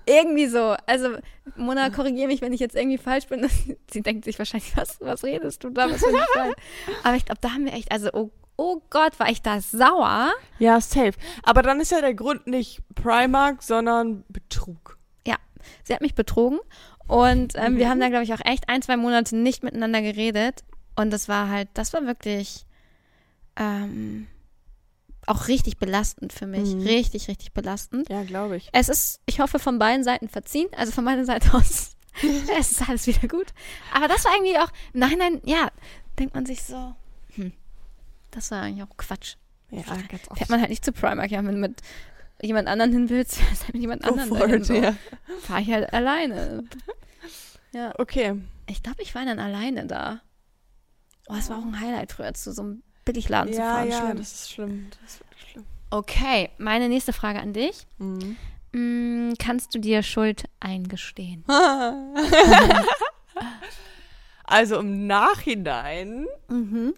Irgendwie 0.06 0.46
so. 0.46 0.76
Also, 0.86 1.18
Mona, 1.56 1.90
korrigiere 1.90 2.28
mich, 2.28 2.40
wenn 2.40 2.54
ich 2.54 2.60
jetzt 2.60 2.74
irgendwie 2.74 2.96
falsch 2.96 3.26
bin. 3.26 3.46
Sie 3.90 4.00
denkt 4.00 4.24
sich 4.24 4.38
wahrscheinlich, 4.38 4.74
was, 4.78 4.98
was 5.02 5.22
redest 5.22 5.62
du 5.62 5.68
da? 5.68 5.90
Was 5.90 6.00
für 6.00 6.08
ein? 6.40 6.54
Aber 7.04 7.16
ich 7.16 7.26
glaube, 7.26 7.42
da 7.42 7.50
haben 7.50 7.66
wir 7.66 7.74
echt, 7.74 7.92
also, 7.92 8.08
oh, 8.14 8.30
oh 8.56 8.80
Gott, 8.88 9.20
war 9.20 9.28
ich 9.28 9.42
da 9.42 9.60
sauer. 9.60 10.32
Ja, 10.58 10.80
safe. 10.80 11.12
Aber 11.42 11.60
dann 11.60 11.80
ist 11.80 11.92
ja 11.92 12.00
der 12.00 12.14
Grund 12.14 12.46
nicht 12.46 12.80
Primark, 12.94 13.62
sondern 13.62 14.24
Betrug. 14.30 14.96
Sie 15.84 15.94
hat 15.94 16.00
mich 16.00 16.14
betrogen 16.14 16.58
und 17.10 17.54
ähm, 17.56 17.76
wir 17.76 17.88
haben 17.88 17.98
da, 17.98 18.08
glaube 18.08 18.22
ich, 18.22 18.32
auch 18.32 18.44
echt 18.44 18.68
ein, 18.68 18.82
zwei 18.82 18.96
Monate 18.96 19.34
nicht 19.34 19.64
miteinander 19.64 20.00
geredet. 20.00 20.62
Und 20.94 21.10
das 21.10 21.28
war 21.28 21.48
halt, 21.48 21.68
das 21.74 21.92
war 21.92 22.06
wirklich 22.06 22.66
ähm, 23.56 24.28
auch 25.26 25.48
richtig 25.48 25.78
belastend 25.78 26.32
für 26.32 26.46
mich. 26.46 26.72
Mhm. 26.72 26.82
Richtig, 26.82 27.26
richtig 27.26 27.52
belastend. 27.52 28.08
Ja, 28.08 28.22
glaube 28.22 28.58
ich. 28.58 28.68
Es 28.72 28.88
ist, 28.88 29.20
ich 29.26 29.40
hoffe, 29.40 29.58
von 29.58 29.80
beiden 29.80 30.04
Seiten 30.04 30.28
verziehen. 30.28 30.68
Also 30.76 30.92
von 30.92 31.02
meiner 31.02 31.24
Seite 31.24 31.52
aus, 31.52 31.96
es 32.60 32.70
ist 32.70 32.88
alles 32.88 33.08
wieder 33.08 33.26
gut. 33.26 33.48
Aber 33.92 34.06
das 34.06 34.24
war 34.24 34.32
irgendwie 34.36 34.58
auch, 34.58 34.70
im 34.92 35.00
Nachhinein, 35.00 35.40
ja, 35.44 35.72
denkt 36.16 36.36
man 36.36 36.46
sich 36.46 36.62
so, 36.62 36.94
hm, 37.34 37.52
das 38.30 38.52
war 38.52 38.62
eigentlich 38.62 38.84
auch 38.84 38.96
Quatsch. 38.96 39.34
Ja, 39.70 39.82
ganz 39.82 40.28
oft. 40.28 40.38
Fährt 40.38 40.50
man 40.50 40.60
halt 40.60 40.70
nicht 40.70 40.84
zu 40.84 40.92
Primark, 40.92 41.32
ja, 41.32 41.42
du 41.42 41.50
mit 41.50 41.82
jemand 42.42 42.68
anderen 42.68 42.92
hin 42.92 43.08
willst, 43.10 43.36
fährst 43.40 43.64
halt 43.64 43.74
mit 43.74 43.82
jemand 43.82 44.02
Go 44.02 44.10
anderen 44.10 44.28
for 44.28 44.38
dahin, 44.38 44.54
it, 44.56 44.66
so. 44.66 44.74
ja. 44.74 44.94
Fahr 45.42 45.60
ich 45.60 45.70
halt 45.72 45.92
alleine. 45.92 46.64
Ja. 47.72 47.94
Okay. 47.98 48.34
Ich 48.66 48.82
glaube, 48.82 49.00
ich 49.00 49.14
war 49.14 49.24
dann 49.24 49.38
alleine 49.38 49.86
da. 49.86 50.20
Oh, 51.28 51.34
es 51.38 51.50
war 51.50 51.58
auch 51.58 51.62
ein 51.64 51.78
Highlight 51.78 52.10
früher, 52.10 52.34
zu 52.34 52.52
so 52.52 52.62
einem 52.62 52.82
Billigladen 53.04 53.52
zu 53.52 53.60
Ja, 53.60 53.74
fahren. 53.76 53.88
ja, 53.88 53.98
Schlimm. 54.00 54.16
das 54.16 54.32
ist 54.32 54.50
schlimm. 54.50 54.86
Das 55.00 55.12
ist 55.12 55.20
wirklich 55.20 55.50
schlimm. 55.52 55.64
Okay, 55.90 56.50
meine 56.58 56.88
nächste 56.88 57.12
Frage 57.12 57.38
an 57.38 57.52
dich. 57.52 57.86
Mhm. 57.98 58.36
Mm, 58.72 59.34
kannst 59.38 59.72
du 59.72 59.78
dir 59.78 60.02
Schuld 60.02 60.46
eingestehen? 60.58 61.44
also 64.44 64.80
im 64.80 65.06
Nachhinein, 65.06 66.26
Mhm. 66.48 66.94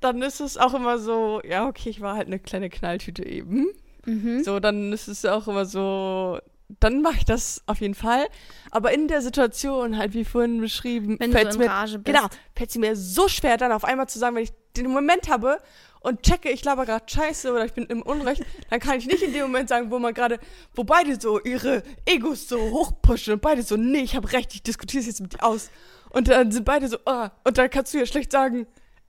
dann 0.00 0.22
ist 0.22 0.40
es 0.40 0.56
auch 0.56 0.74
immer 0.74 0.98
so, 0.98 1.40
ja, 1.44 1.66
okay, 1.66 1.90
ich 1.90 2.00
war 2.00 2.16
halt 2.16 2.26
eine 2.28 2.38
kleine 2.38 2.70
Knalltüte 2.70 3.24
eben. 3.26 3.66
Mhm. 4.06 4.42
So, 4.44 4.60
dann 4.60 4.92
ist 4.92 5.08
es 5.08 5.24
auch 5.24 5.48
immer 5.48 5.64
so, 5.66 6.38
dann 6.80 7.02
mache 7.02 7.16
ich 7.18 7.24
das 7.24 7.62
auf 7.66 7.80
jeden 7.80 7.94
Fall. 7.94 8.26
Aber 8.70 8.92
in 8.92 9.08
der 9.08 9.22
Situation, 9.22 9.96
halt 9.98 10.14
wie 10.14 10.24
vorhin 10.24 10.60
beschrieben, 10.60 11.16
Wenn 11.18 11.32
du 11.32 11.52
so 11.52 11.58
mir, 11.58 11.68
Rage 11.68 11.98
bist. 11.98 12.06
genau, 12.16 12.28
fällt 12.56 12.70
es 12.70 12.76
mir 12.76 12.96
so 12.96 13.28
schwer, 13.28 13.56
dann 13.56 13.72
auf 13.72 13.84
einmal 13.84 14.08
zu 14.08 14.18
sagen, 14.18 14.36
wenn 14.36 14.44
ich 14.44 14.52
den 14.76 14.90
Moment 14.90 15.28
habe 15.28 15.58
und 16.00 16.22
checke, 16.22 16.50
ich 16.50 16.64
laber 16.64 16.84
gerade 16.84 17.04
Scheiße 17.08 17.50
oder 17.52 17.64
ich 17.64 17.72
bin 17.72 17.86
im 17.86 18.02
Unrecht, 18.02 18.42
dann 18.70 18.80
kann 18.80 18.98
ich 18.98 19.06
nicht 19.06 19.22
in 19.22 19.32
dem 19.32 19.42
Moment 19.42 19.68
sagen, 19.68 19.90
wo 19.90 19.98
man 19.98 20.12
gerade, 20.12 20.38
wo 20.74 20.84
beide 20.84 21.18
so 21.20 21.40
ihre 21.40 21.82
Egos 22.04 22.48
so 22.48 22.58
hochpushen 22.58 23.34
und 23.34 23.40
beide 23.42 23.62
so, 23.62 23.76
nee, 23.76 24.00
ich 24.00 24.16
habe 24.16 24.30
recht, 24.32 24.54
ich 24.54 24.62
diskutiere 24.62 25.00
es 25.00 25.06
jetzt 25.06 25.20
mit 25.20 25.34
dir 25.34 25.42
aus. 25.44 25.70
Und 26.10 26.28
dann 26.28 26.50
sind 26.52 26.64
beide 26.64 26.88
so, 26.88 26.98
ah, 27.06 27.30
und 27.44 27.56
dann 27.58 27.70
kannst 27.70 27.94
du 27.94 27.98
ja 27.98 28.06
schlecht 28.06 28.32
sagen, 28.32 28.66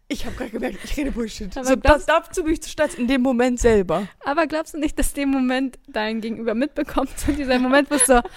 ich 0.07 0.25
habe 0.25 0.35
gerade 0.35 0.51
gemerkt, 0.51 0.79
ich 0.83 0.95
rede 0.97 1.11
Bullshit. 1.11 1.55
Aber 1.57 1.65
so, 1.67 1.75
das- 1.75 2.05
das, 2.05 2.27
dazu 2.27 2.43
bin 2.43 2.53
ich 2.53 2.61
zu 2.61 2.69
stolz 2.69 2.93
in 2.95 3.07
dem 3.07 3.21
Moment 3.21 3.59
selber. 3.59 4.07
Aber 4.23 4.47
glaubst 4.47 4.73
du 4.73 4.77
nicht, 4.79 4.97
dass 4.99 5.13
dem 5.13 5.29
Moment 5.29 5.79
dein 5.87 6.21
Gegenüber 6.21 6.53
mitbekommt? 6.53 7.09
So 7.19 7.31
dieser 7.31 7.59
Moment, 7.59 7.89
wo 7.91 7.95
es 7.95 8.05
so. 8.05 8.21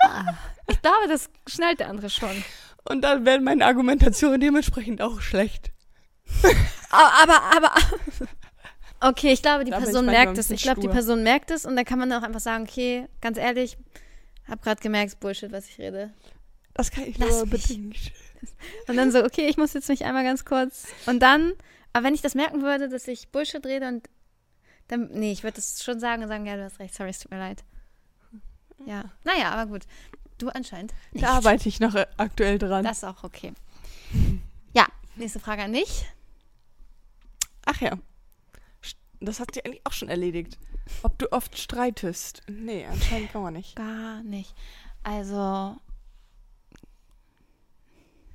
Ah. 0.00 0.34
Ich 0.68 0.80
glaube, 0.82 1.08
das 1.08 1.30
schnallt 1.48 1.80
der 1.80 1.88
andere 1.88 2.10
schon. 2.10 2.44
Und 2.88 3.00
dann 3.02 3.24
werden 3.24 3.42
meine 3.44 3.64
Argumentationen 3.64 4.38
dementsprechend 4.40 5.00
auch 5.02 5.20
schlecht. 5.20 5.72
Aber, 6.90 7.12
aber, 7.22 7.56
aber. 7.56 7.74
Okay, 9.00 9.32
ich 9.32 9.42
glaube, 9.42 9.64
die 9.64 9.70
Da 9.70 9.78
Person 9.80 10.06
merkt 10.06 10.38
es. 10.38 10.50
Ich 10.50 10.62
glaube, 10.62 10.80
die. 10.80 10.88
Person 10.88 11.22
merkt 11.22 11.50
es 11.50 11.64
und 11.64 11.76
dann 11.76 11.84
kann 11.84 11.98
man 11.98 12.12
auch 12.12 12.22
einfach 12.22 12.40
sagen, 12.40 12.64
okay, 12.68 13.06
ganz 13.20 13.38
ehrlich, 13.38 13.76
hab 14.48 14.62
gerade 14.62 14.80
gemerkt, 14.80 15.18
Bullshit, 15.18 15.50
was 15.50 15.66
ich 15.68 15.78
rede. 15.78 16.12
Das 16.74 16.90
kann 16.90 17.04
ich 17.04 17.18
Lass 17.18 17.30
nur 17.30 17.46
mich. 17.46 17.66
bedingt. 17.68 17.96
Und 18.88 18.96
dann 18.96 19.12
so, 19.12 19.24
okay, 19.24 19.48
ich 19.48 19.56
muss 19.56 19.72
jetzt 19.72 19.88
mich 19.88 20.04
einmal 20.04 20.24
ganz 20.24 20.44
kurz. 20.44 20.86
Und 21.06 21.20
dann, 21.20 21.52
aber 21.92 22.06
wenn 22.06 22.14
ich 22.14 22.22
das 22.22 22.34
merken 22.34 22.62
würde, 22.62 22.88
dass 22.88 23.08
ich 23.08 23.28
Bullshit 23.28 23.64
rede 23.64 23.88
und 23.88 24.08
dann, 24.88 25.08
nee, 25.12 25.32
ich 25.32 25.42
würde 25.42 25.56
das 25.56 25.82
schon 25.82 25.98
sagen 25.98 26.22
und 26.22 26.28
sagen, 26.28 26.46
ja, 26.46 26.56
du 26.56 26.64
hast 26.64 26.78
recht, 26.78 26.94
sorry, 26.94 27.10
es 27.10 27.18
tut 27.18 27.30
mir 27.30 27.38
leid. 27.38 27.64
Ja. 28.84 29.04
Naja, 29.24 29.50
aber 29.50 29.70
gut. 29.70 29.82
Du 30.38 30.48
anscheinend. 30.48 30.92
Nicht. 31.12 31.24
Da 31.24 31.30
arbeite 31.30 31.68
ich 31.68 31.80
noch 31.80 31.94
äh, 31.94 32.06
aktuell 32.18 32.58
dran. 32.58 32.84
Das 32.84 32.98
ist 32.98 33.04
auch 33.04 33.24
okay. 33.24 33.52
Ja, 34.74 34.86
nächste 35.16 35.40
Frage 35.40 35.62
an 35.62 35.72
dich. 35.72 36.06
Ach 37.64 37.80
ja. 37.80 37.98
Das 39.20 39.40
hat 39.40 39.54
sie 39.54 39.64
eigentlich 39.64 39.80
auch 39.84 39.92
schon 39.92 40.08
erledigt. 40.08 40.58
Ob 41.02 41.18
du 41.18 41.32
oft 41.32 41.58
streitest? 41.58 42.42
Nee, 42.48 42.86
anscheinend 42.86 43.32
gar 43.32 43.50
nicht. 43.50 43.76
Gar 43.76 44.22
nicht. 44.22 44.54
Also. 45.02 45.76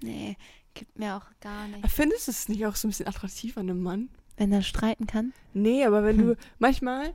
Nee, 0.02 0.36
gibt 0.74 0.97
mir 0.97 1.16
auch 1.16 1.26
gar 1.41 1.68
nicht. 1.68 1.89
Findest 1.89 2.28
du 2.28 2.32
es 2.32 2.49
nicht 2.49 2.66
auch 2.66 2.76
so 2.76 2.88
ein 2.88 2.91
bisschen 2.91 3.08
attraktiv 3.08 3.58
an 3.58 3.70
einem 3.70 3.82
Mann? 3.84 4.10
Wenn 4.38 4.52
er 4.52 4.62
streiten 4.64 5.06
kann. 5.08 5.34
Nee, 5.54 5.86
aber 5.86 6.04
wenn 6.04 6.18
Hm. 6.18 6.28
du 6.28 6.36
manchmal, 6.60 7.14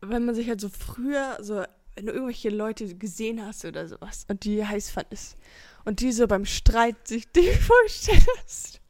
wenn 0.00 0.24
man 0.24 0.34
sich 0.34 0.48
halt 0.48 0.60
so 0.60 0.68
früher, 0.68 1.36
so, 1.40 1.64
wenn 1.96 2.06
du 2.06 2.12
irgendwelche 2.12 2.50
Leute 2.50 2.94
gesehen 2.94 3.44
hast 3.44 3.64
oder 3.64 3.88
sowas 3.88 4.24
und 4.28 4.44
die 4.44 4.64
heiß 4.64 4.90
fandest 4.90 5.36
und 5.84 6.00
die 6.00 6.12
so 6.12 6.26
beim 6.28 6.44
Streit 6.44 7.08
sich 7.08 7.30
die 7.32 7.50
vorstellst. 7.52 8.80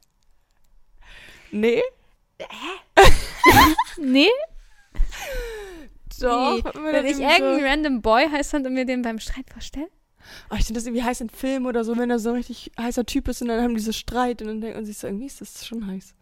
Nee? 1.51 1.81
Nee, 4.01 4.29
Doch. 6.19 6.63
Man 6.73 6.93
wenn 6.93 7.05
ich 7.05 7.19
irgendeinen 7.19 7.59
so, 7.59 7.65
random 7.65 8.01
Boy 8.01 8.27
heiß 8.29 8.51
fand 8.51 8.65
und 8.67 8.73
mir 8.73 8.85
den 8.85 9.01
beim 9.01 9.19
Streit 9.19 9.49
vorstelle. 9.51 9.87
Oh, 10.49 10.55
ich 10.57 10.65
finde 10.65 10.79
das 10.79 10.85
irgendwie 10.87 11.03
heiß 11.03 11.21
in 11.21 11.29
Filmen 11.29 11.65
oder 11.65 11.83
so, 11.83 11.97
wenn 11.97 12.09
er 12.09 12.19
so 12.19 12.29
ein 12.29 12.35
richtig 12.35 12.71
heißer 12.79 13.05
Typ 13.05 13.27
ist 13.27 13.41
und 13.41 13.47
dann 13.47 13.63
haben 13.63 13.75
die 13.75 13.81
so 13.81 13.91
Streit 13.91 14.41
und 14.41 14.47
dann 14.47 14.61
denkt 14.61 14.75
man 14.75 14.85
sich 14.85 14.97
so, 14.97 15.07
irgendwie 15.07 15.25
ist 15.27 15.41
das 15.41 15.65
schon 15.65 15.85
heiß. 15.87 16.13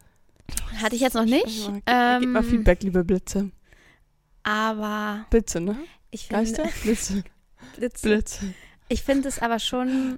Hatte 0.81 0.95
ich 0.95 1.01
jetzt 1.01 1.13
noch 1.15 1.25
nicht. 1.25 1.45
Also, 1.45 1.71
gib, 1.73 1.85
gib 1.85 2.29
mal 2.29 2.43
Ähm, 2.43 2.49
Feedback, 2.49 2.83
liebe 2.83 3.03
Blitze. 3.03 3.51
Aber 4.43 5.25
Blitze, 5.29 5.59
ne? 5.59 5.77
ich 6.11 6.27
finde, 6.27 6.43
Geister? 6.43 6.69
Blitze. 6.83 7.23
Blitze. 7.75 8.07
Blitze. 8.07 8.53
Ich 8.89 9.03
finde 9.03 9.27
es 9.27 9.39
aber 9.39 9.59
schon 9.59 10.17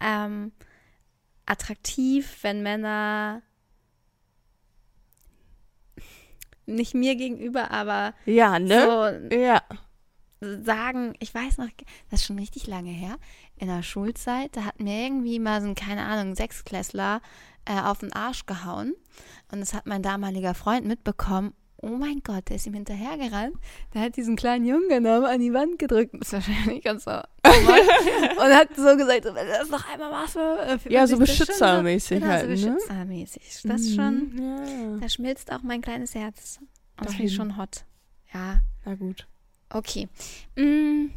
ähm, 0.00 0.52
attraktiv, 1.44 2.38
wenn 2.42 2.62
Männer 2.62 3.42
nicht 6.66 6.94
mir 6.94 7.16
gegenüber, 7.16 7.70
aber 7.70 8.14
Ja, 8.24 8.58
ne? 8.58 9.20
so 9.30 9.36
Ja. 9.36 9.62
Sagen, 10.40 11.14
ich 11.20 11.34
weiß 11.34 11.58
noch, 11.58 11.68
das 12.10 12.20
ist 12.20 12.26
schon 12.26 12.38
richtig 12.38 12.66
lange 12.66 12.90
her, 12.90 13.16
in 13.56 13.68
der 13.68 13.82
Schulzeit, 13.82 14.56
da 14.56 14.64
hat 14.64 14.80
mir 14.80 15.04
irgendwie 15.04 15.38
mal 15.38 15.60
so 15.60 15.68
ein, 15.68 15.74
keine 15.74 16.02
Ahnung, 16.04 16.34
Sechsklässler 16.34 17.20
äh, 17.66 17.80
auf 17.80 17.98
den 17.98 18.12
Arsch 18.12 18.46
gehauen. 18.46 18.94
Und 19.52 19.60
das 19.60 19.74
hat 19.74 19.86
mein 19.86 20.02
damaliger 20.02 20.54
Freund 20.54 20.86
mitbekommen. 20.86 21.52
Oh 21.82 21.88
mein 21.96 22.20
Gott, 22.22 22.48
der 22.50 22.56
ist 22.56 22.66
ihm 22.66 22.74
hinterhergerannt. 22.74 23.54
Der 23.94 24.02
hat 24.02 24.16
diesen 24.16 24.36
kleinen 24.36 24.66
Jungen 24.66 24.88
genommen, 24.90 25.24
an 25.24 25.40
die 25.40 25.52
Wand 25.54 25.78
gedrückt. 25.78 26.14
Ist 26.14 26.32
wahrscheinlich 26.34 26.84
ganz 26.84 27.04
so. 27.04 27.10
und 27.12 28.54
hat 28.54 28.68
so 28.76 28.96
gesagt, 28.96 29.24
wenn 29.24 29.34
du 29.34 29.46
das 29.58 29.70
noch 29.70 29.88
einmal 29.90 30.10
machst, 30.10 30.36
äh, 30.36 30.78
fühlt 30.78 30.92
Ja, 30.92 31.06
so 31.06 31.16
das 31.18 31.28
schon 31.36 31.46
beschützermäßig 31.46 32.20
Genau, 32.20 32.30
halt, 32.32 32.58
so 32.58 32.66
ne? 32.68 32.74
beschützermäßig. 32.74 33.60
Das 33.64 33.80
ist 33.80 33.94
schon, 33.94 34.14
Mhm, 34.34 34.92
Ja. 34.94 34.96
da 35.00 35.08
schmilzt 35.08 35.50
auch 35.52 35.62
mein 35.62 35.80
kleines 35.80 36.14
Herz. 36.14 36.58
Und 36.98 37.06
das 37.06 37.14
finde 37.14 37.28
ich 37.30 37.34
schon 37.34 37.56
hot. 37.56 37.84
Ja, 38.34 38.60
Na 38.84 38.94
gut. 38.94 39.26
Okay. 39.72 40.08
Mm. 40.56 41.10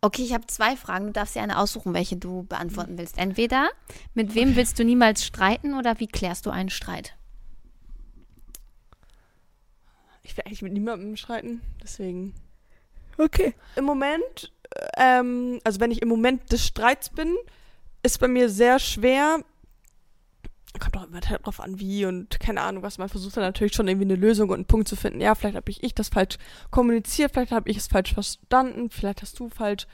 Okay, 0.00 0.22
ich 0.22 0.32
habe 0.32 0.46
zwei 0.46 0.76
Fragen. 0.76 1.06
Du 1.06 1.12
darfst 1.12 1.34
dir 1.34 1.42
eine 1.42 1.58
aussuchen, 1.58 1.92
welche 1.92 2.16
du 2.16 2.44
beantworten 2.44 2.98
willst. 2.98 3.18
Entweder 3.18 3.68
mit 4.14 4.34
wem 4.34 4.54
willst 4.54 4.78
du 4.78 4.84
niemals 4.84 5.24
streiten 5.24 5.74
oder 5.74 5.98
wie 5.98 6.06
klärst 6.06 6.46
du 6.46 6.50
einen 6.50 6.70
Streit? 6.70 7.16
Ich 10.22 10.36
will 10.36 10.44
eigentlich 10.46 10.62
mit 10.62 10.72
niemandem 10.72 11.16
streiten, 11.16 11.62
deswegen. 11.82 12.34
Okay. 13.16 13.54
Im 13.74 13.84
Moment, 13.84 14.52
ähm, 14.96 15.58
also 15.64 15.80
wenn 15.80 15.90
ich 15.90 16.02
im 16.02 16.08
Moment 16.08 16.52
des 16.52 16.64
Streits 16.64 17.10
bin, 17.10 17.34
ist 18.02 18.20
bei 18.20 18.28
mir 18.28 18.48
sehr 18.48 18.78
schwer. 18.78 19.42
Kommt 20.78 20.96
auch 20.96 21.06
immer 21.06 21.20
drauf 21.20 21.60
an, 21.60 21.78
wie 21.80 22.04
und 22.06 22.38
keine 22.40 22.60
Ahnung 22.62 22.82
was. 22.82 22.98
Man 22.98 23.08
versucht 23.08 23.36
dann 23.36 23.44
natürlich 23.44 23.74
schon 23.74 23.88
irgendwie 23.88 24.06
eine 24.06 24.16
Lösung 24.16 24.48
und 24.50 24.56
einen 24.56 24.64
Punkt 24.66 24.88
zu 24.88 24.96
finden. 24.96 25.20
Ja, 25.20 25.34
vielleicht 25.34 25.56
habe 25.56 25.70
ich, 25.70 25.82
ich 25.82 25.94
das 25.94 26.08
falsch 26.08 26.36
kommuniziert, 26.70 27.32
vielleicht 27.32 27.52
habe 27.52 27.70
ich 27.70 27.76
es 27.76 27.86
falsch 27.88 28.14
verstanden, 28.14 28.90
vielleicht 28.90 29.22
hast 29.22 29.38
du 29.38 29.48
falsch 29.48 29.86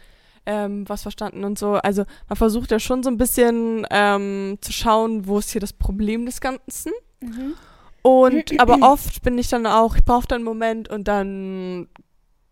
ähm, 0.47 0.89
was 0.89 1.03
verstanden 1.03 1.45
und 1.45 1.59
so. 1.59 1.75
Also 1.75 2.05
man 2.29 2.37
versucht 2.37 2.71
ja 2.71 2.79
schon 2.79 3.03
so 3.03 3.11
ein 3.11 3.17
bisschen 3.17 3.87
ähm, 3.91 4.59
zu 4.61 4.73
schauen, 4.73 5.27
wo 5.27 5.39
ist 5.39 5.51
hier 5.51 5.61
das 5.61 5.73
Problem 5.73 6.27
des 6.27 6.41
Ganzen. 6.41 6.93
Mhm. 7.21 7.55
Und 8.03 8.53
aber 8.61 8.79
oft 8.83 9.23
bin 9.23 9.39
ich 9.39 9.49
dann 9.49 9.67
auch, 9.67 9.97
ich 9.97 10.05
brauche 10.05 10.27
dann 10.27 10.37
einen 10.37 10.45
Moment 10.45 10.89
und 10.91 11.09
dann 11.09 11.89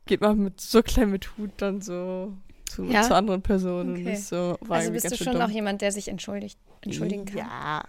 geht 0.07 0.21
man 0.23 0.39
mit 0.39 0.61
so 0.61 0.83
klein 0.83 1.11
mit 1.11 1.37
Hut 1.37 1.51
dann 1.59 1.81
so 1.83 2.33
zu, 2.67 2.85
Ja? 2.85 3.03
zu 3.03 3.15
anderen 3.15 3.43
Personen 3.43 3.97
Okay. 3.97 4.17
so 4.17 4.57
Also 4.69 4.93
bist 4.93 5.11
du 5.11 5.17
schon 5.17 5.35
dumm. 5.35 5.43
auch 5.43 5.51
jemand, 5.51 5.83
der 5.83 5.93
sich 5.93 6.09
entschuldigt, 6.09 6.59
entschuldigen 6.81 7.27
kann? 7.27 7.37
Ja, 7.37 7.83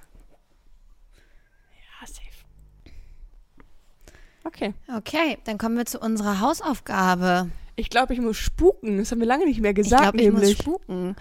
Okay. 4.43 4.73
Okay, 4.97 5.37
dann 5.45 5.57
kommen 5.57 5.77
wir 5.77 5.85
zu 5.85 5.99
unserer 5.99 6.39
Hausaufgabe. 6.39 7.49
Ich 7.75 7.89
glaube, 7.89 8.13
ich 8.13 8.19
muss 8.21 8.37
spuken. 8.37 8.97
Das 8.97 9.11
haben 9.11 9.19
wir 9.19 9.27
lange 9.27 9.45
nicht 9.45 9.61
mehr 9.61 9.71
Ich 9.71 9.75
gesagt, 9.77 10.01
glaube, 10.03 10.21
ich 10.21 10.31
muss 10.31 10.41
nämlich. 10.41 10.57
spuken. 10.57 11.15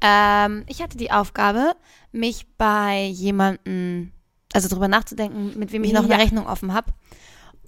Ähm, 0.00 0.64
ich 0.68 0.80
hatte 0.80 0.96
die 0.96 1.10
Aufgabe, 1.10 1.72
mich 2.12 2.46
bei 2.56 3.04
jemandem, 3.06 4.12
also 4.52 4.68
darüber 4.68 4.88
nachzudenken, 4.88 5.58
mit 5.58 5.72
wem 5.72 5.82
ich 5.84 5.92
noch 5.92 6.06
Ja. 6.06 6.14
eine 6.14 6.22
Rechnung 6.22 6.46
offen 6.46 6.72
habe. 6.72 6.92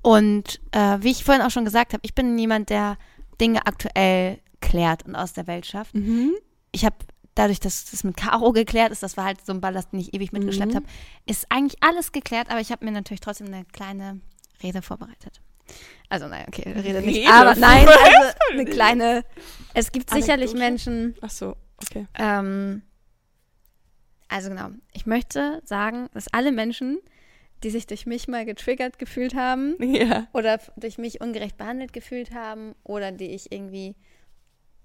Und 0.03 0.61
äh, 0.73 0.99
wie 1.01 1.11
ich 1.11 1.25
vorhin 1.25 1.43
auch 1.45 1.51
schon 1.51 1.65
gesagt 1.65 1.93
habe, 1.93 2.01
ich 2.05 2.15
bin 2.15 2.39
jemand, 2.39 2.71
der 2.71 2.97
Dinge 3.41 3.67
aktuell 3.67 4.39
klärt 4.61 5.05
und 5.07 5.15
aus 5.17 5.33
der 5.33 5.47
Welt 5.47 5.67
schafft. 5.67 5.95
mhm. 5.95 6.33
Ich 6.73 6.85
habe 6.85 6.97
dadurch, 7.35 7.59
dass 7.59 7.91
das 7.91 8.05
mit 8.05 8.17
Caro 8.17 8.53
geklärt 8.53 8.93
ist, 8.93 9.03
das 9.03 9.17
war 9.17 9.25
halt 9.25 9.45
so 9.45 9.53
ein 9.53 9.61
Ballast, 9.61 9.93
den 9.93 9.99
ich 10.01 10.15
ewig 10.15 10.31
mitgeschleppt 10.33 10.73
Mhm. 10.73 10.77
habe, 10.77 10.87
ist 11.27 11.47
eigentlich 11.51 11.83
alles 11.83 12.13
geklärt, 12.13 12.49
aber 12.51 12.61
ich 12.61 12.71
habe 12.71 12.85
mir 12.85 12.93
natürlich 12.93 13.21
trotzdem 13.21 13.49
eine 13.49 13.65
kleine 13.65 14.21
Rede 14.63 14.83
vorbereitet. 14.83 15.41
Also 16.09 16.27
nein, 16.27 16.45
okay, 16.49 16.69
Rede 16.73 17.01
nicht, 17.03 17.21
Rede 17.21 17.33
aber 17.33 17.55
nein, 17.55 17.87
also 17.87 18.35
eine 18.53 18.65
kleine. 18.65 19.25
Es 19.75 19.93
gibt 19.93 20.11
sicherlich 20.11 20.51
Anekdote? 20.51 20.59
Menschen, 20.59 21.15
Ach 21.21 21.31
so, 21.31 21.57
okay. 21.83 22.07
ähm, 22.19 22.83
also 24.29 24.49
genau, 24.49 24.71
ich 24.93 25.07
möchte 25.07 25.61
sagen, 25.65 26.09
dass 26.13 26.27
alle 26.33 26.51
Menschen, 26.53 26.99
die 27.63 27.71
sich 27.71 27.87
durch 27.87 28.07
mich 28.07 28.27
mal 28.27 28.45
getriggert 28.45 28.99
gefühlt 28.99 29.35
haben 29.35 29.77
Ja. 29.81 30.27
oder 30.33 30.59
durch 30.77 30.99
mich 30.99 31.21
ungerecht 31.21 31.57
behandelt 31.57 31.93
gefühlt 31.93 32.35
haben 32.35 32.75
oder 32.83 33.13
die 33.13 33.31
ich 33.31 33.53
irgendwie 33.53 33.95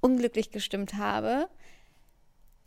unglücklich 0.02 0.52
gestimmt 0.52 0.96
habe, 0.96 1.48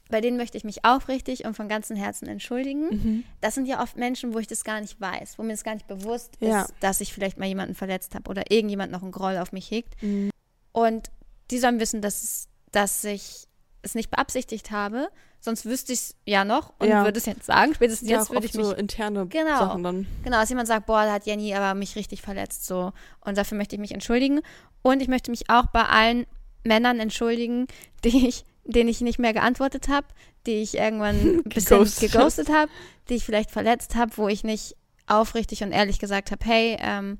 bei 0.08 0.20
denen 0.20 0.36
möchte 0.36 0.56
ich 0.56 0.64
mich 0.64 0.84
aufrichtig 0.84 1.44
und 1.44 1.54
von 1.54 1.68
ganzem 1.68 1.96
Herzen 1.96 2.26
entschuldigen. 2.28 2.88
Mhm. 2.88 3.24
Das 3.40 3.54
sind 3.54 3.66
ja 3.66 3.82
oft 3.82 3.96
Menschen, 3.96 4.32
wo 4.34 4.38
ich 4.38 4.46
das 4.46 4.64
gar 4.64 4.80
nicht 4.80 5.00
weiß, 5.00 5.38
wo 5.38 5.42
mir 5.42 5.52
das 5.52 5.64
gar 5.64 5.74
nicht 5.74 5.86
bewusst 5.86 6.36
Ja. 6.40 6.62
ist, 6.62 6.74
dass 6.80 7.00
ich 7.00 7.12
vielleicht 7.12 7.38
mal 7.38 7.46
jemanden 7.46 7.74
verletzt 7.74 8.14
habe 8.14 8.28
oder 8.30 8.50
irgendjemand 8.50 8.90
noch 8.92 9.02
einen 9.02 9.12
Groll 9.12 9.36
auf 9.38 9.52
mich 9.52 9.70
hegt. 9.70 10.00
Mhm. 10.02 10.30
Und 10.72 11.10
die 11.50 11.58
sollen 11.58 11.80
wissen, 11.80 12.00
dass, 12.02 12.22
es, 12.22 12.48
dass 12.72 13.04
ich 13.04 13.44
es 13.82 13.94
nicht 13.94 14.10
beabsichtigt 14.10 14.70
habe, 14.70 15.08
sonst 15.40 15.64
wüsste 15.64 15.92
ich 15.92 16.00
es 16.00 16.16
ja 16.26 16.44
noch 16.44 16.72
und 16.78 16.88
Ja. 16.88 17.04
würde 17.04 17.18
es 17.18 17.26
jetzt 17.26 17.44
sagen. 17.46 17.74
Spätestens 17.74 18.08
Ja, 18.10 18.18
jetzt 18.18 18.30
würde 18.30 18.46
ich 18.46 18.54
mich 18.54 18.66
so 18.66 18.72
interne 18.74 19.26
Genau. 19.28 19.58
Sachen 19.58 19.82
dann. 19.82 20.06
Genau, 20.24 20.38
dass 20.40 20.48
jemand 20.48 20.66
sagt, 20.68 20.86
boah, 20.86 21.04
da 21.04 21.12
hat 21.12 21.26
Jenny 21.26 21.54
aber 21.54 21.74
mich 21.78 21.94
richtig 21.96 22.22
verletzt, 22.22 22.66
so. 22.66 22.92
Und 23.20 23.38
dafür 23.38 23.56
möchte 23.56 23.76
ich 23.76 23.80
mich 23.80 23.92
entschuldigen. 23.92 24.40
Und 24.82 25.00
ich 25.00 25.08
möchte 25.08 25.30
mich 25.30 25.48
auch 25.48 25.66
bei 25.66 25.84
allen 25.84 26.26
Männern 26.64 26.98
entschuldigen, 26.98 27.66
die 28.04 28.26
ich, 28.28 28.44
denen 28.68 28.88
ich 28.88 29.00
nicht 29.00 29.18
mehr 29.18 29.32
geantwortet 29.32 29.88
habe, 29.88 30.06
die 30.46 30.62
ich 30.62 30.74
irgendwann 30.76 31.16
ein 31.38 31.42
bisschen 31.44 31.78
Geghostet 31.78 32.12
geghostet 32.12 32.48
habe, 32.50 32.70
die 33.08 33.14
ich 33.14 33.24
vielleicht 33.24 33.50
verletzt 33.50 33.96
habe, 33.96 34.12
wo 34.16 34.28
ich 34.28 34.44
nicht 34.44 34.76
aufrichtig 35.06 35.62
und 35.62 35.72
ehrlich 35.72 35.98
gesagt 35.98 36.30
habe, 36.30 36.44
hey, 36.44 36.76
ähm, 36.80 37.18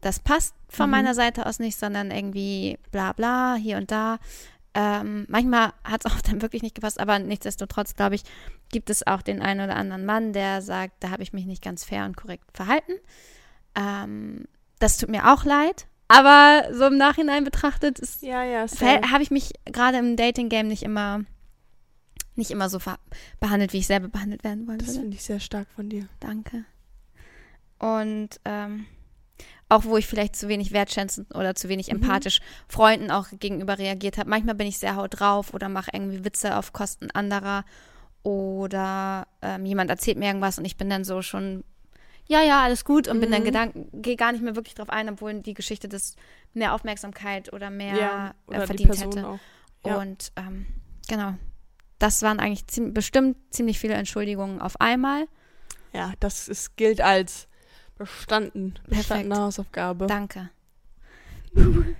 das 0.00 0.20
passt 0.20 0.54
von 0.68 0.86
Mhm. 0.86 0.90
meiner 0.92 1.14
Seite 1.14 1.46
aus 1.46 1.58
nicht, 1.58 1.78
sondern 1.78 2.10
irgendwie 2.10 2.78
bla 2.92 3.12
bla, 3.12 3.56
hier 3.56 3.78
und 3.78 3.90
da. 3.90 4.18
Ähm, 4.74 5.24
manchmal 5.28 5.72
hat 5.82 6.04
es 6.04 6.12
auch 6.12 6.20
dann 6.22 6.42
wirklich 6.42 6.62
nicht 6.62 6.74
gepasst, 6.74 7.00
aber 7.00 7.18
nichtsdestotrotz, 7.18 7.94
glaube 7.96 8.14
ich, 8.14 8.22
gibt 8.70 8.90
es 8.90 9.06
auch 9.06 9.22
den 9.22 9.40
einen 9.42 9.62
oder 9.62 9.76
anderen 9.76 10.04
Mann, 10.04 10.32
der 10.34 10.60
sagt, 10.62 11.02
da 11.02 11.10
habe 11.10 11.22
ich 11.22 11.32
mich 11.32 11.46
nicht 11.46 11.64
ganz 11.64 11.84
fair 11.84 12.04
und 12.04 12.16
korrekt 12.16 12.44
verhalten. 12.52 12.92
Ähm, 13.74 14.44
das 14.78 14.98
tut 14.98 15.08
mir 15.08 15.32
auch 15.32 15.44
leid. 15.44 15.86
Aber 16.08 16.62
so 16.72 16.86
im 16.86 16.96
Nachhinein 16.96 17.44
betrachtet 17.44 18.00
Ja, 18.22 18.42
ja, 18.42 18.66
habe 19.10 19.22
ich 19.22 19.30
mich 19.30 19.52
gerade 19.66 19.98
im 19.98 20.16
Dating-Game 20.16 20.66
nicht 20.66 20.82
immer 20.82 21.20
nicht 22.34 22.50
immer 22.52 22.68
so 22.70 22.78
behandelt, 23.40 23.72
wie 23.72 23.78
ich 23.78 23.86
selber 23.88 24.08
behandelt 24.08 24.44
werden 24.44 24.66
wollte. 24.68 24.84
Das 24.86 24.96
finde 24.96 25.16
ich 25.16 25.24
sehr 25.24 25.40
stark 25.40 25.66
von 25.74 25.88
dir. 25.90 26.08
Danke. 26.20 26.64
Und 27.80 28.40
ähm, 28.44 28.86
auch 29.68 29.84
wo 29.84 29.96
ich 29.96 30.06
vielleicht 30.06 30.36
zu 30.36 30.48
wenig 30.48 30.72
wertschätzend 30.72 31.34
oder 31.34 31.54
zu 31.54 31.68
wenig 31.68 31.88
Mhm. 31.88 31.96
empathisch 31.96 32.40
Freunden 32.68 33.10
auch 33.10 33.26
gegenüber 33.38 33.78
reagiert 33.78 34.18
habe. 34.18 34.30
Manchmal 34.30 34.54
bin 34.54 34.66
ich 34.68 34.78
sehr 34.78 34.96
haut 34.96 35.18
drauf 35.18 35.52
oder 35.52 35.68
mache 35.68 35.90
irgendwie 35.92 36.24
Witze 36.24 36.56
auf 36.56 36.72
Kosten 36.72 37.10
anderer 37.10 37.64
oder 38.22 39.26
ähm, 39.42 39.66
jemand 39.66 39.90
erzählt 39.90 40.16
mir 40.18 40.26
irgendwas 40.26 40.58
und 40.58 40.64
ich 40.64 40.76
bin 40.76 40.88
dann 40.88 41.04
so 41.04 41.22
schon 41.22 41.64
ja, 42.28 42.42
ja, 42.42 42.62
alles 42.62 42.84
gut 42.84 43.08
und 43.08 43.20
bin 43.20 43.30
dann 43.30 43.40
Mhm. 43.40 43.46
Gedanken, 43.46 44.02
gehe 44.02 44.16
gar 44.16 44.32
nicht 44.32 44.42
mehr 44.44 44.54
wirklich 44.54 44.74
drauf 44.74 44.90
ein, 44.90 45.08
obwohl 45.08 45.40
die 45.40 45.54
Geschichte 45.54 45.88
das 45.88 46.14
mehr 46.52 46.74
Aufmerksamkeit 46.74 47.52
oder 47.52 47.70
mehr 47.70 47.96
ja, 47.96 48.28
äh, 48.28 48.32
oder 48.48 48.66
die 48.66 48.86
verdient 48.86 49.16
hätte. 49.16 49.40
Ja. 49.84 49.96
Und 49.96 50.32
ähm, 50.36 50.66
genau. 51.08 51.34
Das 51.98 52.22
waren 52.22 52.38
eigentlich 52.38 52.66
ziem 52.66 52.94
bestimmt 52.94 53.36
ziemlich 53.50 53.78
viele 53.78 53.94
Entschuldigungen 53.94 54.60
auf 54.60 54.80
einmal. 54.80 55.26
Ja, 55.92 56.12
das 56.20 56.48
ist, 56.48 56.76
gilt 56.76 57.00
als 57.00 57.48
bestanden, 57.96 58.78
bestandene 58.86 59.28
Perfekt. 59.28 59.44
Hausaufgabe. 59.46 60.06
Danke. 60.06 60.50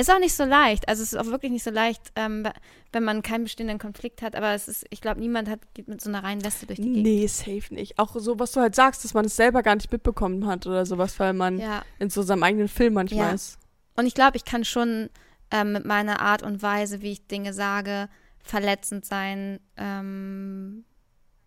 Ist 0.00 0.10
auch 0.12 0.20
nicht 0.20 0.34
so 0.34 0.44
leicht. 0.44 0.88
Also 0.88 1.02
es 1.02 1.12
ist 1.12 1.18
auch 1.18 1.26
wirklich 1.26 1.50
nicht 1.50 1.64
so 1.64 1.70
leicht, 1.70 2.12
ähm, 2.14 2.46
wenn 2.92 3.02
man 3.02 3.20
keinen 3.22 3.42
bestehenden 3.44 3.78
Konflikt 3.80 4.22
hat. 4.22 4.36
Aber 4.36 4.52
es 4.54 4.68
ist, 4.68 4.86
ich 4.90 5.00
glaube, 5.00 5.18
niemand 5.18 5.48
hat 5.48 5.58
geht 5.74 5.88
mit 5.88 6.00
so 6.00 6.08
einer 6.08 6.22
reinen 6.22 6.44
Weste 6.44 6.66
durch 6.66 6.76
die 6.78 6.84
Gegend. 6.84 7.02
Nee, 7.02 7.26
safe 7.26 7.74
nicht. 7.74 7.98
Auch 7.98 8.14
so, 8.14 8.38
was 8.38 8.52
du 8.52 8.60
halt 8.60 8.76
sagst, 8.76 9.02
dass 9.04 9.12
man 9.12 9.24
es 9.24 9.34
selber 9.34 9.64
gar 9.64 9.74
nicht 9.74 9.90
mitbekommen 9.90 10.46
hat 10.46 10.66
oder 10.68 10.86
sowas, 10.86 11.18
weil 11.18 11.32
man 11.32 11.58
Ja. 11.58 11.82
in 11.98 12.10
so 12.10 12.22
seinem 12.22 12.44
eigenen 12.44 12.68
Film 12.68 12.94
manchmal 12.94 13.28
Ja. 13.30 13.34
ist. 13.34 13.58
Und 13.96 14.06
ich 14.06 14.14
glaube, 14.14 14.36
ich 14.36 14.44
kann 14.44 14.64
schon 14.64 15.10
ähm, 15.50 15.72
mit 15.72 15.84
meiner 15.84 16.20
Art 16.20 16.42
und 16.44 16.62
Weise, 16.62 17.02
wie 17.02 17.10
ich 17.12 17.26
Dinge 17.26 17.52
sage, 17.52 18.08
verletzend 18.38 19.04
sein, 19.04 19.58
ähm, 19.76 20.84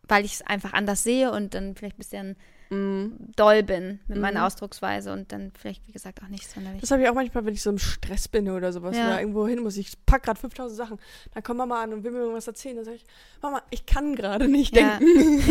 weil 0.07 0.25
ich 0.25 0.33
es 0.33 0.41
einfach 0.41 0.73
anders 0.73 1.03
sehe 1.03 1.31
und 1.31 1.53
dann 1.53 1.75
vielleicht 1.75 1.95
ein 1.95 1.99
bisschen 1.99 2.35
Mhm. 2.71 3.17
doll 3.35 3.63
bin 3.63 3.99
mit 4.07 4.15
Mhm. 4.17 4.21
meiner 4.21 4.45
Ausdrucksweise 4.45 5.11
und 5.11 5.31
dann 5.31 5.51
vielleicht, 5.59 5.85
wie 5.87 5.91
gesagt, 5.91 6.23
auch 6.23 6.27
nicht 6.29 6.49
sonderlich. 6.49 6.81
Das 6.81 6.89
habe 6.91 7.03
ich 7.03 7.09
auch 7.09 7.13
manchmal, 7.13 7.45
wenn 7.45 7.53
ich 7.53 7.61
so 7.61 7.69
im 7.69 7.77
Stress 7.77 8.27
bin 8.29 8.49
oder 8.49 8.71
sowas 8.73 8.95
Ja. 8.97 9.07
oder 9.07 9.19
irgendwo 9.19 9.45
hin 9.47 9.61
muss. 9.61 9.75
Ich 9.77 9.93
pack 10.05 10.23
gerade 10.23 10.39
5000 10.39 10.77
Sachen. 10.77 10.97
Dann 11.33 11.43
kommt 11.43 11.57
Mama 11.57 11.83
an 11.83 11.91
und 11.93 12.03
will 12.03 12.11
mir 12.11 12.19
irgendwas 12.19 12.47
erzählen. 12.47 12.77
Dann 12.77 12.85
sage 12.85 12.95
ich, 12.97 13.05
Mama, 13.41 13.61
ich 13.69 13.85
kann 13.85 14.15
gerade 14.15 14.47
nicht 14.47 14.75
Ja. 14.75 14.97
denken. 14.97 15.43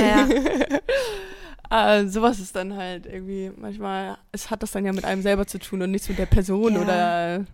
Ja, 1.70 1.98
äh, 1.98 2.06
sowas 2.08 2.40
ist 2.40 2.56
dann 2.56 2.76
halt 2.76 3.06
irgendwie, 3.06 3.52
manchmal, 3.56 4.16
es 4.32 4.50
hat 4.50 4.62
das 4.62 4.70
dann 4.72 4.84
ja 4.84 4.92
mit 4.92 5.04
einem 5.04 5.22
selber 5.22 5.46
zu 5.46 5.58
tun 5.58 5.82
und 5.82 5.90
nichts 5.90 6.08
mit 6.08 6.18
der 6.18 6.26
Person 6.26 6.74
Ja. 6.74 6.80
oder. 6.80 7.46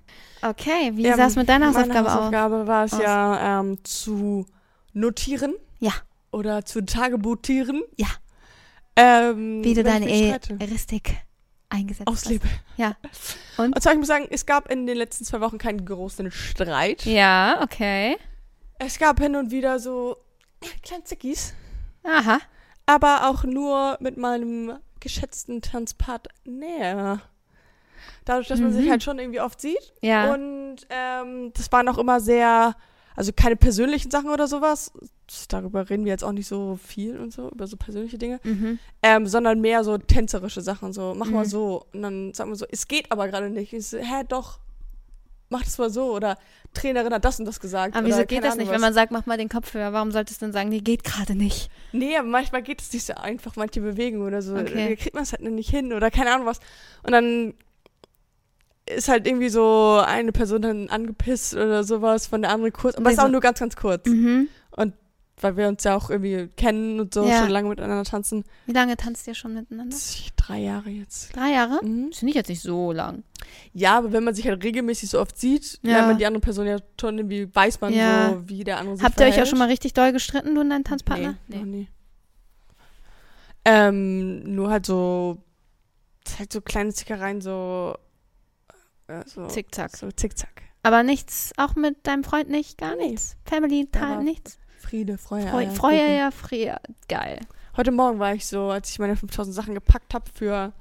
Okay, 0.42 0.92
wie 0.94 1.02
Ja, 1.02 1.16
sah 1.16 1.26
es 1.26 1.34
mit 1.36 1.48
deiner 1.48 1.72
Meine 1.72 1.78
Hausaufgabe 1.94 2.08
aus? 2.08 2.14
Hausaufgabe 2.14 2.66
war 2.66 2.84
es 2.84 2.92
ja, 2.98 3.60
ähm, 3.60 3.78
zu 3.84 4.46
notieren. 4.92 5.54
Ja. 5.80 5.92
Oder 6.30 6.64
zu 6.64 6.84
Tagebuchieren. 6.84 7.82
Ja. 7.96 8.06
Ähm, 8.96 9.62
Wie 9.62 9.74
du 9.74 9.82
deine. 9.82 10.08
Eristik 10.58 11.16
eingesetzt 11.68 12.08
auslebe. 12.08 12.48
Ja. 12.76 12.96
Und? 13.58 13.74
Und 13.74 13.82
zwar, 13.82 13.92
ich 13.92 13.98
muss 13.98 14.08
sagen, 14.08 14.26
es 14.30 14.46
gab 14.46 14.70
in 14.70 14.86
den 14.86 14.96
letzten 14.96 15.24
zwei 15.24 15.40
Wochen 15.40 15.58
keinen 15.58 15.84
großen 15.84 16.30
Streit. 16.30 17.00
hast. 17.00 17.06
Ja, 17.06 17.60
okay. 17.62 18.16
Es 18.78 18.98
gab 18.98 19.20
hin 19.20 19.36
und 19.36 19.50
wieder 19.50 19.78
so 19.78 20.16
kleine 20.82 21.04
Zickis, 21.04 21.54
Aha. 22.04 22.38
aber 22.86 23.28
auch 23.28 23.44
nur 23.44 23.96
mit 24.00 24.16
meinem 24.16 24.78
geschätzten 25.00 25.60
Tanzpartner. 25.62 27.20
Dadurch, 28.24 28.48
dass 28.48 28.60
man 28.60 28.72
sich 28.72 28.86
Mhm. 28.86 28.90
halt 28.90 29.02
schon 29.02 29.18
irgendwie 29.18 29.40
oft 29.40 29.60
sieht. 29.60 29.92
Ja. 30.00 30.32
Und 30.32 30.78
ähm, 30.90 31.52
das 31.54 31.70
waren 31.72 31.88
auch 31.88 31.98
immer 31.98 32.20
sehr, 32.20 32.74
also 33.14 33.32
keine 33.32 33.56
persönlichen 33.56 34.10
Sachen 34.10 34.30
oder 34.30 34.46
sowas. 34.48 34.92
Darüber 35.48 35.90
reden 35.90 36.04
wir 36.04 36.12
jetzt 36.12 36.22
auch 36.24 36.32
nicht 36.32 36.46
so 36.46 36.78
viel 36.82 37.18
und 37.18 37.32
so, 37.32 37.50
über 37.50 37.66
so 37.66 37.76
persönliche 37.76 38.18
Dinge. 38.18 38.38
mhm. 38.44 38.78
Ähm, 39.02 39.26
sondern 39.26 39.60
mehr 39.60 39.82
so 39.84 39.98
tänzerische 39.98 40.60
Sachen, 40.60 40.92
so, 40.92 41.14
mach 41.16 41.28
mal 41.30 41.44
Mhm. 41.44 41.48
so. 41.50 41.86
Und 41.92 42.02
dann 42.02 42.32
sagt 42.34 42.48
man 42.48 42.56
so, 42.56 42.66
es 42.70 42.86
geht 42.88 43.10
aber 43.10 43.26
gerade 43.28 43.50
nicht. 43.50 43.72
Ich 43.72 43.86
so, 43.88 43.98
hä, 43.98 44.22
doch, 44.28 44.60
mach 45.48 45.62
das 45.64 45.78
mal 45.78 45.90
so. 45.90 46.12
Oder 46.14 46.38
Trainerin 46.74 47.12
hat 47.12 47.24
das 47.24 47.38
und 47.40 47.44
das 47.46 47.58
gesagt. 47.60 47.96
Aber 47.96 48.06
wieso 48.06 48.24
geht 48.24 48.44
das 48.44 48.54
nicht, 48.56 48.62
Ahnung 48.62 48.68
wenn 48.68 48.74
was. 48.76 48.80
man 48.82 48.94
sagt, 48.94 49.10
mach 49.12 49.26
mal 49.26 49.36
den 49.38 49.48
Kopf 49.48 49.74
höher? 49.74 49.92
Warum 49.92 50.12
solltest 50.12 50.40
du 50.42 50.46
dann 50.46 50.52
sagen, 50.52 50.70
die 50.70 50.84
geht 50.84 51.02
gerade 51.04 51.34
nicht? 51.34 51.70
Nee, 51.92 52.16
aber 52.16 52.28
manchmal 52.28 52.62
geht 52.62 52.80
es 52.80 52.92
nicht 52.92 53.06
so 53.06 53.14
einfach, 53.14 53.56
manche 53.56 53.80
Bewegungen 53.80 54.26
oder 54.26 54.42
so. 54.42 54.54
Okay. 54.54 54.90
Da 54.90 54.94
kriegt 54.96 55.14
man 55.14 55.22
es 55.24 55.32
halt 55.32 55.42
nicht 55.42 55.70
hin 55.70 55.92
oder 55.92 56.10
keine 56.10 56.32
Ahnung 56.32 56.46
was. 56.46 56.60
Und 57.02 57.12
dann 57.12 57.54
ist 58.88 59.08
halt 59.08 59.26
irgendwie 59.26 59.48
so 59.48 60.00
eine 60.06 60.30
Person 60.30 60.62
dann 60.62 60.88
angepisst 60.88 61.54
oder 61.54 61.82
sowas 61.82 62.28
von 62.28 62.42
der 62.42 62.52
anderen 62.52 62.72
kurz. 62.72 62.94
Aber 62.94 63.10
es 63.10 63.16
ist 63.16 63.22
auch 63.24 63.28
nur 63.28 63.40
ganz, 63.40 63.58
ganz 63.58 63.74
kurz. 63.74 64.06
Mhm. 64.06 64.48
Weil 65.40 65.56
wir 65.58 65.68
uns 65.68 65.84
ja 65.84 65.94
auch 65.94 66.08
irgendwie 66.08 66.48
kennen 66.56 66.98
und 66.98 67.12
so 67.12 67.26
Ja. 67.26 67.40
schon 67.40 67.50
lange 67.50 67.68
miteinander 67.68 68.04
tanzen. 68.04 68.44
Wie 68.64 68.72
lange 68.72 68.96
tanzt 68.96 69.26
ihr 69.26 69.34
schon 69.34 69.52
miteinander? 69.52 69.94
Drei 70.36 70.60
Jahre 70.60 70.88
jetzt. 70.88 71.36
Drei 71.36 71.52
Jahre? 71.52 71.84
Mhm. 71.84 72.08
Das 72.10 72.20
finde 72.20 72.30
ich 72.30 72.36
jetzt 72.36 72.48
nicht 72.48 72.62
so 72.62 72.90
lang. 72.92 73.22
Ja, 73.74 73.98
aber 73.98 74.12
wenn 74.12 74.24
man 74.24 74.34
sich 74.34 74.46
halt 74.48 74.64
regelmäßig 74.64 75.10
so 75.10 75.20
oft 75.20 75.36
sieht, 75.38 75.78
Ja. 75.82 75.90
lernt 75.92 76.08
man 76.08 76.18
die 76.18 76.24
andere 76.24 76.40
Person 76.40 76.66
ja 76.66 76.78
schon 76.98 77.18
irgendwie, 77.18 77.54
weiß 77.54 77.82
man 77.82 77.92
Ja. 77.92 78.30
so, 78.30 78.48
wie 78.48 78.64
der 78.64 78.78
andere 78.78 78.96
sich 78.96 79.04
Habt 79.04 79.20
ihr 79.20 79.26
euch 79.26 79.40
auch 79.42 79.46
schon 79.46 79.58
mal 79.58 79.68
richtig 79.68 79.92
doll 79.92 80.12
gestritten, 80.12 80.54
du 80.54 80.62
und 80.62 80.70
dein 80.70 80.84
Tanzpartner? 80.84 81.36
Nee, 81.48 81.56
noch 81.58 81.64
nie. 81.66 81.88
Ähm, 83.64 84.54
nur 84.54 84.70
halt 84.70 84.86
so, 84.86 85.38
halt 86.38 86.52
so 86.52 86.60
kleine 86.60 86.92
Zickereien, 86.94 87.40
so, 87.40 87.96
äh, 89.08 89.22
so, 89.26 89.46
Zickzack. 89.48 89.96
so 89.96 90.10
zickzack. 90.10 90.62
Aber 90.82 91.02
nichts, 91.02 91.52
auch 91.56 91.74
mit 91.74 92.06
deinem 92.06 92.22
Freund 92.22 92.48
nicht? 92.48 92.78
Gar 92.78 92.94
Nee. 92.96 93.08
nichts? 93.08 93.36
Family 93.44 93.88
war 93.92 94.22
nichts? 94.22 94.58
Friede, 94.78 95.18
Freude, 95.18 95.48
Freu, 95.48 95.66
Kuchen. 95.66 96.16
ja, 96.16 96.30
Frier. 96.30 96.80
Geil. 97.08 97.40
Heute 97.76 97.90
Morgen 97.90 98.18
war 98.18 98.34
ich 98.34 98.46
so, 98.46 98.70
als 98.70 98.90
ich 98.90 98.98
meine 98.98 99.16
5000 99.16 99.54
Sachen 99.54 99.74
gepackt 99.74 100.14
habe 100.14 100.24
für 100.32 100.72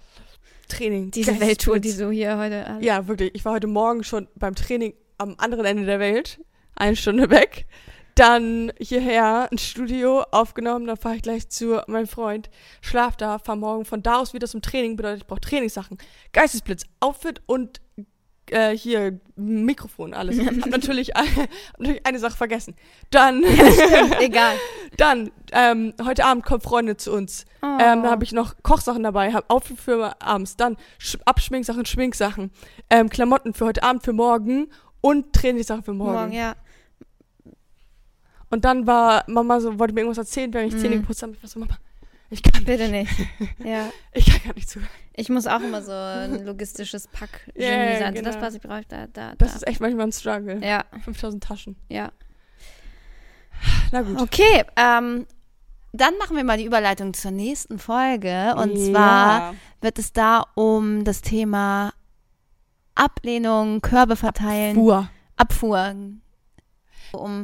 Training. 0.67 1.11
Diese 1.11 1.31
Geistesblitz. 1.31 1.49
Welttour, 1.67 1.79
die 1.79 1.97
du 1.97 2.11
hier 2.11 2.37
heute 2.37 2.67
hast. 2.67 2.83
Ja, 2.83 3.07
wirklich. 3.07 3.31
Ich 3.33 3.45
war 3.45 3.53
heute 3.53 3.67
Morgen 3.67 4.03
schon 4.03 4.27
beim 4.35 4.55
Training 4.55 4.93
am 5.17 5.35
anderen 5.37 5.65
Ende 5.65 5.85
der 5.85 5.99
Welt, 5.99 6.39
eine 6.75 6.95
Stunde 6.95 7.29
weg. 7.29 7.65
Dann 8.15 8.71
hierher 8.79 9.49
ein 9.51 9.57
Studio 9.57 10.23
aufgenommen, 10.31 10.87
dann 10.87 10.95
fahre 10.95 11.17
ich 11.17 11.21
gleich 11.21 11.49
zu 11.49 11.81
meinem 11.87 12.07
Freund, 12.07 12.49
schlaf 12.79 13.17
da, 13.17 13.39
fahr 13.39 13.57
morgen 13.57 13.83
von 13.83 14.01
da 14.01 14.19
aus 14.19 14.33
wieder 14.33 14.47
zum 14.47 14.61
Training, 14.61 14.95
bedeutet, 14.95 15.23
ich 15.23 15.27
brauche 15.27 15.41
Trainingssachen. 15.41 15.97
Geistesblitz, 16.31 16.85
Outfit 17.01 17.41
und 17.45 17.81
äh, 18.51 18.75
hier 18.75 19.19
Mikrofon, 19.35 20.13
alles. 20.13 20.39
hab 20.45 20.65
natürlich, 20.67 21.09
hab 21.09 21.79
natürlich 21.79 22.05
eine 22.05 22.19
Sache 22.19 22.37
vergessen. 22.37 22.75
Dann, 23.11 23.43
Egal. 24.19 24.55
dann 24.97 25.31
ähm, 25.51 25.93
heute 26.03 26.25
Abend 26.25 26.45
kommen 26.45 26.61
Freunde 26.61 26.97
zu 26.97 27.11
uns. 27.11 27.45
Oh. 27.61 27.65
Ähm, 27.65 28.03
dann 28.03 28.09
habe 28.09 28.23
ich 28.23 28.31
noch 28.31 28.55
Kochsachen 28.63 29.03
dabei, 29.03 29.33
habe 29.33 29.49
Outfit 29.49 29.79
für 29.79 30.21
abends, 30.21 30.55
dann 30.55 30.77
Sch 30.97 31.17
Abschminksachen, 31.25 31.85
Schminksachen, 31.85 32.51
ähm, 32.89 33.09
Klamotten 33.09 33.53
für 33.53 33.65
heute 33.65 33.83
Abend, 33.83 34.03
für 34.03 34.13
morgen 34.13 34.67
und 35.01 35.33
Trainingssachen 35.33 35.83
für 35.83 35.93
morgen. 35.93 36.13
morgen, 36.13 36.31
ja. 36.33 36.55
Und 38.49 38.63
dann 38.63 38.87
war 38.87 39.23
Mama 39.27 39.59
so, 39.59 39.79
wollte 39.79 39.93
mir 39.93 40.01
irgendwas 40.01 40.19
erzählen, 40.19 40.53
während 40.53 40.73
ich. 40.73 40.79
Zähne 40.79 40.97
geputzt 40.97 41.23
habe. 41.23 41.33
Ich 41.33 41.43
war 41.43 41.49
so, 41.49 41.59
Mama, 41.59 41.77
ich 42.29 42.41
kann 42.43 42.53
nicht, 42.63 42.65
Bitte 42.65 42.89
nicht. 42.89 43.11
Ja. 43.63 43.89
ich 44.13 44.25
kann 44.25 44.41
gar 44.43 44.53
nicht 44.55 44.69
zuhören. 44.69 44.89
Ich 45.13 45.29
muss 45.29 45.47
auch 45.47 45.61
immer 45.61 45.81
so 45.81 45.91
ein 45.91 46.45
logistisches 46.45 47.07
Pack 47.07 47.49
ja, 47.55 47.99
sein. 47.99 48.13
genau. 48.13 48.29
Das, 48.31 48.41
was 48.41 48.55
ich 48.55 48.61
brauche, 48.61 48.83
da, 48.87 49.07
da, 49.07 49.33
Das 49.37 49.51
da. 49.51 49.55
ist 49.57 49.67
echt 49.67 49.79
manchmal 49.79 50.07
ein 50.07 50.11
Struggle. 50.11 50.59
Ja, 50.65 50.83
5000 51.03 51.43
Taschen. 51.43 51.75
ja. 51.89 52.11
Na 53.91 54.01
gut. 54.01 54.19
Okay, 54.19 54.63
ähm, 54.75 55.25
dann 55.93 56.17
machen 56.17 56.35
wir 56.35 56.43
mal 56.43 56.57
die 56.57 56.65
Überleitung 56.65 57.13
zur 57.13 57.31
nächsten 57.31 57.79
Folge. 57.79 58.53
Und 58.57 58.77
zwar 58.77 59.39
Ja. 59.39 59.53
wird 59.81 59.97
es 59.97 60.11
da 60.11 60.45
um 60.55 61.05
das 61.05 61.21
Thema 61.21 61.93
Ablehnung, 62.95 63.81
Körbe 63.81 64.15
verteilen, 64.15 64.75
Fuhr. 64.75 65.09
Abfuhr. 65.37 65.95
Um 67.13 67.43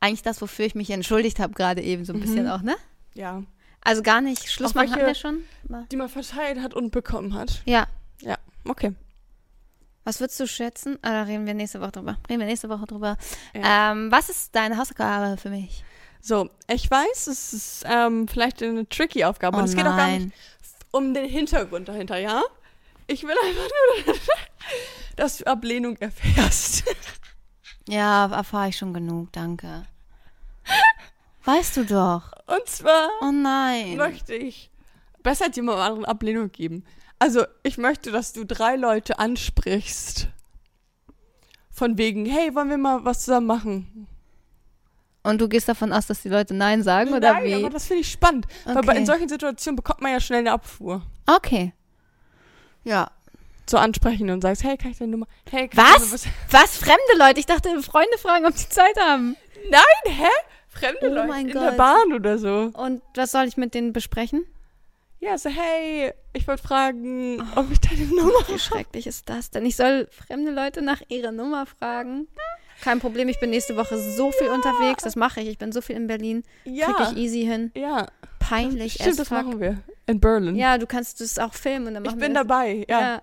eigentlich 0.00 0.22
das, 0.22 0.40
wofür 0.42 0.64
ich 0.66 0.74
mich 0.74 0.90
entschuldigt 0.90 1.38
habe, 1.38 1.54
gerade 1.54 1.80
eben 1.82 2.04
so 2.04 2.12
ein 2.12 2.16
Mhm. 2.18 2.22
bisschen 2.22 2.48
auch, 2.48 2.62
ne? 2.62 2.74
Ja. 3.14 3.42
Also 3.86 4.02
gar 4.02 4.20
nicht. 4.20 4.50
Schluss 4.50 4.74
machen 4.74 4.90
hatten 4.90 5.06
wir 5.06 5.14
schon. 5.14 5.44
Na. 5.68 5.86
Die 5.90 5.96
man 5.96 6.08
verteilt 6.08 6.60
hat 6.60 6.74
und 6.74 6.90
bekommen 6.90 7.34
hat. 7.34 7.62
Ja. 7.64 7.86
Okay. 8.68 8.94
Was 10.04 10.20
würdest 10.20 10.38
du 10.38 10.46
schätzen? 10.46 10.98
Ah, 11.02 11.10
da 11.10 11.22
reden 11.22 11.46
wir 11.46 11.54
nächste 11.54 11.80
Woche 11.80 11.92
drüber. 11.92 12.18
Reden 12.28 12.40
wir 12.40 12.46
nächste 12.46 12.68
Woche 12.68 12.86
drüber. 12.86 13.16
Ja. 13.54 13.92
Ähm, 13.92 14.10
was 14.12 14.28
ist 14.28 14.54
deine 14.54 14.76
Hausaufgabe 14.76 15.36
für 15.36 15.50
mich? 15.50 15.84
So, 16.20 16.48
ich 16.68 16.90
weiß, 16.90 17.26
es 17.26 17.52
ist 17.52 17.84
ähm, 17.88 18.26
vielleicht 18.28 18.62
eine 18.62 18.88
tricky 18.88 19.24
Aufgabe. 19.24 19.56
oh 19.56 19.60
und 19.60 19.66
es 19.66 19.74
geht 19.74 19.86
auch 19.86 19.96
gar 19.96 20.08
nicht 20.08 20.32
um 20.92 21.12
den 21.12 21.28
Hintergrund 21.28 21.88
dahinter, 21.88 22.18
ja? 22.18 22.42
Ich 23.06 23.22
will 23.22 23.36
einfach 23.44 23.68
nur, 24.06 24.14
dass 25.16 25.38
du 25.38 25.46
Ablehnung 25.46 25.96
erfährst. 25.98 26.84
Ja, 27.88 28.26
erfahre 28.26 28.70
ich 28.70 28.76
schon 28.76 28.92
genug, 28.92 29.30
danke. 29.30 29.84
Weißt 31.46 31.76
du 31.78 31.84
doch. 31.84 32.32
Und 32.46 32.66
zwar 32.68 33.08
Oh 33.22 33.30
nein. 33.32 33.96
möchte 33.96 34.34
ich 34.34 34.70
besser 35.22 35.46
jemand 35.52 35.78
anderen 35.78 36.04
Ablehnung 36.04 36.52
geben. 36.52 36.84
Also, 37.18 37.44
ich 37.62 37.78
möchte, 37.78 38.10
dass 38.12 38.32
du 38.34 38.44
drei 38.44 38.76
Leute 38.76 39.18
ansprichst. 39.18 40.28
Von 41.70 41.96
wegen, 41.98 42.26
hey, 42.26 42.54
wollen 42.54 42.68
wir 42.70 42.78
mal 42.78 43.04
was 43.04 43.24
zusammen 43.24 43.46
machen? 43.46 44.06
Und 45.22 45.40
du 45.40 45.48
gehst 45.48 45.68
davon 45.68 45.92
aus, 45.92 46.06
dass 46.06 46.22
die 46.22 46.28
Leute 46.28 46.54
Nein 46.54 46.82
sagen, 46.82 47.12
oder 47.12 47.32
Nein, 47.34 47.44
wie? 47.44 47.54
aber 47.54 47.70
das 47.70 47.86
finde 47.86 48.02
ich 48.02 48.12
spannend. 48.12 48.46
Weil 48.64 48.74
bei, 48.82 48.92
Okay. 48.92 48.98
in 48.98 49.06
solchen 49.06 49.28
Situationen 49.28 49.76
bekommt 49.76 50.00
man 50.00 50.12
ja 50.12 50.20
schnell 50.20 50.40
eine 50.40 50.52
Abfuhr. 50.52 51.02
Okay. 51.26 51.72
Ja. 52.84 53.10
So 53.68 53.78
ansprechen 53.78 54.30
und 54.30 54.42
sagst, 54.42 54.62
hey, 54.62 54.76
kann 54.76 54.92
ich 54.92 54.98
deine 54.98 55.10
Nummer? 55.10 55.26
Hey, 55.50 55.68
kann 55.68 55.84
Was? 55.96 56.12
Ich 56.12 56.22
dir 56.22 56.30
Was? 56.50 56.76
Fremde 56.76 57.02
Leute? 57.18 57.40
Ich 57.40 57.46
dachte, 57.46 57.82
Freunde 57.82 58.16
fragen, 58.18 58.46
ob 58.46 58.54
die 58.54 58.68
Zeit 58.68 58.96
haben. 59.00 59.36
Nein, 59.70 60.14
hä? 60.14 60.28
Fremde 60.78 60.98
Oh 61.10 61.14
Leute 61.14 61.38
in 61.40 61.48
der 61.48 61.54
Gott. 61.70 61.76
Bahn 61.76 62.12
oder 62.14 62.38
so. 62.38 62.70
Und 62.74 63.02
was 63.14 63.32
soll 63.32 63.44
ich 63.46 63.56
mit 63.56 63.74
denen 63.74 63.92
besprechen? 63.92 64.44
Ja, 65.20 65.38
so, 65.38 65.48
hey, 65.48 66.12
ich 66.34 66.46
wollte 66.46 66.62
fragen, 66.62 67.40
ob 67.56 67.70
ich 67.72 67.80
deine 67.80 68.04
Nummer 68.06 68.46
Wie 68.48 68.58
schrecklich 68.58 69.06
ist 69.06 69.28
das 69.28 69.50
denn? 69.50 69.64
Ich 69.64 69.74
soll 69.76 70.08
fremde 70.10 70.50
Leute 70.52 70.82
nach 70.82 71.00
ihrer 71.08 71.32
Nummer 71.32 71.64
fragen. 71.66 72.28
Kein 72.82 73.00
Problem, 73.00 73.28
ich 73.28 73.40
bin 73.40 73.48
nächste 73.50 73.76
Woche 73.76 73.96
so 73.98 74.30
viel 74.32 74.48
unterwegs. 74.48 75.02
Das 75.02 75.16
mache 75.16 75.40
ich. 75.40 75.48
Ich 75.48 75.58
bin 75.58 75.72
so 75.72 75.80
viel 75.80 75.96
in 75.96 76.06
Berlin. 76.06 76.42
Ja. 76.64 76.92
Krieg 76.92 77.12
ich 77.12 77.16
easy 77.16 77.42
hin. 77.44 77.72
Ja, 77.74 78.06
Peinlich 78.38 78.92
stimmt, 78.94 79.08
as 79.08 79.16
das 79.16 79.28
fuck. 79.28 79.38
machen 79.38 79.60
wir. 79.60 79.78
In 80.06 80.20
Berlin. 80.20 80.54
Ja, 80.56 80.76
du 80.76 80.86
kannst 80.86 81.20
das 81.22 81.38
auch 81.38 81.54
filmen 81.54 81.88
und 81.88 81.94
dann 81.94 82.04
ich 82.04 82.10
machen 82.10 82.20
bin 82.20 82.32
wir 82.32 82.40
das. 82.40 82.46
dabei, 82.46 82.84
ja. 82.88 83.00
Ja. 83.00 83.22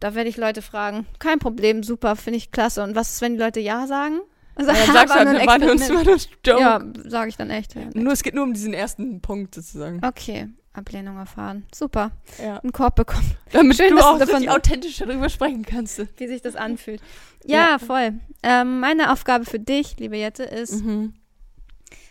Da 0.00 0.14
werde 0.14 0.28
ich 0.28 0.36
Leute 0.36 0.62
fragen. 0.62 1.06
Kein 1.18 1.38
Problem, 1.40 1.82
super, 1.82 2.14
finde 2.14 2.36
ich 2.36 2.52
klasse. 2.52 2.82
Und 2.84 2.94
was 2.94 3.14
ist, 3.14 3.20
wenn 3.22 3.32
die 3.32 3.40
Leute 3.42 3.58
Ja 3.60 3.86
sagen? 3.86 4.20
Ja, 4.58 4.64
dann 4.66 4.76
sagst 4.94 5.14
du 5.14 5.18
war 5.18 5.48
halt, 5.48 5.60
nur 5.62 5.70
uns 5.72 5.82
Experiment. 5.82 6.06
war 6.06 6.14
das 6.14 6.28
Joke. 6.44 6.60
Ja, 6.60 6.82
sage 7.10 7.28
ich 7.30 7.36
dann 7.36 7.50
echt. 7.50 7.74
Ja. 7.74 7.82
Nur, 7.94 8.12
es 8.12 8.22
geht 8.22 8.34
nur 8.34 8.44
um 8.44 8.52
diesen 8.54 8.74
ersten 8.74 9.20
Punkt 9.20 9.54
sozusagen. 9.54 10.04
Okay, 10.04 10.48
Ablehnung 10.72 11.16
erfahren. 11.16 11.64
Super. 11.74 12.10
Ja. 12.42 12.58
Einen 12.58 12.72
Korb 12.72 12.96
bekommen, 12.96 13.36
Damit 13.52 13.76
Schön, 13.76 13.90
du 13.90 13.96
dass 13.96 14.04
du 14.04 14.10
auch 14.10 14.18
davon- 14.18 14.48
authentisch 14.48 14.98
darüber 14.98 15.28
sprechen 15.28 15.64
kannst. 15.64 16.02
wie 16.18 16.26
sich 16.26 16.42
das 16.42 16.56
anfühlt. 16.56 17.00
Ja, 17.44 17.70
Ja. 17.72 17.78
voll. 17.78 18.14
Ähm, 18.42 18.80
meine 18.80 19.12
Aufgabe 19.12 19.44
für 19.44 19.58
dich, 19.60 19.96
liebe 19.98 20.16
Jette, 20.16 20.42
ist, 20.44 20.84
Mhm. 20.84 21.14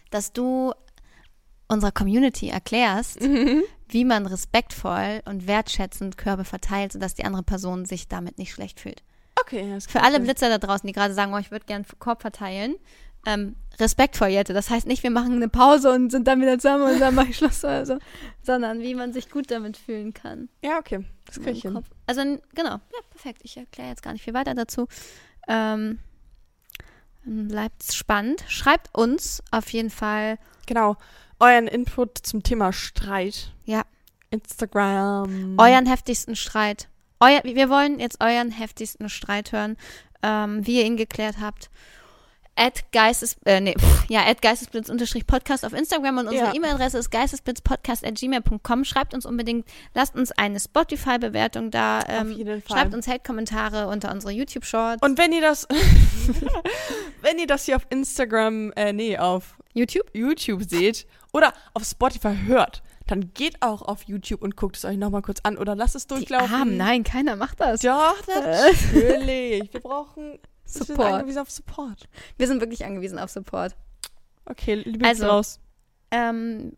dass 0.10 0.32
du 0.34 0.74
unserer 1.68 1.91
Community 1.91 2.48
erklärst, 2.50 3.22
Mhm. 3.22 3.62
wie 3.89 4.06
man 4.06 4.26
respektvoll 4.26 5.22
und 5.26 5.48
wertschätzend 5.48 6.18
Körbe 6.18 6.45
verteilt, 6.45 6.93
sodass 6.93 7.14
die 7.14 7.26
andere 7.26 7.43
Person 7.43 7.86
sich 7.86 8.08
damit 8.08 8.38
nicht 8.38 8.54
schlecht 8.54 8.80
fühlt. 8.80 9.04
Okay, 9.41 9.69
das 9.71 9.85
Für 9.85 10.01
alle. 10.01 10.19
Blitzer 10.19 10.49
da 10.49 10.57
draußen, 10.57 10.85
die 10.88 10.93
gerade 10.93 11.13
sagen, 11.13 11.33
oh, 11.33 11.38
ich 11.38 11.51
würde 11.51 11.65
gerne 11.65 11.85
Korb 11.99 12.21
verteilen, 12.21 12.75
ähm, 13.25 13.55
respektvoll, 13.79 14.29
Jette. 14.29 14.53
Das 14.53 14.69
heißt 14.69 14.88
nicht, 14.88 15.03
wir 15.03 15.11
machen 15.11 15.33
eine 15.33 15.49
Pause 15.49 15.91
und 15.91 16.11
sind 16.11 16.27
dann 16.27 16.41
wieder 16.41 16.57
zusammen 16.57 16.93
und 16.93 16.99
dann 16.99 17.13
mache 17.13 17.27
ich 17.27 17.38
Schluss 17.38 17.63
oder 17.63 17.85
so, 17.85 17.99
sondern 18.41 18.79
wie 18.79 18.95
man 18.95 19.13
sich 19.13 19.29
gut 19.29 19.51
damit 19.51 19.77
fühlen 19.77 20.13
kann. 20.13 20.49
Ja, 20.63 20.79
okay. 20.79 21.05
Das 21.25 21.41
krieg 21.41 21.57
ich 21.57 21.61
hin. 21.63 21.83
Also, 22.05 22.21
genau. 22.55 22.71
Ja, 22.71 22.99
perfekt. 23.09 23.41
Ich 23.43 23.57
erkläre 23.57 23.89
jetzt 23.89 24.01
gar 24.01 24.13
nicht 24.13 24.23
viel 24.23 24.33
weiter 24.33 24.55
dazu. 24.55 24.88
Ähm, 25.47 25.99
bleibt 27.25 27.91
spannend. 27.91 28.43
Schreibt 28.47 28.95
uns 28.97 29.43
auf 29.51 29.69
jeden 29.73 29.89
Fall. 29.89 30.39
Genau. 30.65 30.95
Euren 31.39 31.67
Input 31.67 32.17
zum 32.19 32.43
Thema 32.43 32.71
Streit. 32.71 33.51
Ja. 33.65 33.83
Instagram. 34.29 35.55
euren 35.57 35.85
heftigsten 35.85 36.35
Streit. 36.35 36.88
Euer, 37.20 37.41
wir 37.43 37.70
wollen 37.70 37.99
jetzt 37.99 38.22
euren 38.22 38.51
heftigsten 38.51 39.09
Streit 39.09 39.51
hören, 39.51 39.78
ähm, 40.24 40.65
wie 40.65 40.78
ihr 40.78 40.86
ihn 40.86 40.97
geklärt 40.97 41.38
habt. 41.41 41.70
At 42.59 42.91
Geistes, 42.91 43.38
äh, 43.45 43.61
nee, 43.61 43.76
pff, 43.78 44.09
ja, 44.09 44.26
at 44.26 44.41
Geistesblitz 44.41 44.89
unterstrich 44.89 45.28
Podcast 45.28 45.63
auf 45.63 45.74
Instagram 45.74 46.18
und 46.18 46.28
unsere 46.28 46.47
Ja. 46.47 46.55
E-Mail-Adresse 46.55 46.97
ist 46.97 47.11
geistesblitzpodcast 47.11 48.03
at 48.03 48.15
gmail.com. 48.15 48.84
Schreibt 48.84 49.13
uns 49.13 49.28
unbedingt, 49.28 49.68
lasst 49.93 50.15
uns 50.15 50.32
eine 50.32 50.59
Spotify-Bewertung 50.59 51.70
da, 51.70 52.01
ähm, 52.07 52.32
Auf 52.32 52.38
jeden 52.38 52.61
Fall. 52.63 52.78
schreibt 52.78 52.95
uns 52.95 53.07
Hate-Kommentare 53.07 53.88
unter 53.88 54.11
unsere 54.11 54.32
YouTube-Shorts. 54.34 55.03
Und 55.03 55.20
wenn 55.20 55.34
ihr 55.34 55.41
das, 55.41 55.68
wenn 57.22 57.38
ihr 57.38 57.45
das 57.47 57.65
hier 57.65 57.76
auf 57.76 57.86
Instagram, 57.91 58.72
äh, 58.76 58.91
nee, 58.91 59.18
auf 59.20 59.55
YouTube? 59.74 60.09
YouTube 60.13 60.63
seht 60.68 61.05
oder 61.34 61.53
auf 61.76 61.84
Spotify 61.84 62.36
hört, 62.45 62.82
dann 63.08 63.34
geht 63.34 63.62
auch 63.62 63.82
auf 63.82 64.03
YouTube 64.03 64.41
und 64.41 64.55
guckt 64.55 64.78
es 64.78 64.86
euch 64.86 64.97
nochmal 64.97 65.22
kurz 65.22 65.39
an 65.43 65.58
oder 65.58 65.76
lasst 65.76 65.95
es 65.95 66.08
Die 66.08 66.16
durchlaufen. 66.16 66.53
Armen, 66.53 66.78
nein, 66.78 67.03
keiner 67.03 67.36
macht 67.36 67.60
das. 67.60 67.82
Doch, 67.82 68.16
natürlich. 68.28 69.74
Wir 69.74 69.80
brauchen 69.80 70.34
wir 70.34 70.39
sind 70.66 70.88
Support. 70.88 71.14
angewiesen 71.14 71.39
auf 71.39 71.49
Support. 71.49 72.10
Wir 72.38 72.47
sind 72.47 72.60
wirklich 72.60 72.86
angewiesen 72.86 73.20
auf 73.20 73.30
Support. 73.30 73.76
Okay, 74.45 74.76
liebe 74.76 75.05
Also, 75.05 75.26
raus. 75.28 75.60
Ähm, 76.12 76.74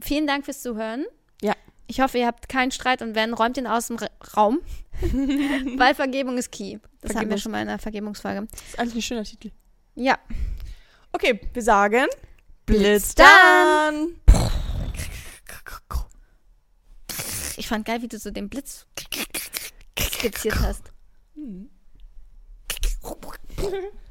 vielen 0.00 0.26
Dank 0.26 0.44
fürs 0.44 0.62
Zuhören. 0.62 1.06
Ja. 1.40 1.54
Ich 1.86 2.00
hoffe, 2.00 2.18
ihr 2.18 2.26
habt 2.26 2.48
keinen 2.48 2.70
Streit 2.70 3.02
und 3.02 3.14
wenn, 3.14 3.32
räumt 3.34 3.56
ihn 3.56 3.66
aus 3.66 3.86
dem 3.88 3.96
Ra 3.96 4.08
Raum. 4.36 4.60
Weil 5.00 5.94
Vergebung 5.94 6.38
ist 6.38 6.52
key. 6.52 6.78
Das 7.00 7.14
haben 7.16 7.30
wir 7.30 7.38
schon 7.38 7.52
mal 7.52 7.62
in 7.62 7.68
einer 7.68 7.78
Vergebungsfolge. 7.78 8.46
Das 8.50 8.60
ist 8.60 8.78
eigentlich 8.78 8.94
ein 8.96 9.02
schöner 9.02 9.24
Titel. 9.24 9.50
Ja. 9.94 10.18
Okay, 11.12 11.40
wir 11.52 11.62
sagen 11.62 12.06
Blitz 12.66 13.14
dann. 13.14 14.19
Ich 17.56 17.68
fand 17.68 17.84
geil, 17.84 18.02
wie 18.02 18.08
du 18.08 18.18
so 18.18 18.30
den 18.30 18.48
Blitz 18.48 18.86
skizziert 19.98 20.60
hast. 20.60 20.92
Hm. 21.34 21.70